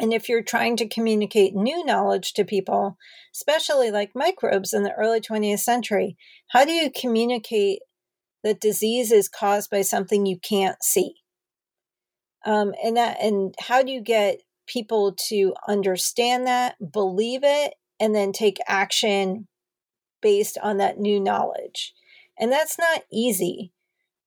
And 0.00 0.12
if 0.12 0.28
you're 0.28 0.42
trying 0.42 0.76
to 0.78 0.88
communicate 0.88 1.54
new 1.54 1.84
knowledge 1.84 2.32
to 2.32 2.44
people, 2.44 2.96
especially 3.34 3.90
like 3.90 4.12
microbes 4.14 4.72
in 4.72 4.82
the 4.82 4.94
early 4.94 5.20
20th 5.20 5.60
century, 5.60 6.16
how 6.48 6.64
do 6.64 6.72
you 6.72 6.90
communicate 6.90 7.80
that 8.42 8.60
disease 8.60 9.12
is 9.12 9.28
caused 9.28 9.70
by 9.70 9.82
something 9.82 10.24
you 10.26 10.38
can't 10.38 10.82
see? 10.82 11.14
Um, 12.46 12.72
and 12.82 12.96
that, 12.96 13.18
and 13.20 13.54
how 13.60 13.82
do 13.82 13.92
you 13.92 14.00
get 14.00 14.40
people 14.66 15.14
to 15.28 15.54
understand 15.68 16.46
that, 16.46 16.76
believe 16.92 17.42
it, 17.44 17.74
and 18.00 18.14
then 18.14 18.32
take 18.32 18.56
action 18.66 19.46
based 20.20 20.58
on 20.62 20.78
that 20.78 20.98
new 20.98 21.20
knowledge. 21.20 21.94
And 22.38 22.50
that's 22.50 22.78
not 22.78 23.02
easy. 23.12 23.72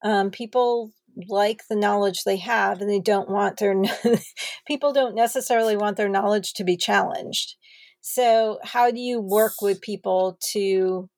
Um, 0.02 0.30
people 0.30 0.92
like 1.28 1.62
the 1.68 1.76
knowledge 1.76 2.24
they 2.24 2.36
have 2.36 2.80
and 2.80 2.90
they 2.90 3.00
don't 3.00 3.28
want 3.28 3.58
their 3.58 3.74
people 4.66 4.92
don't 4.92 5.14
necessarily 5.14 5.76
want 5.76 5.96
their 5.96 6.08
knowledge 6.08 6.52
to 6.54 6.64
be 6.64 6.76
challenged 6.76 7.54
so 8.00 8.58
how 8.62 8.90
do 8.90 9.00
you 9.00 9.20
work 9.20 9.54
with 9.62 9.80
people 9.80 10.38
to 10.52 11.08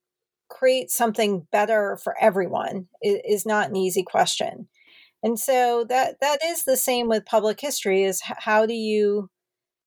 create 0.49 0.91
something 0.91 1.47
better 1.51 1.99
for 2.03 2.15
everyone 2.21 2.87
is 3.03 3.47
not 3.47 3.71
an 3.71 3.77
easy 3.77 4.03
question 4.03 4.69
and 5.23 5.39
so 5.39 5.85
that 5.89 6.17
that 6.21 6.39
is 6.45 6.65
the 6.65 6.77
same 6.77 7.09
with 7.09 7.25
public 7.27 7.61
history 7.61 8.03
is 8.03 8.21
how 8.23 8.67
do 8.67 8.75
you 8.75 9.31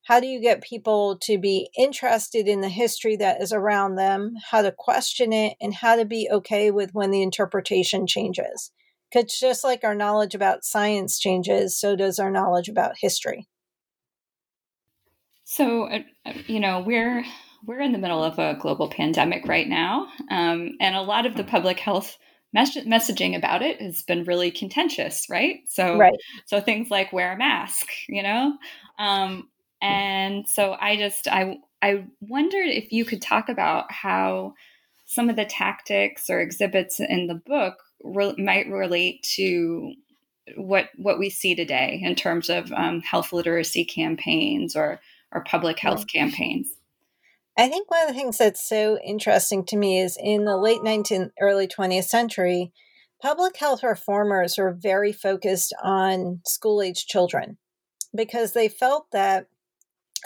how 0.04 0.20
do 0.20 0.28
you 0.28 0.41
get 0.41 0.64
people 0.64 1.18
to 1.24 1.38
be 1.38 1.70
interested 1.78 2.47
in 2.47 2.62
the 2.62 2.70
history 2.70 3.16
that 3.18 3.41
is 3.41 3.54
around 3.54 3.95
them, 3.95 4.36
how 4.50 4.62
to 4.62 4.72
question 4.72 5.32
it, 5.32 5.56
and 5.62 5.74
how 5.74 5.95
to 5.95 6.06
be 6.06 6.30
okay 6.32 6.72
with 6.72 6.93
when 6.93 7.12
the 7.12 7.22
interpretation 7.22 8.08
changes? 8.08 8.72
Because 9.12 9.38
just 9.38 9.64
like 9.64 9.84
our 9.84 9.95
knowledge 9.95 10.36
about 10.36 10.64
science 10.64 11.20
changes, 11.20 11.80
so 11.80 11.95
does 11.95 12.20
our 12.20 12.32
knowledge 12.32 12.70
about 12.70 12.95
history. 13.00 13.47
So, 15.45 15.86
uh, 15.86 16.00
uh, 16.26 16.34
you 16.45 16.60
know, 16.60 16.82
we're 16.82 17.26
we're 17.66 17.82
in 17.82 17.91
the 17.91 17.97
middle 17.97 18.24
of 18.24 18.39
a 18.39 18.58
global 18.60 18.88
pandemic 18.88 19.47
right 19.47 19.68
now, 19.68 20.08
um, 20.30 20.72
and 20.80 20.95
a 20.95 21.02
lot 21.02 21.26
of 21.26 21.36
the 21.36 21.43
public 21.43 21.80
health 21.80 22.18
mes- 22.54 22.86
messaging 22.86 23.36
about 23.36 23.62
it 23.62 23.82
has 23.82 24.04
been 24.04 24.24
really 24.24 24.52
contentious, 24.52 25.26
right? 25.30 25.58
So, 25.68 25.97
right. 25.97 26.14
so 26.45 26.62
things 26.62 26.89
like 26.89 27.12
wear 27.12 27.34
a 27.34 27.38
mask, 27.38 27.88
you 28.08 28.24
know, 28.24 28.58
um, 28.97 29.49
and 29.82 30.47
so 30.47 30.75
I 30.80 30.97
just 30.97 31.27
I 31.27 31.57
I 31.82 32.05
wondered 32.21 32.67
if 32.67 32.91
you 32.91 33.05
could 33.05 33.21
talk 33.21 33.49
about 33.49 33.91
how 33.91 34.53
some 35.05 35.30
of 35.30 35.36
the 35.36 35.45
tactics 35.45 36.30
or 36.30 36.39
exhibits 36.39 36.99
in 36.99 37.27
the 37.27 37.41
book 37.45 37.75
re- 38.03 38.36
might 38.38 38.69
relate 38.69 39.23
to 39.36 39.93
what 40.55 40.89
what 40.97 41.19
we 41.19 41.30
see 41.30 41.55
today 41.55 41.99
in 42.03 42.15
terms 42.15 42.49
of 42.49 42.71
um, 42.73 43.01
health 43.01 43.34
literacy 43.34 43.86
campaigns 43.86 44.75
or 44.75 44.99
or 45.32 45.43
public 45.43 45.80
health 45.80 46.07
campaigns? 46.07 46.69
I 47.57 47.67
think 47.67 47.91
one 47.91 48.01
of 48.03 48.07
the 48.07 48.13
things 48.13 48.38
that's 48.38 48.67
so 48.67 48.97
interesting 49.05 49.65
to 49.65 49.77
me 49.77 49.99
is 49.99 50.17
in 50.17 50.45
the 50.45 50.57
late 50.57 50.80
19th, 50.80 51.32
early 51.41 51.67
20th 51.67 52.05
century, 52.05 52.71
public 53.21 53.57
health 53.57 53.84
reformers 53.84 54.57
were 54.57 54.71
very 54.71 55.11
focused 55.11 55.73
on 55.84 56.39
school 56.45 56.82
age 56.82 57.05
children 57.05 57.57
because 58.15 58.53
they 58.53 58.69
felt 58.69 59.07
that 59.11 59.47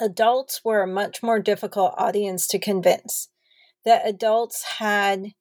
adults 0.00 0.60
were 0.64 0.82
a 0.82 0.86
much 0.86 1.22
more 1.22 1.38
difficult 1.38 1.94
audience 1.96 2.46
to 2.48 2.58
convince, 2.58 3.28
that 3.84 4.06
adults 4.06 4.64
had 4.78 5.32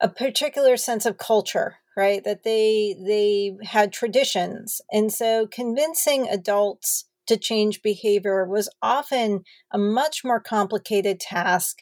a 0.00 0.08
particular 0.08 0.76
sense 0.76 1.06
of 1.06 1.18
culture 1.18 1.76
right? 1.96 2.22
That 2.24 2.44
they 2.44 2.96
they 3.04 3.56
had 3.64 3.92
traditions. 3.92 4.80
And 4.90 5.12
so 5.12 5.46
convincing 5.46 6.28
adults 6.28 7.06
to 7.26 7.36
change 7.36 7.82
behavior 7.82 8.44
was 8.44 8.68
often 8.82 9.42
a 9.72 9.78
much 9.78 10.24
more 10.24 10.40
complicated 10.40 11.20
task 11.20 11.78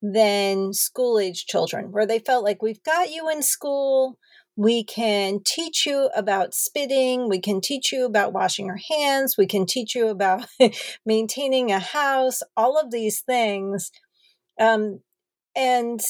than 0.00 0.72
school 0.72 1.18
age 1.18 1.46
children 1.46 1.92
where 1.92 2.06
they 2.06 2.18
felt 2.18 2.44
like 2.44 2.62
we've 2.62 2.82
got 2.82 3.10
you 3.10 3.28
in 3.30 3.42
school 3.42 4.18
we 4.56 4.84
can 4.84 5.40
teach 5.44 5.86
you 5.86 6.10
about 6.14 6.54
spitting 6.54 7.28
we 7.28 7.40
can 7.40 7.60
teach 7.60 7.92
you 7.92 8.04
about 8.04 8.32
washing 8.32 8.66
your 8.66 8.80
hands 8.90 9.36
we 9.36 9.46
can 9.46 9.66
teach 9.66 9.94
you 9.94 10.08
about 10.08 10.46
maintaining 11.06 11.72
a 11.72 11.78
house 11.78 12.42
all 12.56 12.78
of 12.78 12.90
these 12.90 13.20
things 13.20 13.90
um, 14.60 15.00
and 15.56 16.00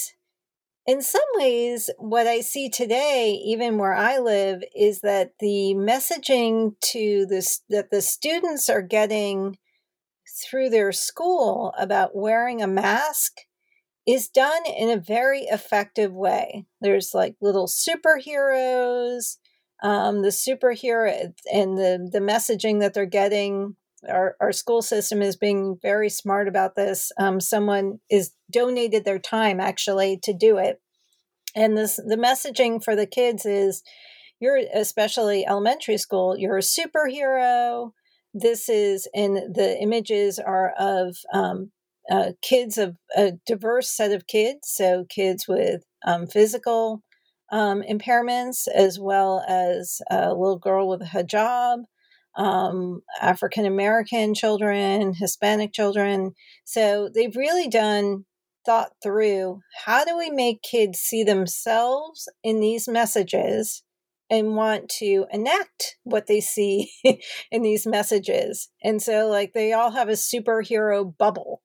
in 0.86 1.00
some 1.00 1.20
ways, 1.34 1.90
what 1.98 2.26
I 2.26 2.40
see 2.40 2.68
today, 2.68 3.40
even 3.44 3.78
where 3.78 3.94
I 3.94 4.18
live, 4.18 4.62
is 4.74 5.00
that 5.00 5.30
the 5.38 5.74
messaging 5.76 6.72
to 6.92 7.26
this 7.28 7.62
that 7.70 7.90
the 7.90 8.02
students 8.02 8.68
are 8.68 8.82
getting 8.82 9.58
through 10.44 10.70
their 10.70 10.90
school 10.90 11.72
about 11.78 12.16
wearing 12.16 12.62
a 12.62 12.66
mask 12.66 13.32
is 14.06 14.28
done 14.28 14.62
in 14.66 14.90
a 14.90 15.00
very 15.00 15.42
effective 15.42 16.12
way. 16.12 16.66
There's 16.80 17.12
like 17.14 17.36
little 17.40 17.66
superheroes, 17.66 19.36
um, 19.82 20.22
the 20.22 20.28
superhero 20.28 21.32
and 21.52 21.76
the 21.76 22.08
the 22.10 22.20
messaging 22.20 22.80
that 22.80 22.94
they're 22.94 23.06
getting 23.06 23.76
our, 24.08 24.36
our 24.40 24.52
school 24.52 24.82
system 24.82 25.22
is 25.22 25.36
being 25.36 25.78
very 25.80 26.08
smart 26.08 26.48
about 26.48 26.74
this. 26.74 27.12
Um, 27.18 27.40
someone 27.40 28.00
is 28.10 28.32
donated 28.50 29.04
their 29.04 29.18
time 29.18 29.60
actually 29.60 30.18
to 30.24 30.32
do 30.32 30.58
it. 30.58 30.80
And 31.54 31.76
this 31.76 31.96
the 31.96 32.16
messaging 32.16 32.82
for 32.82 32.96
the 32.96 33.06
kids 33.06 33.44
is 33.44 33.82
you're 34.40 34.60
especially 34.74 35.46
elementary 35.46 35.98
school, 35.98 36.36
you're 36.36 36.58
a 36.58 36.62
superhero. 36.62 37.92
This 38.34 38.68
is 38.68 39.08
and 39.14 39.54
the 39.54 39.76
images 39.80 40.38
are 40.38 40.72
of 40.78 41.16
um, 41.32 41.70
uh, 42.10 42.32
kids 42.42 42.78
of 42.78 42.96
a 43.16 43.32
diverse 43.46 43.90
set 43.90 44.12
of 44.12 44.26
kids, 44.26 44.68
so 44.68 45.04
kids 45.08 45.46
with 45.48 45.82
um, 46.04 46.26
physical 46.26 47.02
um, 47.50 47.82
impairments, 47.82 48.66
as 48.68 48.98
well 48.98 49.44
as 49.46 50.00
a 50.10 50.30
little 50.30 50.58
girl 50.58 50.88
with 50.88 51.02
a 51.02 51.04
hijab, 51.04 51.84
um, 52.36 53.02
African 53.20 53.66
American 53.66 54.34
children, 54.34 55.14
Hispanic 55.14 55.72
children. 55.72 56.32
So 56.64 57.08
they've 57.14 57.36
really 57.36 57.68
done 57.68 58.24
thought 58.64 58.92
through 59.02 59.60
how 59.84 60.04
do 60.04 60.16
we 60.16 60.30
make 60.30 60.62
kids 60.62 61.00
see 61.00 61.24
themselves 61.24 62.28
in 62.42 62.60
these 62.60 62.88
messages 62.88 63.82
and 64.30 64.56
want 64.56 64.88
to 64.88 65.26
enact 65.30 65.96
what 66.04 66.26
they 66.26 66.40
see 66.40 66.90
in 67.50 67.62
these 67.62 67.86
messages. 67.86 68.70
And 68.82 69.02
so, 69.02 69.28
like, 69.28 69.52
they 69.52 69.72
all 69.72 69.90
have 69.90 70.08
a 70.08 70.12
superhero 70.12 71.16
bubble. 71.16 71.60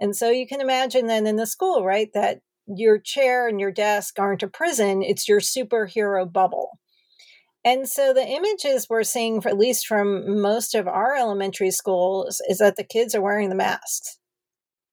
And 0.00 0.16
so 0.16 0.30
you 0.30 0.46
can 0.46 0.60
imagine 0.60 1.06
then 1.06 1.26
in 1.26 1.36
the 1.36 1.46
school, 1.46 1.84
right, 1.84 2.08
that 2.14 2.40
your 2.66 2.98
chair 2.98 3.46
and 3.46 3.60
your 3.60 3.70
desk 3.70 4.18
aren't 4.18 4.42
a 4.42 4.48
prison, 4.48 5.02
it's 5.02 5.28
your 5.28 5.40
superhero 5.40 6.30
bubble. 6.30 6.78
And 7.64 7.86
so 7.86 8.14
the 8.14 8.26
images 8.26 8.86
we're 8.88 9.02
seeing, 9.02 9.42
at 9.44 9.58
least 9.58 9.86
from 9.86 10.40
most 10.40 10.74
of 10.74 10.88
our 10.88 11.14
elementary 11.14 11.70
schools, 11.70 12.40
is 12.48 12.58
that 12.58 12.76
the 12.76 12.84
kids 12.84 13.14
are 13.14 13.20
wearing 13.20 13.50
the 13.50 13.54
masks. 13.54 14.18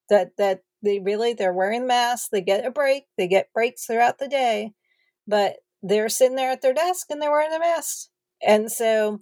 That 0.10 0.32
that 0.38 0.62
they 0.84 1.00
really 1.00 1.34
they're 1.34 1.54
wearing 1.54 1.88
masks. 1.88 2.28
They 2.30 2.42
get 2.42 2.66
a 2.66 2.72
break. 2.72 3.04
They 3.18 3.28
get 3.28 3.54
breaks 3.54 3.86
throughout 3.86 4.20
the 4.20 4.28
day, 4.28 4.74
but 5.26 5.58
they're 5.82 6.10
sitting 6.10 6.36
there 6.36 6.52
at 6.52 6.62
their 6.62 6.74
desk 6.74 7.08
and 7.10 7.22
they're 7.22 7.32
wearing 7.32 7.52
the 7.52 7.60
masks. 7.60 8.10
And 8.46 8.70
so 8.70 9.22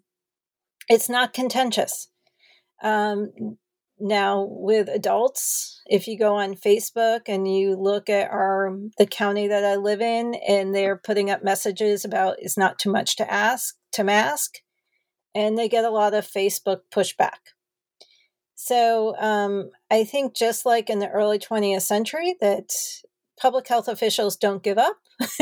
it's 0.90 1.10
not 1.10 1.34
contentious. 1.34 2.08
Um, 2.84 3.58
now 4.00 4.48
with 4.50 4.90
adults 4.90 5.75
if 5.88 6.08
you 6.08 6.18
go 6.18 6.36
on 6.36 6.56
facebook 6.56 7.22
and 7.28 7.48
you 7.48 7.76
look 7.76 8.10
at 8.10 8.30
our 8.32 8.78
the 8.98 9.06
county 9.06 9.48
that 9.48 9.64
i 9.64 9.76
live 9.76 10.02
in 10.02 10.36
and 10.48 10.74
they're 10.74 10.98
putting 10.98 11.30
up 11.30 11.44
messages 11.44 12.04
about 12.04 12.36
it's 12.40 12.58
not 12.58 12.80
too 12.80 12.92
much 12.92 13.16
to 13.16 13.32
ask 13.32 13.76
to 13.92 14.04
mask 14.04 14.60
and 15.36 15.58
they 15.58 15.68
get 15.68 15.84
a 15.84 15.90
lot 15.90 16.14
of 16.14 16.26
facebook 16.26 16.80
pushback. 16.94 17.54
So 18.56 19.16
um, 19.18 19.70
i 19.92 20.04
think 20.04 20.36
just 20.36 20.66
like 20.66 20.90
in 20.90 21.00
the 21.00 21.10
early 21.10 21.40
20th 21.40 21.82
century 21.82 22.36
that 22.42 22.72
public 23.40 23.68
health 23.68 23.88
officials 23.88 24.38
don't 24.38 24.64
give 24.64 24.78
up 24.78 24.98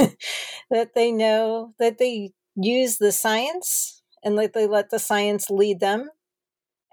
that 0.70 0.96
they 0.96 1.12
know 1.12 1.74
that 1.80 2.00
they 2.00 2.32
use 2.56 2.98
the 2.98 3.12
science 3.12 4.02
and 4.24 4.38
that 4.38 4.54
they 4.54 4.68
let 4.68 4.90
the 4.90 5.00
science 5.00 5.50
lead 5.50 5.80
them 5.80 6.10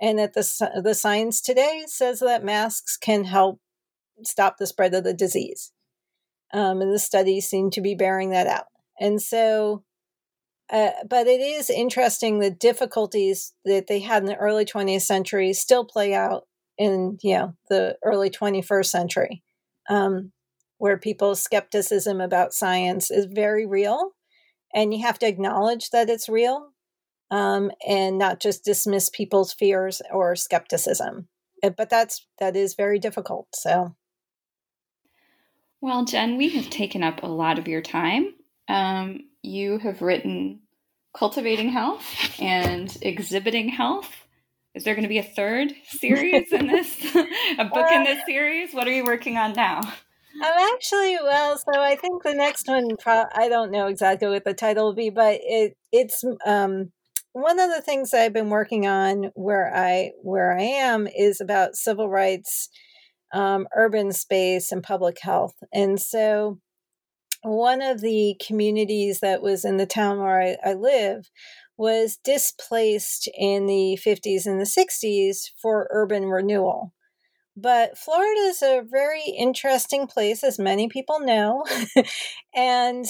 and 0.01 0.19
that 0.19 0.33
the, 0.35 0.81
the 0.83 0.95
science 0.95 1.41
today 1.41 1.85
says 1.87 2.21
that 2.21 2.45
masks 2.45 2.97
can 2.97 3.25
help 3.25 3.61
stop 4.25 4.57
the 4.59 4.67
spread 4.67 4.95
of 4.95 5.05
the 5.05 5.15
disease. 5.15 5.73
Um, 6.53 6.81
and 6.81 6.93
the 6.93 6.99
studies 6.99 7.49
seem 7.49 7.71
to 7.71 7.81
be 7.81 7.95
bearing 7.95 8.31
that 8.31 8.47
out. 8.47 8.67
And 8.99 9.21
so, 9.21 9.85
uh, 10.71 10.91
but 11.09 11.27
it 11.27 11.41
is 11.41 11.71
interesting 11.71 12.39
the 12.39 12.51
difficulties 12.51 13.55
that 13.65 13.87
they 13.87 14.01
had 14.01 14.23
in 14.23 14.27
the 14.27 14.37
early 14.37 14.65
20th 14.65 15.03
century 15.03 15.53
still 15.53 15.85
play 15.85 16.15
out 16.15 16.47
in 16.79 17.19
you 17.23 17.37
know 17.37 17.55
the 17.69 17.97
early 18.03 18.31
21st 18.31 18.87
century, 18.87 19.43
um, 19.89 20.33
where 20.79 20.97
people's 20.97 21.43
skepticism 21.43 22.21
about 22.21 22.55
science 22.55 23.11
is 23.11 23.27
very 23.27 23.67
real, 23.67 24.13
and 24.75 24.95
you 24.95 25.03
have 25.03 25.19
to 25.19 25.27
acknowledge 25.27 25.91
that 25.91 26.09
it's 26.09 26.29
real 26.29 26.73
um, 27.31 27.71
and 27.87 28.19
not 28.19 28.41
just 28.41 28.65
dismiss 28.65 29.09
people's 29.09 29.53
fears 29.53 30.03
or 30.13 30.35
skepticism. 30.37 31.29
Uh, 31.63 31.71
but 31.71 31.91
that's 31.91 32.27
that 32.39 32.57
is 32.57 32.75
very 32.75 32.99
difficult. 32.99 33.49
So, 33.55 33.95
well, 35.81 36.05
Jen, 36.05 36.37
we 36.37 36.51
have 36.51 36.71
taken 36.71 37.03
up 37.03 37.23
a 37.23 37.29
lot 37.29 37.59
of 37.59 37.69
your 37.69 37.83
time. 37.83 38.35
Um, 38.69 39.21
you 39.43 39.79
have 39.79 40.03
written 40.03 40.61
"Cultivating 41.17 41.71
Health" 41.71 42.05
and 42.41 42.97
"Exhibiting 43.03 43.69
Health." 43.69 44.11
Is 44.75 44.85
there 44.85 44.95
going 44.95 45.03
to 45.03 45.09
be 45.09 45.19
a 45.19 45.23
third 45.23 45.73
series 45.85 46.53
in 46.53 46.67
this? 46.69 47.15
a 47.59 47.65
book 47.65 47.91
in 47.91 48.05
this 48.05 48.25
series? 48.25 48.73
What 48.73 48.87
are 48.87 48.93
you 48.93 49.05
working 49.05 49.37
on 49.37 49.53
now? 49.53 49.81
I'm 50.43 50.75
actually 50.75 51.19
well, 51.23 51.59
so 51.59 51.81
I 51.81 51.97
think 51.97 52.23
the 52.23 52.35
next 52.35 52.69
one. 52.69 52.97
Pro- 52.97 53.27
I 53.35 53.49
don't 53.49 53.71
know 53.71 53.89
exactly 53.89 54.29
what 54.29 54.45
the 54.45 54.55
title 54.55 54.87
will 54.87 54.95
be, 54.95 55.11
but 55.11 55.41
it 55.43 55.77
it's 55.93 56.25
um 56.47 56.93
one 57.33 57.61
of 57.61 57.71
the 57.71 57.83
things 57.83 58.13
I've 58.13 58.33
been 58.33 58.51
working 58.51 58.87
on 58.87 59.31
where 59.35 59.75
I 59.75 60.13
where 60.23 60.57
I 60.57 60.63
am 60.63 61.07
is 61.07 61.41
about 61.41 61.77
civil 61.77 62.09
rights, 62.09 62.69
um, 63.33 63.67
urban 63.77 64.13
space, 64.13 64.73
and 64.73 64.83
public 64.83 65.19
health. 65.21 65.55
And 65.73 66.01
so, 66.01 66.59
one 67.43 67.83
of 67.83 68.01
the 68.01 68.37
communities 68.45 69.21
that 69.21 69.43
was 69.43 69.65
in 69.65 69.77
the 69.77 69.87
town 69.87 70.19
where 70.19 70.41
I, 70.41 70.71
I 70.71 70.75
live 70.75 71.31
was 71.77 72.19
displaced 72.23 73.29
in 73.39 73.67
the 73.67 73.99
50s 74.05 74.45
and 74.45 74.61
the 74.61 74.65
60s 74.65 75.51
for 75.63 75.89
urban 75.91 76.27
renewal. 76.27 76.93
But 77.57 77.97
Florida 77.97 78.41
is 78.43 78.63
a 78.63 78.83
very 78.89 79.25
interesting 79.25 80.07
place, 80.07 80.45
as 80.45 80.59
many 80.59 80.89
people 80.89 81.21
know. 81.21 81.65
and 82.55 83.07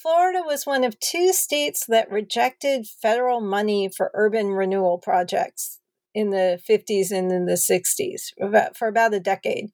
Florida 0.00 0.42
was 0.44 0.64
one 0.64 0.82
of 0.84 0.98
two 0.98 1.32
states 1.32 1.84
that 1.88 2.10
rejected 2.10 2.86
federal 2.86 3.40
money 3.40 3.90
for 3.94 4.10
urban 4.14 4.48
renewal 4.48 4.96
projects 4.98 5.78
in 6.14 6.30
the 6.30 6.58
50s 6.68 7.10
and 7.10 7.30
in 7.30 7.44
the 7.44 7.52
60s 7.52 8.74
for 8.74 8.88
about 8.88 9.14
a 9.14 9.20
decade. 9.20 9.66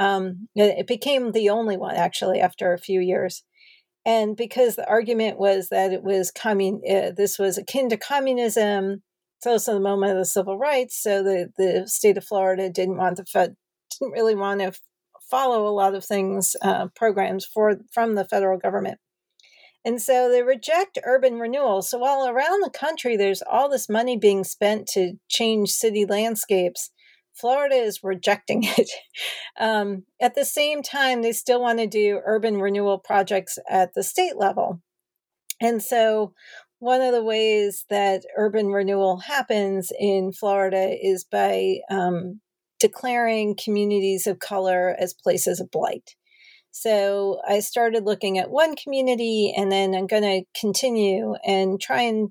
Um, 0.00 0.48
it 0.56 0.86
became 0.86 1.32
the 1.32 1.50
only 1.50 1.76
one 1.76 1.94
actually 1.94 2.40
after 2.40 2.72
a 2.72 2.78
few 2.78 3.00
years. 3.00 3.44
And 4.04 4.36
because 4.36 4.74
the 4.74 4.88
argument 4.88 5.38
was 5.38 5.68
that 5.68 5.92
it 5.92 6.02
was 6.02 6.32
commun- 6.32 6.82
uh, 6.88 7.12
this 7.16 7.38
was 7.38 7.58
akin 7.58 7.90
to 7.90 7.96
communism, 7.96 9.02
it's 9.38 9.46
also 9.46 9.74
the 9.74 9.80
moment 9.80 10.12
of 10.12 10.18
the 10.18 10.24
civil 10.24 10.58
rights. 10.58 11.00
So 11.00 11.22
the, 11.22 11.50
the 11.56 11.86
state 11.86 12.16
of 12.16 12.24
Florida 12.24 12.70
didn't 12.70 12.96
want 12.96 13.18
the 13.18 13.24
Fed, 13.24 13.54
didn't 14.00 14.12
really 14.12 14.34
want 14.34 14.60
to 14.60 14.72
follow 15.30 15.68
a 15.68 15.70
lot 15.70 15.94
of 15.94 16.04
things, 16.04 16.56
uh, 16.62 16.88
programs 16.96 17.44
for 17.44 17.76
from 17.92 18.16
the 18.16 18.24
federal 18.24 18.58
government. 18.58 18.98
And 19.84 20.00
so 20.00 20.30
they 20.30 20.42
reject 20.42 20.98
urban 21.04 21.38
renewal. 21.38 21.82
So 21.82 21.98
while 21.98 22.26
around 22.26 22.62
the 22.62 22.70
country 22.70 23.16
there's 23.16 23.42
all 23.42 23.68
this 23.68 23.88
money 23.88 24.16
being 24.16 24.44
spent 24.44 24.86
to 24.88 25.14
change 25.28 25.70
city 25.70 26.04
landscapes, 26.04 26.90
Florida 27.34 27.76
is 27.76 28.00
rejecting 28.02 28.62
it. 28.78 28.90
Um, 29.58 30.04
at 30.20 30.34
the 30.34 30.44
same 30.44 30.82
time, 30.82 31.22
they 31.22 31.32
still 31.32 31.60
want 31.60 31.78
to 31.78 31.86
do 31.86 32.20
urban 32.24 32.60
renewal 32.60 32.98
projects 32.98 33.58
at 33.68 33.94
the 33.94 34.02
state 34.02 34.36
level. 34.36 34.80
And 35.60 35.82
so 35.82 36.34
one 36.78 37.02
of 37.02 37.12
the 37.12 37.24
ways 37.24 37.84
that 37.90 38.22
urban 38.36 38.68
renewal 38.68 39.18
happens 39.18 39.92
in 39.98 40.32
Florida 40.32 40.96
is 41.00 41.24
by 41.24 41.80
um, 41.90 42.40
declaring 42.78 43.56
communities 43.62 44.26
of 44.26 44.38
color 44.38 44.96
as 44.98 45.12
places 45.12 45.60
of 45.60 45.70
blight. 45.70 46.16
So 46.70 47.40
I 47.46 47.60
started 47.60 48.04
looking 48.04 48.38
at 48.38 48.50
one 48.50 48.76
community 48.76 49.52
and 49.56 49.70
then 49.70 49.94
I'm 49.94 50.06
going 50.06 50.22
to 50.22 50.60
continue 50.60 51.34
and 51.44 51.80
try 51.80 52.02
and 52.02 52.30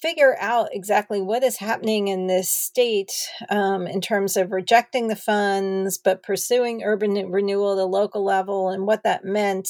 figure 0.00 0.34
out 0.40 0.70
exactly 0.72 1.20
what 1.20 1.42
is 1.42 1.58
happening 1.58 2.08
in 2.08 2.26
this 2.26 2.48
state 2.48 3.12
um, 3.50 3.86
in 3.86 4.00
terms 4.00 4.36
of 4.36 4.50
rejecting 4.50 5.08
the 5.08 5.16
funds 5.16 5.98
but 5.98 6.22
pursuing 6.22 6.82
urban 6.82 7.30
renewal 7.30 7.72
at 7.72 7.76
the 7.76 7.86
local 7.86 8.24
level 8.24 8.70
and 8.70 8.86
what 8.86 9.02
that 9.02 9.24
meant, 9.24 9.68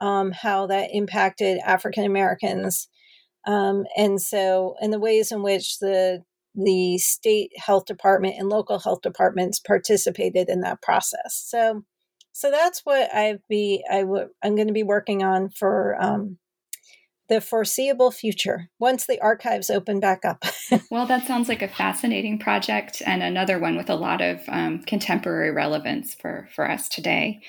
um, 0.00 0.32
how 0.32 0.66
that 0.66 0.88
impacted 0.92 1.58
African 1.58 2.04
Americans. 2.04 2.88
Um, 3.46 3.84
and 3.96 4.20
so, 4.20 4.76
and 4.80 4.92
the 4.92 5.00
ways 5.00 5.32
in 5.32 5.42
which 5.42 5.78
the 5.78 6.22
the 6.54 6.98
state 6.98 7.52
health 7.56 7.84
department 7.84 8.34
and 8.36 8.48
local 8.48 8.80
health 8.80 9.02
departments 9.02 9.60
participated 9.60 10.48
in 10.48 10.62
that 10.62 10.82
process. 10.82 11.40
So, 11.46 11.84
so 12.32 12.50
that's 12.50 12.80
what 12.84 13.14
I've 13.14 13.46
be 13.48 13.84
I 13.90 14.00
I'm 14.42 14.54
going 14.56 14.68
to 14.68 14.72
be 14.72 14.82
working 14.82 15.22
on 15.22 15.50
for 15.50 15.96
um, 16.00 16.38
the 17.28 17.40
foreseeable 17.40 18.10
future 18.10 18.68
once 18.78 19.06
the 19.06 19.20
archives 19.20 19.70
open 19.70 20.00
back 20.00 20.24
up. 20.24 20.44
well, 20.90 21.06
that 21.06 21.26
sounds 21.26 21.48
like 21.48 21.62
a 21.62 21.68
fascinating 21.68 22.38
project 22.38 23.02
and 23.06 23.22
another 23.22 23.58
one 23.58 23.76
with 23.76 23.88
a 23.88 23.94
lot 23.94 24.20
of 24.20 24.40
um, 24.48 24.80
contemporary 24.82 25.50
relevance 25.52 26.14
for 26.14 26.48
for 26.54 26.68
us 26.70 26.88
today. 26.88 27.40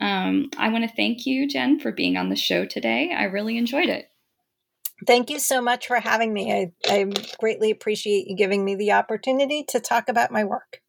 Um, 0.00 0.50
I 0.56 0.68
want 0.68 0.88
to 0.88 0.96
thank 0.96 1.26
you, 1.26 1.48
Jen, 1.48 1.80
for 1.80 1.92
being 1.92 2.16
on 2.16 2.28
the 2.28 2.36
show 2.36 2.64
today. 2.64 3.12
I 3.16 3.24
really 3.24 3.58
enjoyed 3.58 3.88
it. 3.88 4.06
Thank 5.06 5.30
you 5.30 5.38
so 5.38 5.60
much 5.60 5.86
for 5.86 6.00
having 6.00 6.32
me. 6.32 6.52
I, 6.52 6.72
I 6.88 7.06
greatly 7.38 7.70
appreciate 7.70 8.26
you 8.26 8.36
giving 8.36 8.64
me 8.64 8.74
the 8.74 8.92
opportunity 8.92 9.64
to 9.68 9.80
talk 9.80 10.08
about 10.08 10.32
my 10.32 10.44
work. 10.44 10.80